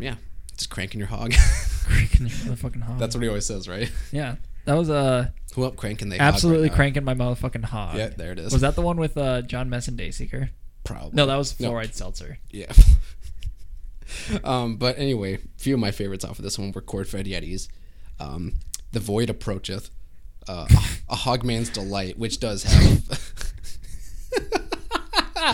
[0.00, 0.16] yeah,
[0.56, 1.32] just cranking your hog.
[1.86, 2.98] Cranking your motherfucking hog.
[2.98, 3.90] That's what he always says, right?
[4.12, 4.36] yeah.
[4.64, 6.76] That was uh Who up cranking they hog absolutely right now?
[6.76, 7.96] cranking my motherfucking hog.
[7.96, 8.52] Yeah, there it is.
[8.52, 10.50] Was that the one with uh, John Messon Dayseeker?
[10.84, 11.70] Probably No, that was No.
[11.70, 12.38] Fluoride Seltzer.
[12.50, 12.72] Yeah.
[14.44, 17.26] um, but anyway, a few of my favorites off of this one were Cord Fed
[17.26, 17.68] Yetis,
[18.20, 18.54] um,
[18.92, 19.90] The Void Approacheth,
[20.48, 20.66] uh,
[21.08, 23.02] a Hogman's Delight, which does have.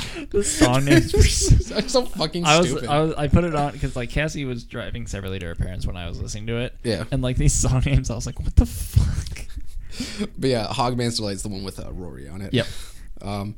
[0.30, 2.88] The song names were so fucking I was, stupid.
[2.88, 5.86] I was I put it on because like Cassie was driving separately to her parents
[5.86, 6.74] when I was listening to it.
[6.82, 7.04] Yeah.
[7.10, 10.28] And like these song names, I was like, what the fuck?
[10.38, 12.54] but yeah, Hogman's Delight is the one with uh, Rory on it.
[12.54, 12.66] Yep.
[13.20, 13.56] Um,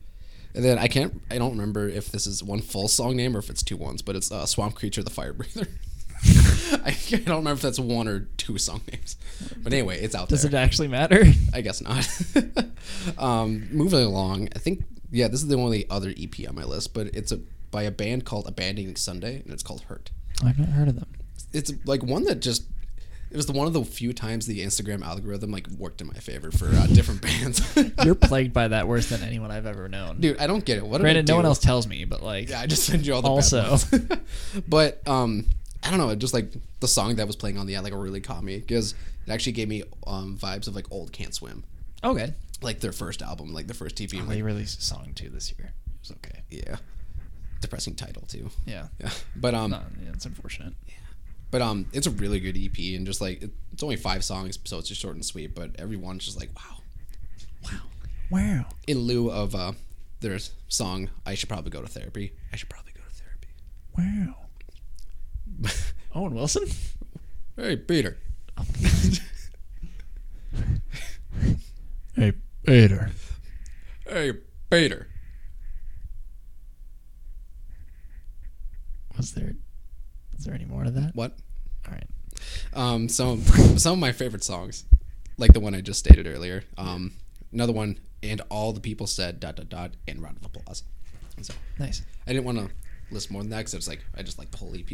[0.55, 3.41] and then I can't, I don't remember if this is one full song name or
[3.41, 5.67] if it's two ones, but it's uh, Swamp Creature the Fire Breather.
[6.85, 9.17] I, I don't remember if that's one or two song names.
[9.63, 10.51] But anyway, it's out Does there.
[10.51, 11.25] it actually matter?
[11.53, 12.09] I guess not.
[13.19, 16.95] um, moving along, I think yeah, this is the only other EP on my list,
[16.95, 17.41] but it's a
[17.71, 20.11] by a band called Abandoning Sunday, and it's called Hurt.
[20.45, 21.09] I've not heard of them.
[21.53, 22.65] It's like one that just
[23.35, 26.15] it was the one of the few times the Instagram algorithm like worked in my
[26.15, 27.77] favor for uh, different bands.
[28.05, 30.21] You're plagued by that worse than anyone I've ever known.
[30.21, 30.87] Dude, I don't get it.
[30.87, 33.23] What Granted, no one else tells me, but like, Yeah, I just send you all
[33.23, 33.77] the Also.
[34.69, 35.47] but um,
[35.83, 36.15] I don't know.
[36.15, 38.95] Just like the song that was playing on the ad like really caught me because
[39.27, 41.65] it actually gave me um vibes of like old Can't Swim,
[42.05, 42.35] okay.
[42.65, 44.19] Like their first album, like their first TV.
[44.21, 45.73] I'm They released a song too this year.
[45.87, 46.43] It was okay.
[46.51, 46.77] yeah,
[47.61, 48.51] depressing title too.
[48.67, 48.89] Yeah.
[48.99, 50.75] Yeah, but um, No, yeah, it's unfortunate.
[50.87, 50.95] Yeah,
[51.51, 54.59] but um, it's a really good EP and just like it, it's only five songs,
[54.65, 55.55] so it's just short and sweet.
[55.55, 56.79] But every one's just like wow,
[57.65, 57.81] wow.
[58.31, 58.65] Wow.
[58.87, 59.73] In lieu of uh,
[60.21, 60.39] their
[60.69, 62.33] song, I should probably go to therapy.
[62.53, 63.49] I should probably go to therapy.
[63.97, 65.71] Wow.
[66.15, 66.65] Owen Wilson?
[67.57, 68.17] Hey, Peter.
[72.17, 72.33] Hey,
[72.65, 73.11] Peter.
[74.07, 74.33] Hey,
[74.71, 75.09] Peter.
[79.17, 79.55] Was there
[80.37, 81.15] is there any more to that?
[81.15, 81.37] What?
[81.87, 82.07] All right.
[82.73, 83.43] Um, some
[83.79, 84.85] some of my favorite songs,
[85.39, 86.65] like the one I just stated earlier.
[86.77, 87.13] Um,
[87.53, 90.83] another one, and all the people said dot dot dot and round of applause.
[91.43, 92.03] So Nice.
[92.27, 92.71] I didn't want to
[93.11, 94.87] list more than that because it's like I just like the whole EP.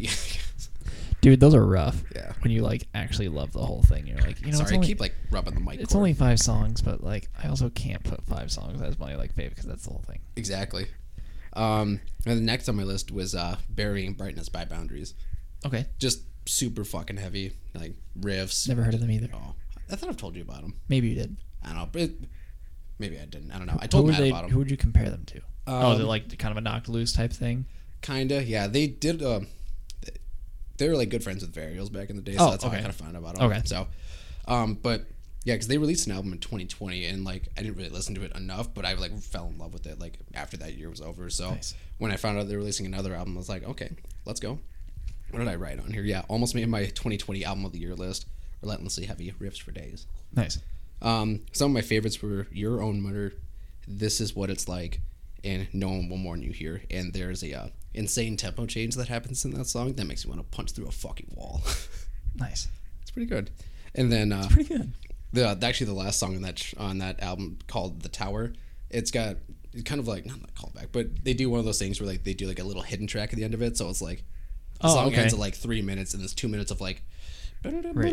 [1.21, 2.03] Dude, those are rough.
[2.15, 2.33] Yeah.
[2.43, 4.83] When you like actually love the whole thing, you're like, you know, it's Sorry, I
[4.83, 5.81] keep like rubbing the mic.
[5.81, 5.99] it's cord.
[5.99, 9.51] only five songs, but like I also can't put five songs as my like favorite
[9.51, 10.21] because that's the whole thing.
[10.37, 10.87] exactly.
[11.53, 15.15] Um, and the next on my list was uh, "Burying Brightness by Boundaries."
[15.67, 15.87] Okay.
[15.99, 18.69] Just super fucking heavy, like riffs.
[18.69, 19.29] Never heard of them either.
[19.35, 19.55] Oh,
[19.91, 20.75] I thought I've told you about them.
[20.89, 21.37] Maybe you did.
[21.63, 22.13] I don't know, but it,
[22.99, 23.51] maybe I didn't.
[23.53, 23.77] I don't know.
[23.81, 24.31] I told would Matt they?
[24.31, 24.53] about them.
[24.53, 25.41] Who would you compare them to?
[25.67, 27.67] oh, is it Um, like kind of a knocked loose type thing?
[28.01, 28.67] Kinda, yeah.
[28.67, 29.23] They did.
[29.23, 29.49] Um,
[30.81, 32.71] they were like good friends with Varials back in the day, so Oh, that's how
[32.71, 33.51] I kind of found out about them.
[33.53, 33.61] Okay.
[33.65, 33.87] So,
[34.49, 35.05] um, but
[35.45, 38.23] yeah, because they released an album in 2020, and like I didn't really listen to
[38.23, 41.01] it enough, but I like fell in love with it like after that year was
[41.01, 41.31] over.
[41.31, 41.75] So Nice.
[41.99, 43.91] when I found out they're releasing another album, I was like, okay,
[44.27, 44.59] let's go.
[45.31, 46.03] What did I write on here?
[46.03, 48.27] Yeah, almost made my 2020 album of the year list.
[48.63, 50.07] Relentlessly heavy riffs for days.
[50.35, 50.59] Nice.
[51.01, 53.33] Um, some of my favorites were Your Own Murder,
[53.89, 55.01] This Is What It's Like,
[55.43, 56.83] and No One Will Mourn You Here.
[56.91, 60.31] And there's a uh, insane tempo change that happens in that song that makes me
[60.33, 61.63] want to punch through a fucking wall.
[62.37, 62.69] Nice.
[63.03, 63.51] it's pretty good.
[63.95, 64.93] And then uh, Pretty good.
[65.33, 68.53] the actually the last song on that sh- on that album called The Tower,
[68.89, 69.37] it's got
[69.73, 72.09] it's kind of like not a callback, but they do one of those things where
[72.09, 74.01] like they do like a little hidden track at the end of it, so it's
[74.01, 74.23] like
[74.81, 75.23] the Oh, song okay.
[75.23, 77.03] ends at like three minutes, and there's two minutes of like
[77.65, 78.13] Right.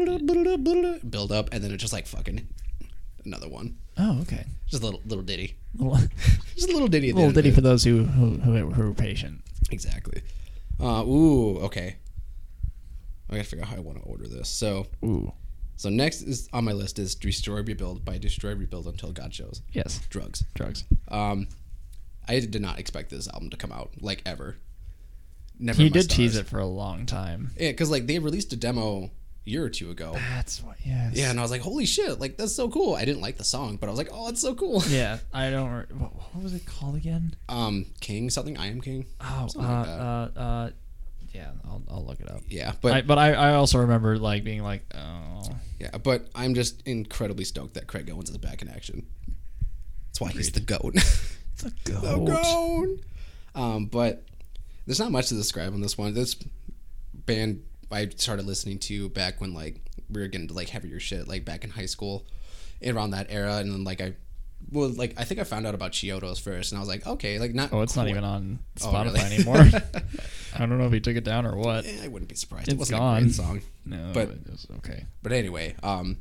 [1.09, 2.47] build up, and then it's just like fucking
[3.25, 4.45] another one, Oh, okay.
[4.67, 5.55] just a little little ditty.
[5.75, 5.97] Little,
[6.55, 7.13] Just a little ditty.
[7.13, 7.55] Little ditty it.
[7.55, 9.41] for those who who who, who are patient.
[9.71, 10.21] Exactly.
[10.79, 11.95] Uh, ooh, okay.
[13.29, 14.47] I gotta figure out how I want to order this.
[14.47, 15.31] So, Ooh.
[15.75, 19.61] so next is on my list is Destroy Rebuild by Destroy Rebuild Until God Shows.
[19.71, 19.99] Yes.
[20.09, 20.43] Drugs.
[20.53, 20.85] Drugs.
[21.09, 21.47] Um,
[22.27, 24.57] I did not expect this album to come out like ever.
[25.59, 25.81] Never.
[25.81, 27.51] He did tease it for a long time.
[27.57, 29.11] Yeah, because like they released a demo
[29.47, 30.13] year or two ago.
[30.13, 30.75] That's what.
[30.85, 31.13] Yes.
[31.15, 32.95] Yeah, and I was like, holy shit, like that's so cool.
[32.95, 34.83] I didn't like the song, but I was like, oh, it's so cool.
[34.87, 35.17] Yeah.
[35.33, 35.71] I don't.
[35.71, 37.35] re- What, what was it called again?
[37.49, 38.57] Um, King something.
[38.57, 39.05] I am King.
[39.21, 39.47] Oh.
[39.55, 40.39] Uh, like uh.
[40.39, 40.69] Uh.
[41.33, 41.51] Yeah.
[41.65, 42.41] I'll I'll look it up.
[42.49, 45.43] Yeah, But I, but I, I also remember like being like oh
[45.79, 49.05] Yeah, but I'm just incredibly stoked that Craig Owens is back in action.
[50.07, 50.95] That's why he's the goat.
[51.57, 52.01] the goat.
[52.01, 52.99] The goat.
[53.53, 54.23] Um, but
[54.87, 56.13] there's not much to describe on this one.
[56.15, 56.35] This
[57.13, 61.27] band I started listening to back when like we were getting to like heavier shit,
[61.27, 62.25] like back in high school,
[62.85, 64.13] around that era, and then like I.
[64.71, 67.37] Well, like I think I found out about Chiodos first, and I was like, okay,
[67.39, 67.71] like not.
[67.71, 69.35] Oh, it's not even on Oh, Spotify really?
[69.35, 69.57] anymore.
[70.55, 71.85] I don't know if he took it down or what.
[71.85, 72.67] Eh, I wouldn't be surprised.
[72.67, 73.21] It's it wasn't a gone.
[73.23, 73.61] great song.
[73.85, 75.05] No, But- it was okay.
[75.21, 76.17] But anyway, um,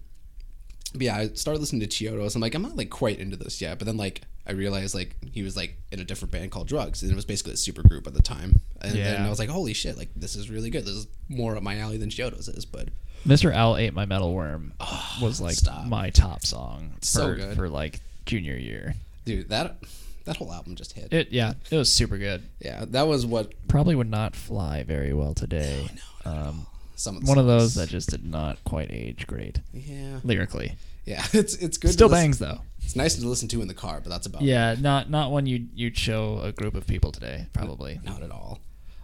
[0.97, 2.35] but yeah, I started listening to Chiodos.
[2.35, 3.79] I'm like, I'm not like quite into this yet.
[3.79, 7.03] But then like I realized like he was like in a different band called Drugs,
[7.03, 8.61] and it was basically a super group at the time.
[8.83, 10.83] And then I was like, holy shit, like this is really good.
[10.85, 12.65] This is more up my alley than Chiodos is.
[12.65, 12.89] But
[13.27, 13.53] Mr.
[13.53, 14.73] Owl ate my metal worm
[15.21, 15.87] was like stop.
[15.87, 17.57] my top song for So good.
[17.57, 18.95] for like junior year.
[19.25, 19.79] dude, that
[20.27, 21.13] that whole album just hit.
[21.13, 22.43] It yeah, it was super good.
[22.61, 25.89] yeah, that was what Probably would not fly very well today.
[26.25, 26.67] um,
[26.97, 30.77] some of one of those that just did not quite age great yeah lyrically.
[31.05, 31.89] yeah it's it's good.
[31.89, 32.61] to Still bangs though.
[32.83, 34.47] It's nice to listen to in the car, but that's about it.
[34.47, 37.47] Yeah, not not one you you'd show a group of people today.
[37.53, 38.01] Probably.
[38.05, 38.61] Not at all.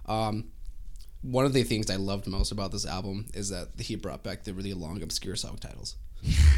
[0.07, 0.45] Um,
[1.23, 4.43] one of the things I loved most about this album is that he brought back
[4.45, 5.97] the really long, obscure song titles.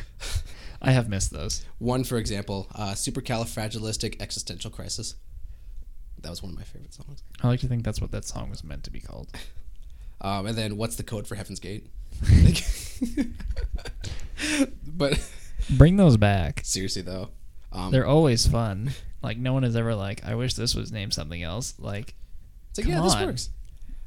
[0.83, 1.65] I have missed those.
[1.79, 5.15] One, for example, uh, Supercalifragilistic Existential Crisis.
[6.21, 7.23] That was one of my favorite songs.
[7.43, 9.29] I like to think that's what that song was meant to be called.
[10.21, 11.87] Um, and then, What's the Code for Heaven's Gate?
[14.87, 15.19] but
[15.71, 16.61] Bring those back.
[16.65, 17.31] seriously, though,
[17.73, 18.91] um, They're always fun.
[19.23, 21.75] Like no one is ever like, I wish this was named something else.
[21.79, 22.15] Like
[22.71, 23.27] it's like, yeah, come this on.
[23.27, 23.51] works.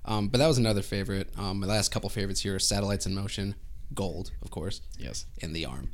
[0.05, 1.29] Um, but that was another favorite.
[1.37, 3.55] Um, my last couple favorites here are Satellites in Motion,
[3.93, 5.25] Gold, of course, Yes.
[5.41, 5.89] and The Arm.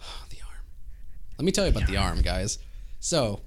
[0.28, 0.64] the Arm.
[1.38, 2.58] Let me tell you about The Arm, guys.
[3.00, 3.40] So,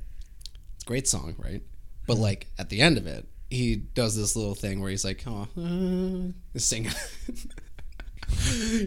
[0.75, 1.61] it's a great song, right?
[2.07, 5.23] But like at the end of it, he does this little thing where he's like,
[5.27, 6.91] "Oh, uh, he's singing."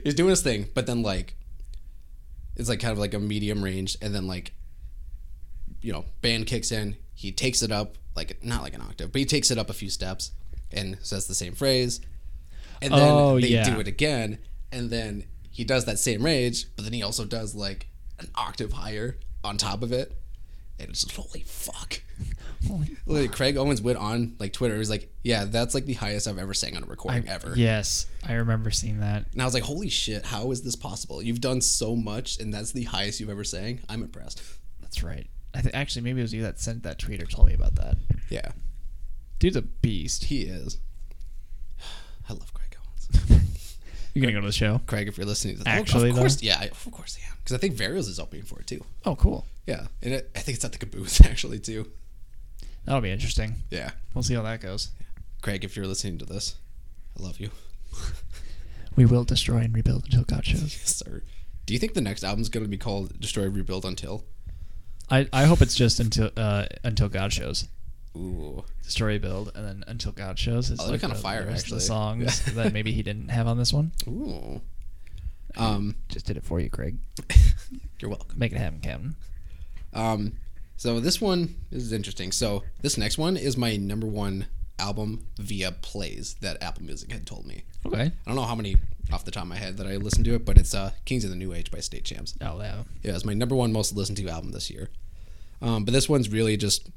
[0.05, 1.35] he's doing his thing, but then like
[2.57, 4.53] it's like kind of like a medium range, and then like
[5.81, 6.97] you know, band kicks in.
[7.15, 9.73] He takes it up like not like an octave, but he takes it up a
[9.73, 10.33] few steps
[10.71, 12.01] and says the same phrase,
[12.81, 13.65] and then Oh, they yeah.
[13.69, 14.39] do it again,
[14.71, 18.73] and then he does that same range, but then he also does like an octave
[18.73, 20.17] higher on top of it,
[20.79, 22.01] and it's just holy fuck.
[23.07, 24.77] Literally, Craig Owens went on like Twitter.
[24.79, 28.07] He's like, "Yeah, that's like the highest I've ever sang on a recording ever." Yes,
[28.27, 29.27] I remember seeing that.
[29.33, 30.25] And I was like, "Holy shit!
[30.27, 31.23] How is this possible?
[31.23, 33.81] You've done so much, and that's the highest you've ever sang.
[33.89, 34.43] I'm impressed."
[34.81, 35.27] That's right.
[35.55, 37.75] I th- actually maybe it was you that sent that tweet or told me about
[37.77, 37.97] that.
[38.31, 38.53] Yeah,
[39.39, 40.25] Dude's a beast.
[40.25, 40.79] he is.
[42.29, 43.39] I love Craig Owens.
[44.15, 44.81] You're gonna go to the show?
[44.87, 46.23] Craig, if you're listening to this, Actually, of though?
[46.23, 48.85] course, yeah, I- of course, yeah, because I think Varials is opening for it too.
[49.07, 49.47] Oh, cool.
[49.67, 51.91] Yeah, and it, I think it's at the Caboose actually too.
[52.85, 53.57] That'll be interesting.
[53.71, 54.91] Yeah, We'll see how that goes.
[55.41, 56.57] Craig, if you're listening to this,
[57.19, 57.51] I love you,
[58.97, 60.61] We will destroy and rebuild until God shows.
[60.81, 61.23] yes, sir.
[61.67, 64.25] Do you think the next album's going to be called Destroy, Rebuild, Until?
[65.11, 67.69] I, I hope it's just until uh, until God shows.
[68.17, 70.71] Ooh, Destroy, build, and then until God shows.
[70.71, 71.79] It's Oh, that'd kinda the- fire, the rest of actually.
[71.79, 73.93] The songs that maybe he didn't have on this one.
[74.09, 74.61] ooh.
[75.57, 76.97] Um, Just did it for you, Craig.
[78.01, 78.39] you're welcome.
[78.39, 79.17] Make it happen, Captain.
[79.93, 80.33] Um,
[80.83, 82.33] so this one is interesting.
[82.33, 84.47] So this next one is my number one
[84.81, 87.63] album via plays that Apple Music had told me.
[87.87, 88.03] Okay.
[88.03, 88.75] I don't know how many
[89.13, 91.23] off the top of my head that I listened to it, but it's uh, Kings
[91.23, 92.35] of the New Age by State Champs.
[92.41, 92.83] Oh, yeah.
[93.05, 94.91] Yeah, it's my number one most listened to album this year.
[95.61, 96.91] Um, but this one's really just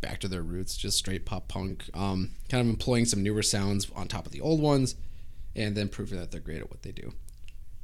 [0.00, 1.90] back to their roots, just straight pop punk.
[1.92, 4.94] Um, kind of employing some newer sounds on top of the old ones,
[5.54, 7.12] and then proving that they're great at what they do.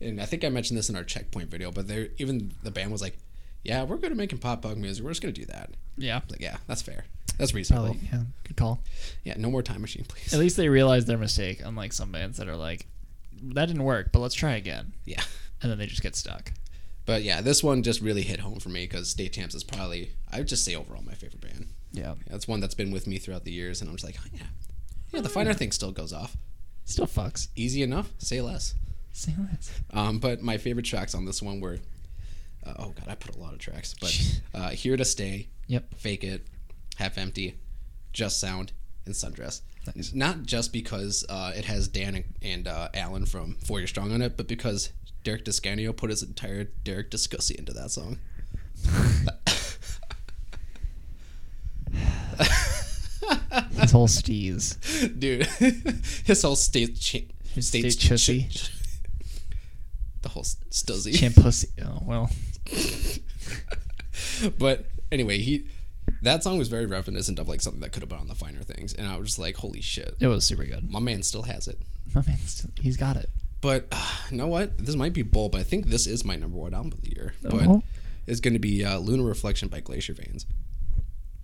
[0.01, 2.91] And I think I mentioned this in our checkpoint video, but they even the band
[2.91, 3.19] was like,
[3.65, 5.05] "Yeah, we're good at making pop punk music.
[5.05, 6.21] We're just gonna do that." Yeah.
[6.29, 7.05] Like, yeah, that's fair.
[7.39, 7.87] That's reasonable.
[7.95, 8.09] Probably.
[8.13, 8.23] Yeah.
[8.45, 8.81] Good call.
[9.25, 10.33] Yeah, no more time machine, please.
[10.33, 12.87] At least they realized their mistake, unlike some bands that are like,
[13.43, 14.93] that didn't work, but let's try again.
[15.05, 15.23] Yeah.
[15.63, 16.53] And then they just get stuck.
[17.07, 20.13] But yeah, this one just really hit home for me because State Champs is probably
[20.31, 21.69] I would just say overall my favorite band.
[21.93, 22.15] Yeah.
[22.27, 24.47] that's one that's been with me throughout the years, and I'm just like, oh, yeah,
[25.13, 26.37] yeah, the finer thing still goes off.
[26.85, 27.49] Still fucks.
[27.55, 28.75] Easy enough, say less.
[29.13, 29.79] Say less.
[29.93, 31.79] Um, but my favorite tracks on this one were,
[32.65, 35.95] uh, oh god, I put a lot of tracks, but uh, Here to Stay, Yep.
[35.97, 36.47] Fake It,
[36.97, 37.57] Half Empty,
[38.13, 38.73] Just Sound,
[39.07, 39.63] and Sundress.
[39.97, 40.13] Nice.
[40.15, 44.13] Not just because uh, it has Dan and, and uh, Alan from Four Year Strong
[44.13, 44.93] on it, but because
[45.25, 48.19] Derek DiScanio put his entire Derek Discussi into that song.
[53.81, 54.77] His whole steez.
[55.19, 55.47] Dude,
[56.25, 57.19] his whole state, cha-
[57.55, 58.49] His state's state chussy.
[58.51, 58.71] ch-
[60.23, 61.15] the whole stuzzy.
[61.19, 61.69] Champ pussy.
[61.85, 62.31] Oh, well.
[64.59, 65.67] but anyway, he
[66.23, 68.63] that song was very reminiscent of like something that could have been on the finer
[68.63, 70.91] things, and I was just like, holy shit, It was super good.
[70.91, 71.79] my man still has it.
[72.15, 73.31] My man, still, he's got it.
[73.61, 74.77] But uh, you know what?
[74.79, 77.11] This might be bold, but I think this is my number one album of the
[77.15, 77.35] year.
[77.43, 77.83] But Oh.
[78.27, 80.47] it's going to be uh, Lunar Reflection by Glacier Veins.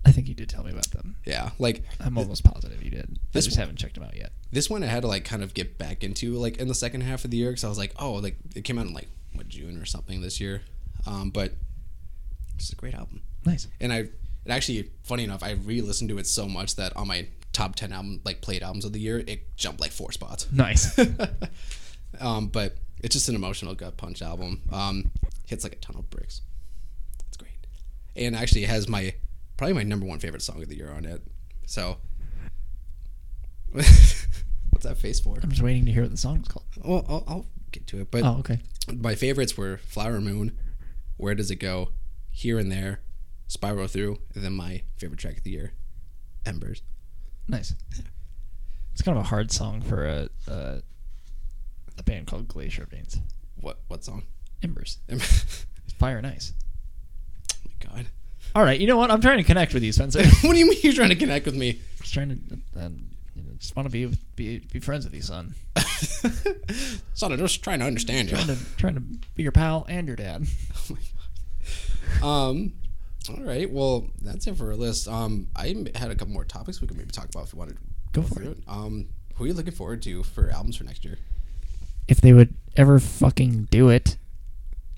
[0.05, 1.15] I think you did tell me about them.
[1.25, 3.17] Yeah, like I'm almost positive you did.
[3.21, 4.31] I This just one- havenent checked them out yet.
[4.51, 7.01] this one I had to like kind of get back into like in the second
[7.01, 9.07] half of the year because I was like, oh, like it came out in like
[9.33, 10.61] what June or something this year.
[11.07, 11.53] Um, but
[12.55, 13.21] it's a great album.
[13.45, 13.67] Nice.
[13.79, 14.11] and I it
[14.49, 18.21] actually funny enough I re-listened to it so much that on my top 10 album
[18.25, 20.97] like played albums of the year it jumped like four spots Nice.
[22.19, 25.09] um, but it's just an emotional gut punch album um,
[25.47, 26.41] hits like a ton of bricks
[27.27, 27.51] it's great
[28.15, 29.13] and actually it has my
[29.57, 31.21] probably my number one favorite song of the year on it
[31.65, 31.97] so
[33.71, 36.65] what's that face for I'm just waiting to hear what the song's called.
[36.83, 38.59] well I'll, I'll get to it but Oh, okay.
[38.93, 40.57] my favorites were Flower Moon,
[41.19, 41.89] Where Does It Go,
[42.31, 43.01] Here and There,
[43.47, 45.73] Spiral Through, and then my favorite track of the year,
[46.45, 46.81] Embers.
[47.45, 47.75] Nice.
[48.93, 50.81] It's kind of a hard song for a a,
[51.97, 53.19] a band called Glacier Veins.
[53.59, 54.23] What what song?
[54.63, 54.99] Embers.
[55.09, 55.25] Ember-
[55.99, 56.53] Fire and ice.
[57.53, 58.05] oh my god.
[58.55, 58.79] All right.
[58.79, 59.11] You know what?
[59.11, 60.23] I'm trying to connect with you, Spencer.
[60.41, 61.71] what do you mean you're trying to connect with me?
[61.71, 62.89] I'm just trying to, uh,
[63.59, 65.53] just want to be with- be be friends with you, son.
[67.13, 68.35] Son, I'm just trying to understand you.
[68.37, 70.45] Trying to trying to be your pal and your dad.
[70.89, 70.97] Oh my
[72.21, 72.49] god.
[72.49, 72.73] Um.
[73.29, 73.69] All right.
[73.71, 75.07] Well, that's it for our list.
[75.07, 77.75] Um, I had a couple more topics we could maybe talk about if you wanted.
[77.75, 77.81] to
[78.13, 78.57] Go for through it.
[78.67, 81.17] Um, who are you looking forward to for albums for next year?
[82.07, 84.17] If they would ever fucking do it,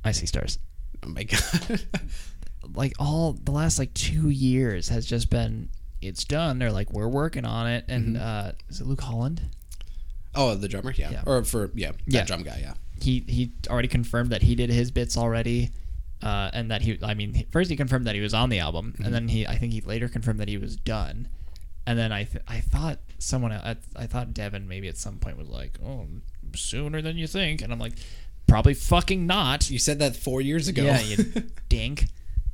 [0.06, 0.60] I see stars.
[1.04, 1.82] Oh my god.
[2.74, 5.70] like all the last like two years has just been
[6.02, 6.60] it's done.
[6.60, 9.42] They're like we're working on it, and uh, is it Luke Holland?
[10.34, 11.24] Oh, the drummer, yeah, Yeah.
[11.26, 12.24] or for yeah, that Yeah.
[12.26, 12.74] drum guy, yeah.
[13.02, 15.72] he he already confirmed that he did his bits already,
[16.22, 16.98] uh, and that he.
[17.04, 19.46] I mean, first he confirmed that he was on the album, and then he.
[19.46, 21.28] I think he later confirmed that he was done,
[21.86, 25.38] and then I th- I thought someone I, I thought Devin maybe at some point
[25.38, 26.08] was like, oh,
[26.56, 27.94] sooner than you think, and I'm like,
[28.48, 29.70] probably fucking not.
[29.70, 30.84] You said that four years ago.
[30.84, 31.18] Yeah, you
[31.70, 32.06] dink.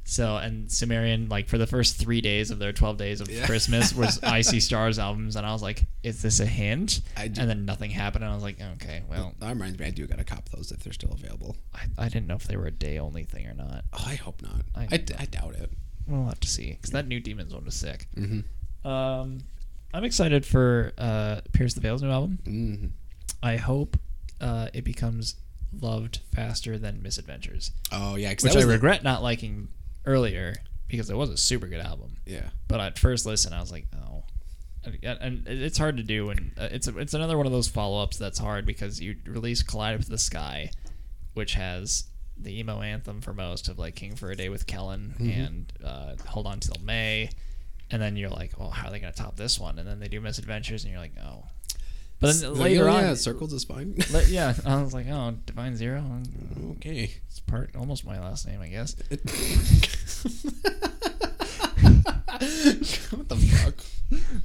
[0.09, 3.45] So and Sumerian like for the first three days of their twelve days of Yeah.
[3.45, 7.01] Christmas was I See Stars albums, and I was like, is this a hint?
[7.17, 9.85] I do- and then nothing happened, and I was like, okay, well, that reminds me,
[9.85, 11.57] I do gotta cop those if they're still available.
[11.75, 13.83] I, I didn't know if they were a day only thing or not.
[13.91, 14.61] Oh, I hope not.
[14.75, 15.71] I- I, d- I doubt it.
[16.07, 18.07] We'll have to see because that new Demons one was sick.
[18.15, 18.87] Mm-hmm.
[18.87, 19.39] Um,
[19.93, 22.39] I'm excited for uh, Pierce the Veil's new album.
[22.45, 22.87] Mm-hmm.
[23.43, 23.97] I hope
[24.39, 25.35] uh, it becomes
[25.81, 29.67] loved faster than Misadventures, Oh yeah, which I was the- regret not liking
[30.07, 30.55] earlier
[30.87, 32.17] because it was a super good album.
[32.25, 32.49] yeah.
[32.67, 34.23] But at first listen, I was like, oh.
[35.03, 38.01] And- it's hard to do, and uh, it's a, it's another one of those follow
[38.01, 40.71] ups that's hard because you release "Collide with the Sky,"
[41.33, 42.05] which has
[42.37, 46.13] the emo anthem for most of like "King for a Day with Kellin" and uh,
[46.29, 47.29] "Hold On Till May,"
[47.91, 49.77] and then you're like, well, how are they gonna top this one?
[49.77, 51.43] And then they do "Misadventures," and you're like, oh.
[52.19, 53.95] But then later oh, on, yeah, circles is fine.
[54.27, 56.03] yeah, I was like, oh, Divine Zero,
[56.71, 57.11] okay.
[57.27, 58.95] it's part almost my last name, I guess.
[63.11, 63.75] what the fuck?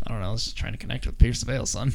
[0.05, 0.29] I don't know.
[0.29, 1.93] I was just trying to connect with Pierce the Veil, son.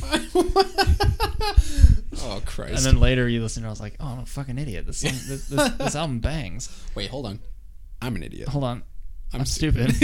[2.21, 2.75] oh Christ!
[2.75, 4.85] And then later you listen, and I was like, "Oh, I'm a fucking idiot.
[4.87, 7.39] This song, this, this, this album bangs." Wait, hold on.
[8.01, 8.47] I'm an idiot.
[8.49, 8.83] Hold on,
[9.33, 9.95] I'm, stupid.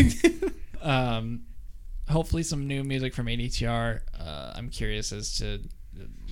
[0.81, 1.43] um,
[2.09, 4.01] hopefully, some new music from ADTR.
[4.19, 5.61] Uh, I'm curious as to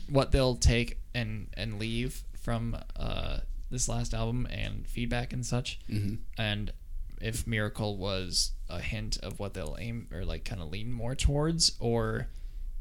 [0.09, 3.37] what they'll take and and leave from uh,
[3.69, 5.79] this last album and feedback and such.
[5.89, 6.19] Mhm.
[6.37, 6.73] And
[7.21, 11.13] if Miracle was a hint of what they'll aim or like kind of lean more
[11.15, 12.27] towards, or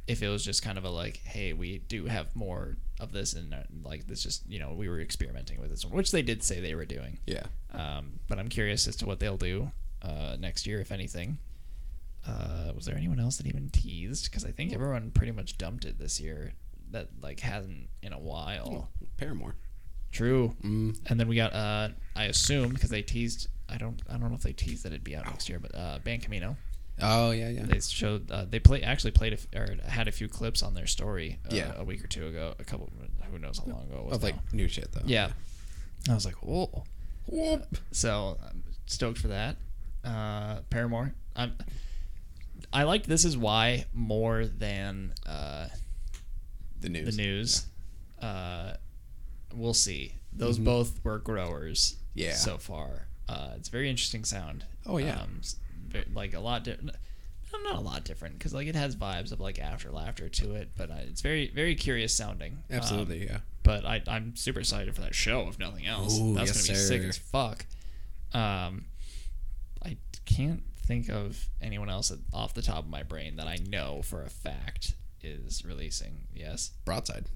[0.06, 3.34] if it was just kind of a like, hey, we do have more of this,
[3.34, 6.22] and uh, like this just you know we were experimenting with this one, which they
[6.22, 7.18] did say they were doing.
[7.26, 7.44] Yeah.
[7.72, 9.70] Um, but I'm curious as to what they'll do
[10.02, 11.38] uh, next year, if anything.
[12.30, 14.24] Uh, was there anyone else that even teased?
[14.30, 16.52] Because I think everyone pretty much dumped it this year.
[16.92, 18.90] That like hasn't in a while.
[19.16, 19.54] Paramore.
[20.12, 20.56] True.
[20.64, 20.98] Mm.
[21.08, 23.48] And then we got uh, I assume because they teased.
[23.68, 24.00] I don't.
[24.08, 26.22] I don't know if they teased that it'd be out next year, but uh, Band
[26.22, 26.56] Camino.
[27.00, 27.62] Oh yeah, yeah.
[27.64, 28.30] They showed.
[28.30, 31.38] Uh, they play actually played a f or had a few clips on their story.
[31.46, 31.72] Uh, Yeah.
[31.76, 32.54] A week or two ago.
[32.58, 32.90] A couple.
[33.30, 34.16] Who knows how long ago it was.
[34.16, 35.02] Of like new shit though.
[35.04, 35.30] Yeah.
[36.08, 36.84] I was like, whoa.
[37.26, 37.76] Whoop.
[37.92, 39.56] So I'm stoked for that.
[40.04, 41.14] Uh, Paramore.
[41.36, 41.52] I'm.
[42.72, 45.68] I liked This Is Why more than uh,
[46.80, 47.16] The news.
[47.16, 47.66] the news.
[48.20, 48.74] Uh,
[49.54, 50.14] we'll see.
[50.32, 51.96] Those both were growers.
[51.96, 52.18] Mm-hmm.
[52.20, 52.34] Yeah.
[52.34, 54.64] So far, uh, it's very interesting sound.
[54.86, 55.20] Oh, yeah.
[55.20, 55.40] Um,
[56.14, 56.92] like a lot different.
[57.64, 60.70] Not a lot different because like it has vibes of like after laughter to it,
[60.76, 62.52] but uh, it's very very curious sounding.
[62.70, 63.38] Um, Absolutely, yeah.
[63.64, 66.16] but I, I'm super excited for that show, if nothing else.
[66.20, 67.66] Ooh, That's yes, gonna be sick as fuck.
[68.32, 68.84] Um,
[69.84, 74.02] I can't think of anyone else off the top of my brain that I know
[74.02, 76.26] for a fact is releasing.
[76.34, 76.72] Yes.
[76.84, 77.26] Broadside.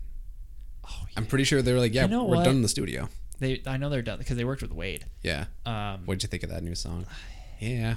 [0.85, 2.45] Oh, I'm pretty sure they were like, yeah, You know we're what?
[2.45, 3.09] done in the studio.
[3.39, 5.05] They, I know they're done because they worked with Wade.
[5.23, 5.45] Yeah.
[5.65, 7.07] Um, What'd you think of that new song?
[7.61, 7.95] Yeah.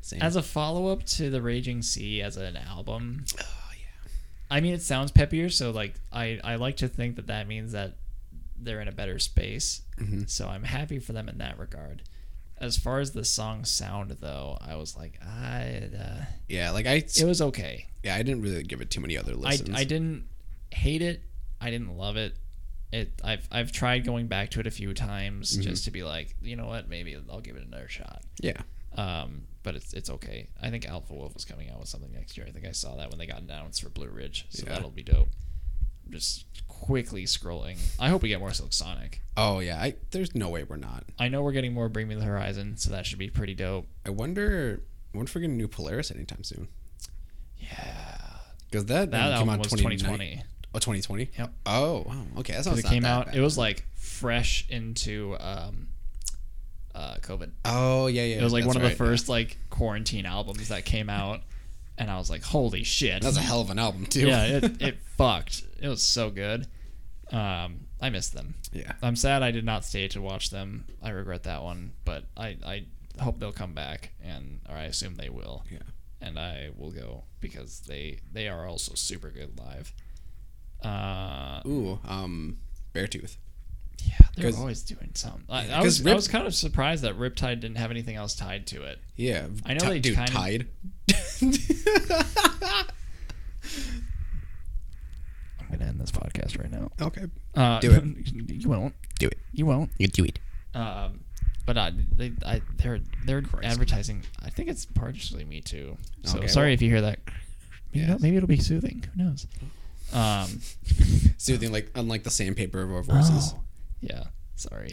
[0.00, 0.22] Same.
[0.22, 4.10] as a follow up to the Raging Sea as an album, oh yeah.
[4.50, 7.72] I mean, it sounds peppier, so like I, I like to think that that means
[7.72, 7.92] that
[8.56, 9.82] they're in a better space.
[10.00, 10.28] Mhm.
[10.28, 12.02] So I'm happy for them in that regard.
[12.58, 16.94] As far as the song sound, though, I was like, I, uh, Yeah, like I,
[16.94, 17.86] it was okay.
[18.02, 19.76] yeah, I didn't really give it too many other I, listens.
[19.76, 20.26] I didn't
[20.70, 21.22] hate it.
[21.60, 22.36] I didn't love it.
[22.92, 25.62] It I've I've tried going back to it a few times Mm-hmm.
[25.62, 28.22] just to be like, you know what, maybe I'll give it another shot.
[28.40, 28.60] Yeah.
[28.96, 30.48] Um, but it's it's okay.
[30.62, 32.46] I think Alpha Wolf was coming out with something next year.
[32.46, 34.74] I think I saw that when they got announced for Blue Ridge, so Yeah.
[34.74, 35.28] that'll be dope.
[36.10, 37.78] Just quickly scrolling.
[37.98, 39.22] I hope we get more Silk Sonic.
[39.36, 39.80] Oh yeah.
[39.80, 41.04] I there's no way we're not.
[41.18, 43.86] I know we're getting more Bring Me the Horizon, so that should be pretty dope.
[44.06, 44.82] I wonder.
[45.12, 46.68] I wonder if we're getting a new Polaris anytime soon.
[47.58, 48.18] Yeah,
[48.70, 49.96] Because that, that came album out was 2020.
[49.96, 50.44] 2020.
[50.74, 51.30] Oh, 2020.
[51.38, 51.52] Yep.
[51.66, 52.14] Oh, wow.
[52.40, 53.26] Okay, that's Because not it came that out.
[53.26, 53.36] bad.
[53.36, 55.86] It was like fresh into um,
[56.94, 57.52] uh, COVID.
[57.64, 58.40] Oh yeah, yeah.
[58.40, 61.40] It was like one of the right, first like quarantine albums that came out,
[61.98, 63.18] and I was like, "Holy shit!" Yeah.
[63.20, 64.26] That was a hell of an album too.
[64.26, 65.62] yeah, it, it fucked.
[65.80, 66.66] It was so good.
[67.30, 68.54] Um, I missed them.
[68.72, 68.92] yeah.
[69.02, 70.84] I'm sad I did not stay to watch them.
[71.02, 72.84] I regret that one, but I, I
[73.20, 75.78] hope they'll come back, and or I assume they will, Yeah.
[76.20, 79.92] and I will go because they they are also super good live.
[80.82, 82.58] Uh, Ooh, um,
[82.94, 83.36] Beartooth.
[84.04, 85.44] yeah, they're always doing something.
[85.48, 88.34] I, Yeah, I was I was kind of surprised that Riptide didn't have anything else
[88.34, 88.98] tied to it.
[89.16, 89.46] Yeah.
[89.64, 90.66] I know Ti- they dude kind of- tied.
[91.42, 91.54] I'm
[95.70, 96.90] gonna end this podcast right now.
[97.00, 97.24] Okay.
[97.54, 98.04] Uh, Do it.
[98.62, 98.94] You won't.
[99.18, 99.38] Do it.
[99.52, 99.90] You won't.
[99.98, 100.38] You do it.
[100.74, 101.20] Um,
[101.66, 104.22] but uh, they, I, they're they're advertising.
[104.44, 105.96] I think it's partially me too.
[106.24, 107.20] So Okay, sorry well- if you hear that.
[107.92, 108.20] Maybe, Yes.
[108.20, 109.04] maybe it'll be soothing.
[109.16, 109.46] Who knows?
[110.12, 110.60] Um,
[111.38, 113.54] Soothing, like unlike the sandpaper of our voices.
[113.56, 113.60] oh,
[114.00, 114.24] yeah.
[114.56, 114.90] Sorry.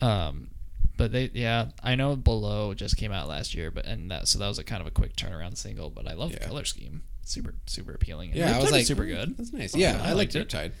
[0.00, 0.48] Um,
[0.96, 4.38] but they yeah I know Below just came out last year, but and that so
[4.38, 5.90] that was a kind of a quick turnaround single.
[5.90, 7.02] But I love the color scheme.
[7.24, 8.30] Super super appealing.
[8.30, 9.36] And Yeah, I was like, super "Mm, good.
[9.36, 9.74] That's nice.
[9.74, 10.72] Yeah, I I, liked liked Riptide.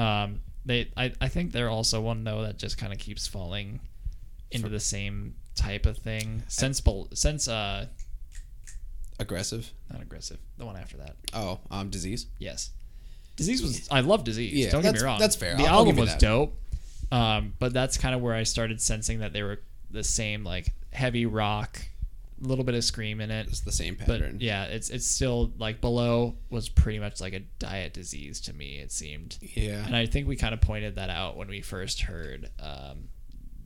[0.00, 3.80] Um, they, I, I think they're also one though that just kind of keeps falling
[4.50, 7.86] into the same type of thing since bel- since uh
[9.18, 9.70] Aggressive.
[9.92, 12.26] not aggressive the one after that Oh, um, disease.
[12.38, 12.70] yes
[13.36, 15.56] disease was I love disease Yeah, don't get me wrong that's fair.
[15.56, 16.20] the I'll- I'll album was that.
[16.20, 16.56] dope
[17.12, 19.60] um but that's kind of where I started sensing that they were
[19.90, 21.80] the same like heavy rock
[22.42, 24.38] a little bit of scream in it It's the same but pattern.
[24.40, 28.78] yeah it's it's still like below was pretty much like a diet disease to me
[28.78, 29.84] it seemed Yeah.
[29.84, 33.08] and I think we kind of pointed that out when we first heard um,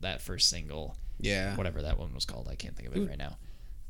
[0.01, 1.55] that first single, yeah.
[1.55, 2.47] whatever that one was called.
[2.51, 3.37] I can't think of it right now.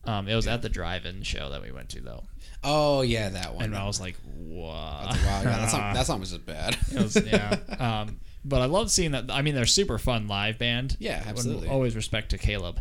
[0.06, 2.24] Um, it was at the drive-in show that we went to though,
[2.64, 3.66] Oh yeah, that one.
[3.66, 6.78] and I was like, "Wow!" wow, yeah, that song, that song was just bad.
[6.94, 7.58] It was, yeah.
[7.80, 9.26] Um, but I love seeing that.
[9.30, 10.96] I mean, they're super fun live band.
[11.00, 11.68] Yeah, absolutely.
[11.68, 12.80] Always respect to Caleb,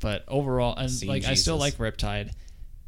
[0.00, 2.32] but overall, and Seen like I still like Riptide,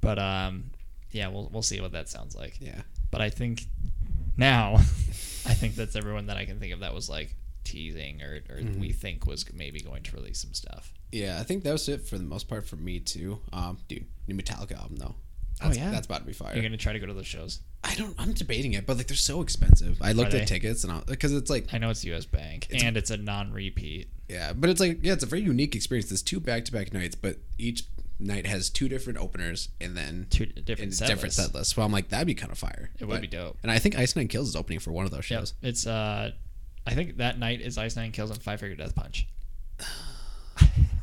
[0.01, 0.71] but um,
[1.11, 2.59] yeah, we'll we'll see what that sounds like.
[2.61, 2.83] yeah.
[3.11, 3.65] But I think
[4.37, 4.75] now,
[5.47, 7.35] I think that's everyone that I can think of that was like
[7.65, 8.81] teasing or, or Mm-hmm.
[8.81, 10.93] we think was maybe going to release some stuff.
[11.13, 13.41] Yeah, I think that was it for the most part for me too.
[13.53, 15.15] Um, dude, new Metallica album though.
[15.63, 15.91] Oh, yeah?
[15.91, 16.55] that's about to be fire.
[16.55, 17.61] You're gonna try to go to those shows.
[17.85, 18.15] I don't.
[18.19, 19.99] I'm debating it, but like they're so expensive.
[20.01, 22.25] I looked at tickets and I because it's like I know it's U.S.
[22.27, 24.09] Bank It's- and it's a non-repeat.
[24.29, 26.09] yeah, but it's like yeah, it's a very unique experience.
[26.11, 27.85] There's two back to back nights, but each
[28.19, 31.43] night has two different openers and then Two different set different lists.
[31.43, 31.77] set lists.
[31.77, 32.91] Well, I'm like that'd be kind of fire.
[32.99, 33.57] It would But- be dope.
[33.63, 35.41] And I think Ice Nine Kills is opening for one of those Yep.
[35.41, 35.55] shows.
[35.63, 36.33] It's uh,
[36.87, 39.27] I think that night is Ice Nine Kills and Five Finger Death Punch.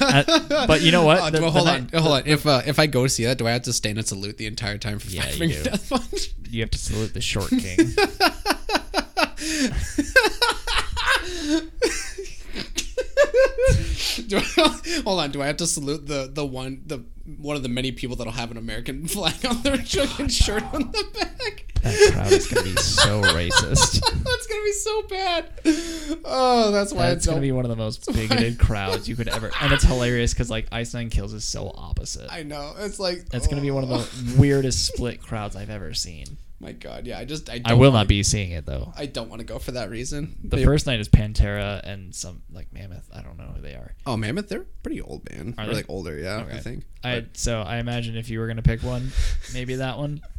[0.00, 1.18] Uh, but you know what?
[1.22, 2.22] Oh, The- well, hold on, hold on.
[2.26, 4.46] If uh, if I go see that, do I have to stand and salute the
[4.46, 5.62] entire time for Yeah, Five Finger.
[5.62, 6.34] Death Punch?
[6.50, 7.78] You have to salute the short king.
[14.30, 15.30] I, hold on.
[15.30, 17.04] Do I have to salute the the one the
[17.38, 20.90] one of the many people that'll have an American flag on their fucking shirt on
[20.92, 21.66] the back?
[21.82, 24.00] That crowd is gonna be so racist.
[24.24, 25.50] that's gonna be so bad.
[26.24, 29.28] Oh, that's why That's it's gonna be one of the most bigoted crowds you could
[29.28, 29.50] ever.
[29.60, 32.28] And it's hilarious because like Ice Nine Kills is so opposite.
[32.32, 32.74] I know.
[32.78, 36.26] It's like It's gonna be one of oh, the weirdest split crowds I've ever seen.
[36.60, 37.20] My God, yeah.
[37.20, 38.92] I just I, I will wanna- not be seeing it though.
[38.96, 40.36] I don't want to go for that reason.
[40.42, 43.08] The They- first night is Pantera and some like Mammoth.
[43.14, 43.94] I don't know who they are.
[44.06, 45.54] oh Mammoth, they're pretty old band.
[45.56, 45.74] Are Or they?
[45.74, 46.44] like older, yeah.
[46.52, 46.82] I think.
[47.04, 49.12] I so I imagine if you were gonna pick one,
[49.54, 50.20] maybe that one.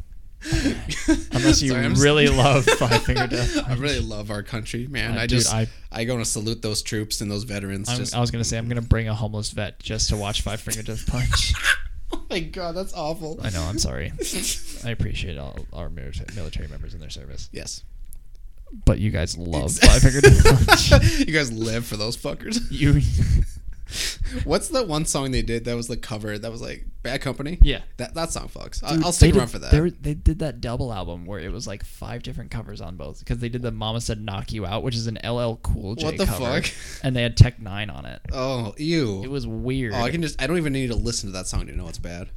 [0.42, 3.68] Unless you Sorry, really love Five Finger Death.
[3.68, 5.12] I really love our country, man.
[5.16, 7.94] Uh, I dude, just I- I, go to salute those troops and those veterans.
[7.94, 10.60] Just I was gonna say I'm gonna bring a homeless vet just to watch Five
[10.60, 11.52] Finger Death Punch.
[12.12, 13.38] oh my god, that's awful.
[13.42, 13.62] I know.
[13.62, 14.12] I'm sorry.
[14.84, 17.82] I appreciate all our military, military members in their service, yes,
[18.86, 21.18] but you guys love Five Finger Death Punch.
[21.18, 22.60] you guys live for those fuckers.
[22.70, 23.00] You,
[24.44, 26.38] What's that one song they did that was like cover?
[26.38, 27.58] That was like Bad Company.
[27.62, 27.80] yeah.
[27.96, 28.86] That that song fucks.
[28.88, 29.72] Dude, I'll stick around did- for that.
[29.72, 32.96] They, were- they did that double album where it was like five different covers on
[32.96, 35.94] both because they did the "Mama Said Knock You Out," which is an LL Cool
[35.96, 36.72] J What the cover, fuck?
[37.02, 38.20] and they had Tech N9ne on it.
[38.32, 39.22] oh, ew.
[39.24, 39.94] It was weird.
[39.94, 40.40] oh, I can just.
[40.40, 42.28] I don't even need to listen to that song to know it's bad.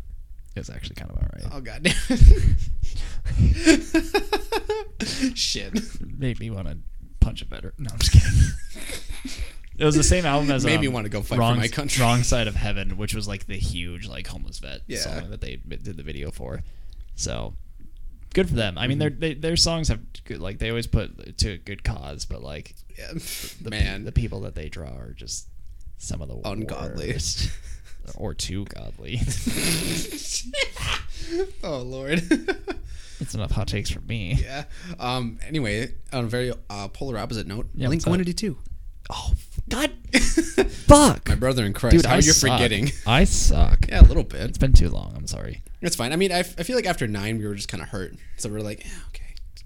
[0.56, 1.44] It's actually kind of alright.
[1.52, 1.94] Oh god damn.
[5.36, 5.74] Shit.
[6.18, 6.78] Made me want to
[7.20, 7.74] punch a better.
[7.78, 9.44] No, I'm just kidding.
[9.78, 11.68] It was the same album as Made me um, wanna go fight for wrong, my
[11.68, 12.02] country.
[12.04, 15.00] Wrong Side of Heaven, which was like the huge like homeless vet Yeah.
[15.00, 16.62] song that they did the video for.
[17.16, 17.56] So
[18.34, 18.78] good for them.
[18.78, 19.20] I mean, Mm-hmm.
[19.20, 22.44] their they, their songs have good, like they always put to a good cause, but
[22.44, 23.14] like Yeah.
[23.62, 24.04] the, Man.
[24.06, 25.48] the people that they draw are just
[25.98, 27.14] some of the Ungodly.
[27.14, 27.50] worst.
[28.16, 29.22] or too godly.
[31.64, 32.20] oh lord.
[33.20, 34.38] That's enough hot takes from me.
[34.42, 34.66] yeah.
[35.00, 35.40] Um.
[35.48, 38.06] Anyway, on a very uh, polar opposite note, Yeah, Blink?
[38.06, 38.58] One Eighty Two.
[39.10, 39.34] Oh
[39.70, 39.92] God,
[40.70, 41.96] fuck, My brother in Christ.
[41.98, 42.52] dude, How I are you suck.
[42.52, 42.92] forgetting?
[43.08, 43.88] I suck.
[43.90, 44.42] Yeah, a little bit.
[44.42, 45.14] It's been too long.
[45.16, 45.62] I'm sorry.
[45.82, 46.14] It's fine.
[46.14, 48.14] I mean, I, f- I feel like after nine, we were just kind of hurt.
[48.38, 49.20] So we're like, yeah, okay.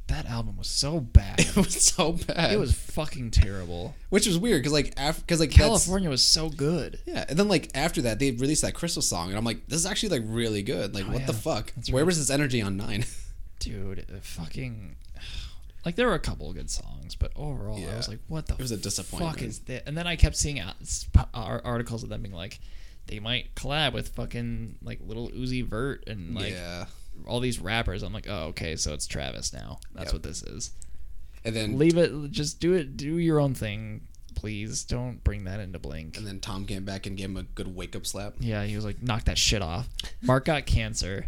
[0.08, 1.40] That album was so bad.
[1.48, 2.54] It was so bad.
[2.54, 3.94] It was fucking terrible.
[4.10, 7.00] which was weird because like after because like that's- California was so good.
[7.06, 9.80] Yeah, and then like after that, they released that Crystal song, and I'm like, this
[9.80, 10.96] is actually like really good.
[10.96, 11.40] Like, oh, what the Oh, yeah.
[11.56, 11.74] fuck?
[11.76, 12.08] That's Where right.
[12.08, 13.06] was this energy on nine?
[13.60, 14.96] Dude, fucking
[15.88, 18.56] like there were a couple of good songs, but overall I was like, what the
[18.56, 19.88] It was a fuck is that?
[19.88, 22.60] And then I kept seeing out- sp- ar- articles of them being like
[23.06, 26.88] they might collab with fucking like Lil Uzi Vert and like yeah,
[27.26, 28.04] all these rappers.
[28.04, 29.80] I'm like, oh, okay, so it's Travis now.
[29.96, 30.14] That's Yep.
[30.14, 30.72] what this is.
[31.46, 32.12] And then Leave it.
[32.32, 32.98] Just do it.
[32.98, 34.02] Do your own thing,
[34.36, 34.84] please.
[34.84, 36.18] Don't bring that into Blink.
[36.18, 38.34] and then Tom came back and gave him a good wake up slap.
[38.42, 39.88] Yeah, he was like, knock that shit off.
[40.22, 41.28] Mark got cancer,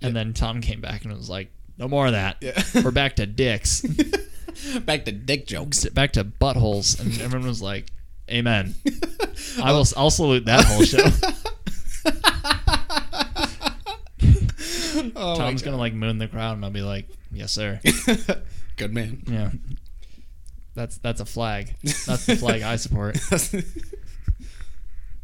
[0.00, 1.50] and then Tom came back and was like,
[1.80, 2.36] no more of that.
[2.40, 2.62] Yeah.
[2.84, 3.80] We're back to dicks,
[4.84, 5.84] Back to dick jokes.
[5.90, 7.86] back to buttholes, and everyone was like,
[8.30, 8.74] amen.
[9.60, 9.86] I will.
[9.96, 11.08] I'll salute that whole show.
[15.16, 17.80] Oh my Tom's gonna like moon the crowd, and I'll be like, yes, sir.
[18.76, 19.22] Good man.
[19.26, 19.50] Yeah.
[20.74, 21.74] That's that's a flag.
[21.82, 23.18] That's the flag I support.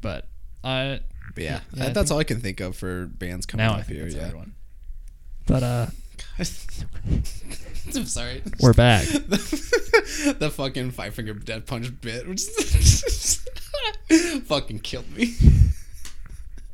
[0.01, 0.27] But
[0.65, 1.01] I
[1.35, 3.83] But yeah, I that's all I can think of for bands coming now up I
[3.83, 4.05] think here.
[4.05, 4.27] that's a Yeah.
[4.29, 4.55] good one.
[5.47, 5.87] But uh,
[6.39, 8.43] I'm sorry.
[8.61, 9.05] we're back.
[9.07, 12.43] the, the fucking five finger death punch bit which
[14.45, 15.35] fucking killed me.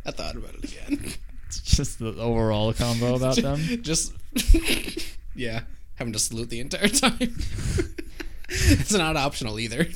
[0.05, 1.13] I thought about it again.
[1.47, 3.61] It's just the overall combo about them.
[3.83, 4.15] Just
[5.35, 5.61] yeah,
[5.97, 7.37] having to salute the entire time.
[8.49, 9.87] it's not optional either.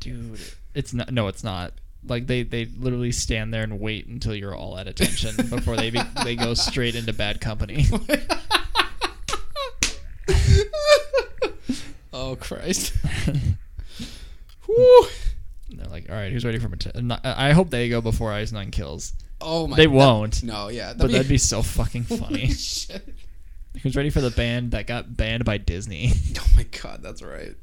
[0.00, 0.38] Dude,
[0.74, 1.10] it's not.
[1.10, 1.72] No, it's not.
[2.06, 5.90] Like they they literally stand there and wait until you're all at attention before they
[5.90, 7.86] be, they go straight into bad company.
[12.12, 12.92] oh Christ.
[15.70, 18.52] And they're like, all right, who's ready for not- I hope they go before Ice
[18.52, 19.12] Nine kills.
[19.40, 19.76] Oh my.
[19.76, 20.42] They that- won't.
[20.42, 22.46] no, yeah, But that'd be so fucking funny.
[22.48, 23.06] Shit.
[23.82, 26.12] Who's ready for the band that got banned by Disney?
[26.38, 27.54] Oh my god, that's right.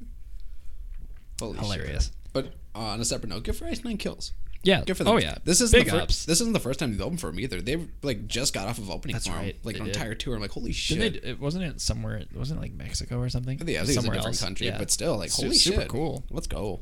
[1.39, 2.05] Holy Hilarious.
[2.05, 2.13] shit.
[2.31, 4.31] But uh, on a separate note, good for Ice Nine Kills.
[4.65, 4.83] Yeah.
[4.83, 5.13] Good for them.
[5.13, 5.37] Oh yeah.
[5.43, 6.25] This is big the fir- ups.
[6.25, 7.61] This isn't the first time they've opened for them either.
[7.61, 9.95] They've like just got off of opening That's for 'em, right, like they an did.
[9.95, 10.35] entire tour.
[10.35, 10.99] I'm like, holy shit.
[10.99, 11.29] Didn't they?
[11.29, 12.17] It wasn't it somewhere.
[12.17, 13.57] It wasn't it like Mexico or something?
[13.59, 14.41] yeah, I think it's a somewhere different else.
[14.43, 14.77] country, Yeah.
[14.77, 15.89] but still, like, Su- holy super shit.
[15.89, 16.23] cool.
[16.31, 16.81] Let's go.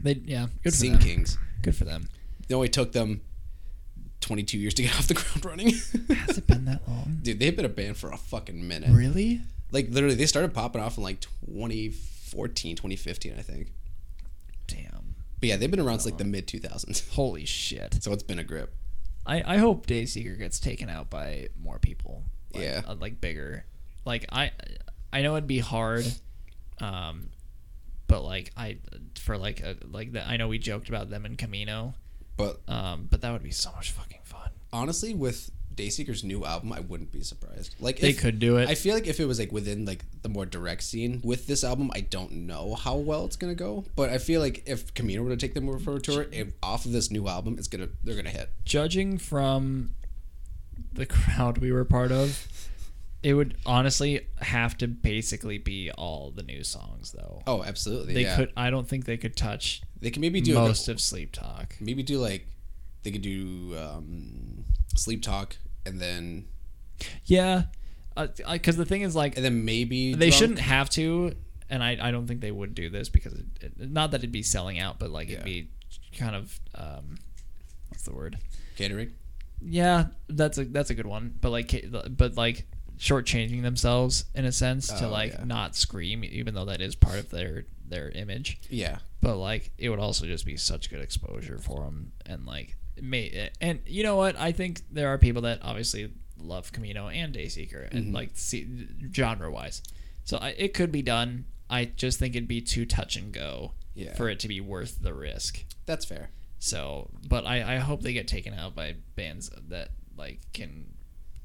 [0.00, 0.46] They yeah.
[0.62, 1.00] Good for Sing them.
[1.02, 1.36] Kings.
[1.62, 2.08] Good for them.
[2.48, 3.20] It only took them
[4.20, 5.68] 22 years to get off the ground running.
[6.26, 7.18] Has it been that long?
[7.22, 8.90] Dude, they've been a band for a fucking minute.
[8.90, 9.40] Really?
[9.72, 13.68] Like, literally, they started popping off in like 2014, 2015, I think.
[15.44, 17.10] But yeah, they've been around since like the mid 2000s.
[17.12, 18.02] Holy shit.
[18.02, 18.74] So it's been a grip.
[19.26, 22.22] I, I hope Dayseeker gets taken out by more people.
[22.54, 22.80] Like, Yeah.
[22.88, 23.66] uh, like bigger.
[24.06, 24.52] Like I
[25.12, 26.06] I know it'd be hard,
[26.80, 27.28] um,
[28.06, 28.78] but like I
[29.20, 31.92] for like a, like the, I know we joked about them in Camino,
[32.38, 34.48] But um, but that would be so much fucking fun.
[34.72, 37.74] honestly, with Dayseeker's new album, I wouldn't be surprised.
[37.80, 38.68] Like They if- could do it.
[38.68, 41.64] I feel like if it was like within like the more direct scene with this
[41.64, 43.84] album, I don't know how well it's gonna go.
[43.96, 46.48] But I feel like if Camino were to take them over for a tour, if,
[46.62, 48.50] off of this new album, it's gonna they're gonna hit.
[48.64, 49.94] Judging from
[50.92, 52.46] the crowd we were part of,
[53.22, 57.42] it would honestly have to basically be all the new songs though.
[57.46, 58.14] Oh, absolutely.
[58.14, 58.36] they yeah.
[58.36, 58.52] could.
[58.56, 61.76] I don't think they could touch They can maybe do most a, of Sleep Talk.
[61.80, 62.46] maybe do like
[63.02, 64.64] they could do um,
[64.96, 65.56] sleep talk
[65.86, 66.46] and then
[67.26, 67.64] Yeah,
[68.50, 70.34] because the thing is like and then maybe they Drunk.
[70.38, 71.34] shouldn't have to,
[71.68, 74.32] and I, I don't think they would do this because it, it, not that it'd
[74.32, 75.68] be selling out, but like it'd be
[76.16, 77.16] kind of um,
[77.88, 78.38] what's the word?
[78.76, 79.12] catering.
[79.66, 81.34] Yeah, that's a that's a good one.
[81.40, 82.66] But like, but like
[82.98, 85.44] shortchanging themselves in a sense to Oh, like yeah.
[85.44, 88.58] not scream, even though that is part of their their image.
[88.70, 92.76] Yeah, But like, it would also just be such good exposure for them, and like,
[93.00, 94.36] may and you know what?
[94.38, 98.14] I think there are people that obviously love Camino and Dayseeker, and Mm-hmm.
[98.14, 99.82] like see genre wise.
[100.24, 101.44] So I, it could be done.
[101.70, 104.14] I just think it'd be too touch and go Yeah.
[104.14, 105.64] for it to be worth the risk.
[105.86, 106.30] that's fair.
[106.58, 110.93] So, but I, I hope they get taken out by bands that like can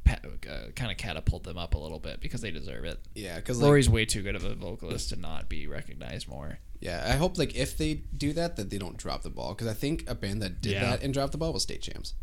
[0.09, 2.99] uh, kind of catapult them up a little bit because they deserve it.
[3.15, 6.59] Yeah, because like, Rory's way too good of a vocalist to not be recognized more.
[6.79, 9.53] yeah, I hope like if they do that, that they don't drop the ball.
[9.53, 10.91] Because I think a band that did Yeah.
[10.91, 12.13] that and dropped the ball was State Champs.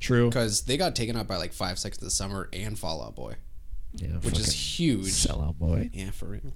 [0.00, 0.28] True.
[0.28, 3.34] Because they got taken out by like Five Seconds of the Summer and Fallout Boy,
[3.94, 5.06] Yeah, which is huge.
[5.06, 5.90] sellout boy.
[5.92, 6.52] Yeah, for real.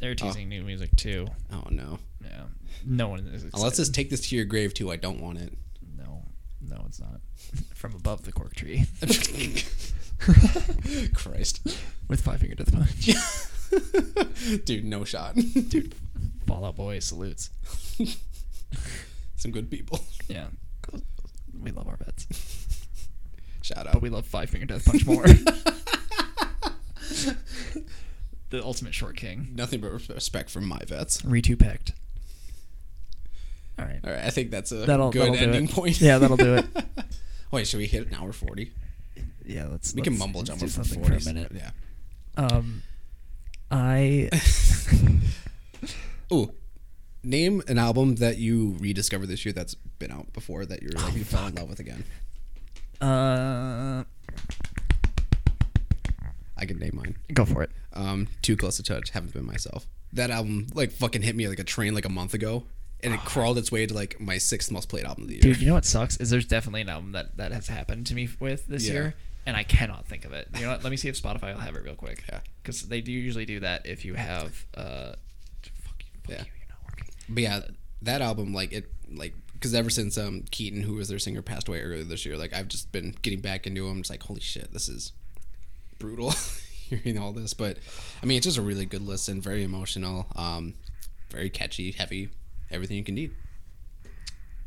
[0.00, 1.28] They're teasing new music too.
[1.52, 1.98] Oh no.
[2.22, 2.44] Yeah,
[2.84, 3.44] no one is.
[3.44, 3.50] Excited.
[3.54, 5.56] Unless it's take this to your grave too, I don't want it.
[5.96, 6.24] no,
[6.60, 7.20] no, it's not.
[7.74, 8.84] From above the cork tree
[11.14, 11.60] Christ,
[12.08, 13.10] with five finger death punch.
[14.64, 15.34] dude, no shot.
[15.34, 15.94] Dude,
[16.46, 17.50] Fallout Boy salutes.
[19.36, 20.00] Some good people.
[20.28, 20.46] Yeah,
[21.60, 22.26] we love our vets,
[23.62, 23.94] Shout out.
[23.94, 25.24] but we love five finger death punch more.
[28.50, 29.48] the ultimate short king.
[29.54, 31.22] Nothing but respect from my vets.
[31.22, 31.92] Retu picked.
[33.78, 34.00] All right.
[34.04, 36.00] All right, I think that's a That'll, good that'll ending point.
[36.00, 36.66] Yeah, that'll do it.
[37.50, 38.72] Wait, should we hit an hour forty?
[39.44, 39.94] Yeah, let's.
[39.94, 41.52] We can let's- mumble let's jump for something for a minute.
[41.54, 41.70] Yeah.
[42.36, 42.82] Um,
[43.70, 44.28] I
[46.32, 46.52] Ooh,
[47.22, 51.12] name an album that you rediscovered this year that's been out before that you're Oh,
[51.14, 52.04] you fell in love with again.
[53.00, 54.04] uh
[56.56, 57.16] I can name mine.
[57.32, 57.70] Go for it.
[57.92, 59.86] Um, Too Close to Touch, Haven't Been Myself.
[60.12, 62.64] That album like fucking hit me like a train like a month ago,
[63.02, 65.42] and it crawled its way to like my sixth most played album of the year.
[65.42, 68.14] Dude, you know what sucks is there's definitely an album that that has happened to
[68.14, 68.92] me with this Yeah.
[68.92, 69.14] year,
[69.46, 70.48] and I cannot think of it.
[70.54, 70.82] You know what?
[70.84, 72.24] Let me see if Spotify will have it real quick.
[72.28, 72.40] Yeah.
[72.62, 74.64] Because they do usually do that if you have.
[74.76, 75.12] Uh,
[75.62, 76.38] fuck you, fuck Yeah.
[76.40, 77.06] you, you're not working.
[77.28, 77.60] But yeah,
[78.02, 81.68] that album like it like because ever since um Keaton, who was their singer, passed
[81.68, 83.98] away earlier this year, like I've just been getting back into him.
[84.00, 85.12] It's like holy shit, this is
[85.98, 86.30] brutal
[86.88, 87.54] hearing all this.
[87.54, 87.78] But
[88.22, 90.74] I mean, it's just a really good listen, very emotional, um,
[91.30, 92.28] very catchy, heavy,
[92.70, 93.32] everything you can need.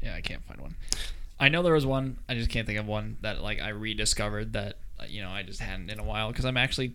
[0.01, 0.75] Yeah, I can't find one.
[1.39, 2.17] I know there was one.
[2.27, 5.43] I just can't think of one that like I rediscovered that uh, you know I
[5.43, 6.93] just hadn't in a while because I'm actually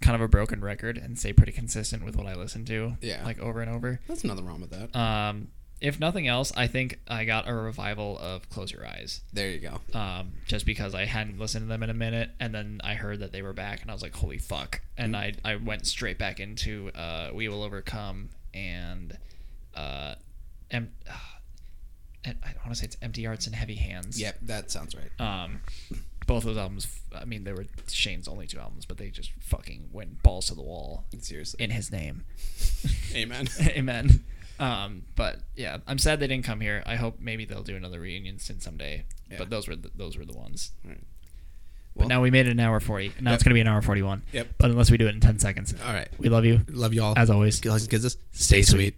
[0.00, 2.96] kind of a broken record and stay pretty consistent with what I listen to.
[3.00, 3.24] Yeah.
[3.24, 4.00] Like over and over.
[4.08, 4.94] That's nothing wrong with that.
[4.98, 5.48] Um,
[5.80, 9.20] if nothing else, I think I got a revival of Close Your Eyes.
[9.34, 9.80] there you go.
[9.98, 13.20] Um, just because I hadn't listened to them in a minute, and then I heard
[13.20, 16.18] that they were back, and I was like, "Holy fuck!" And I I went straight
[16.18, 19.18] back into uh, "We Will Overcome" and
[19.74, 20.14] uh,
[20.70, 21.10] em- and
[22.26, 25.20] I want to say it's "Empty Hearts and Heavy Hands." Yep, that sounds right.
[25.20, 25.60] Um,
[26.26, 26.88] both of those albums.
[27.14, 30.54] I mean, they were Shane's only two albums, but they just fucking went balls to
[30.54, 31.62] the wall Seriously.
[31.62, 32.24] in his name.
[33.14, 33.48] Amen.
[33.68, 34.24] Amen.
[34.58, 36.82] Um, but yeah, I'm sad they didn't come here.
[36.86, 39.04] I hope maybe they'll do another reunion soon someday.
[39.30, 39.36] Yeah.
[39.38, 40.72] But those were the, those were the ones.
[40.84, 41.00] Alright.
[41.94, 43.12] But now we made it an hour forty.
[43.20, 44.22] Now it's gonna be an hour forty-one.
[44.32, 44.48] Yep.
[44.58, 46.08] But unless we do it in ten seconds, All right.
[46.18, 47.14] we love you Love y'all.
[47.16, 47.58] as always.
[47.60, 48.96] Kids, stay sweet.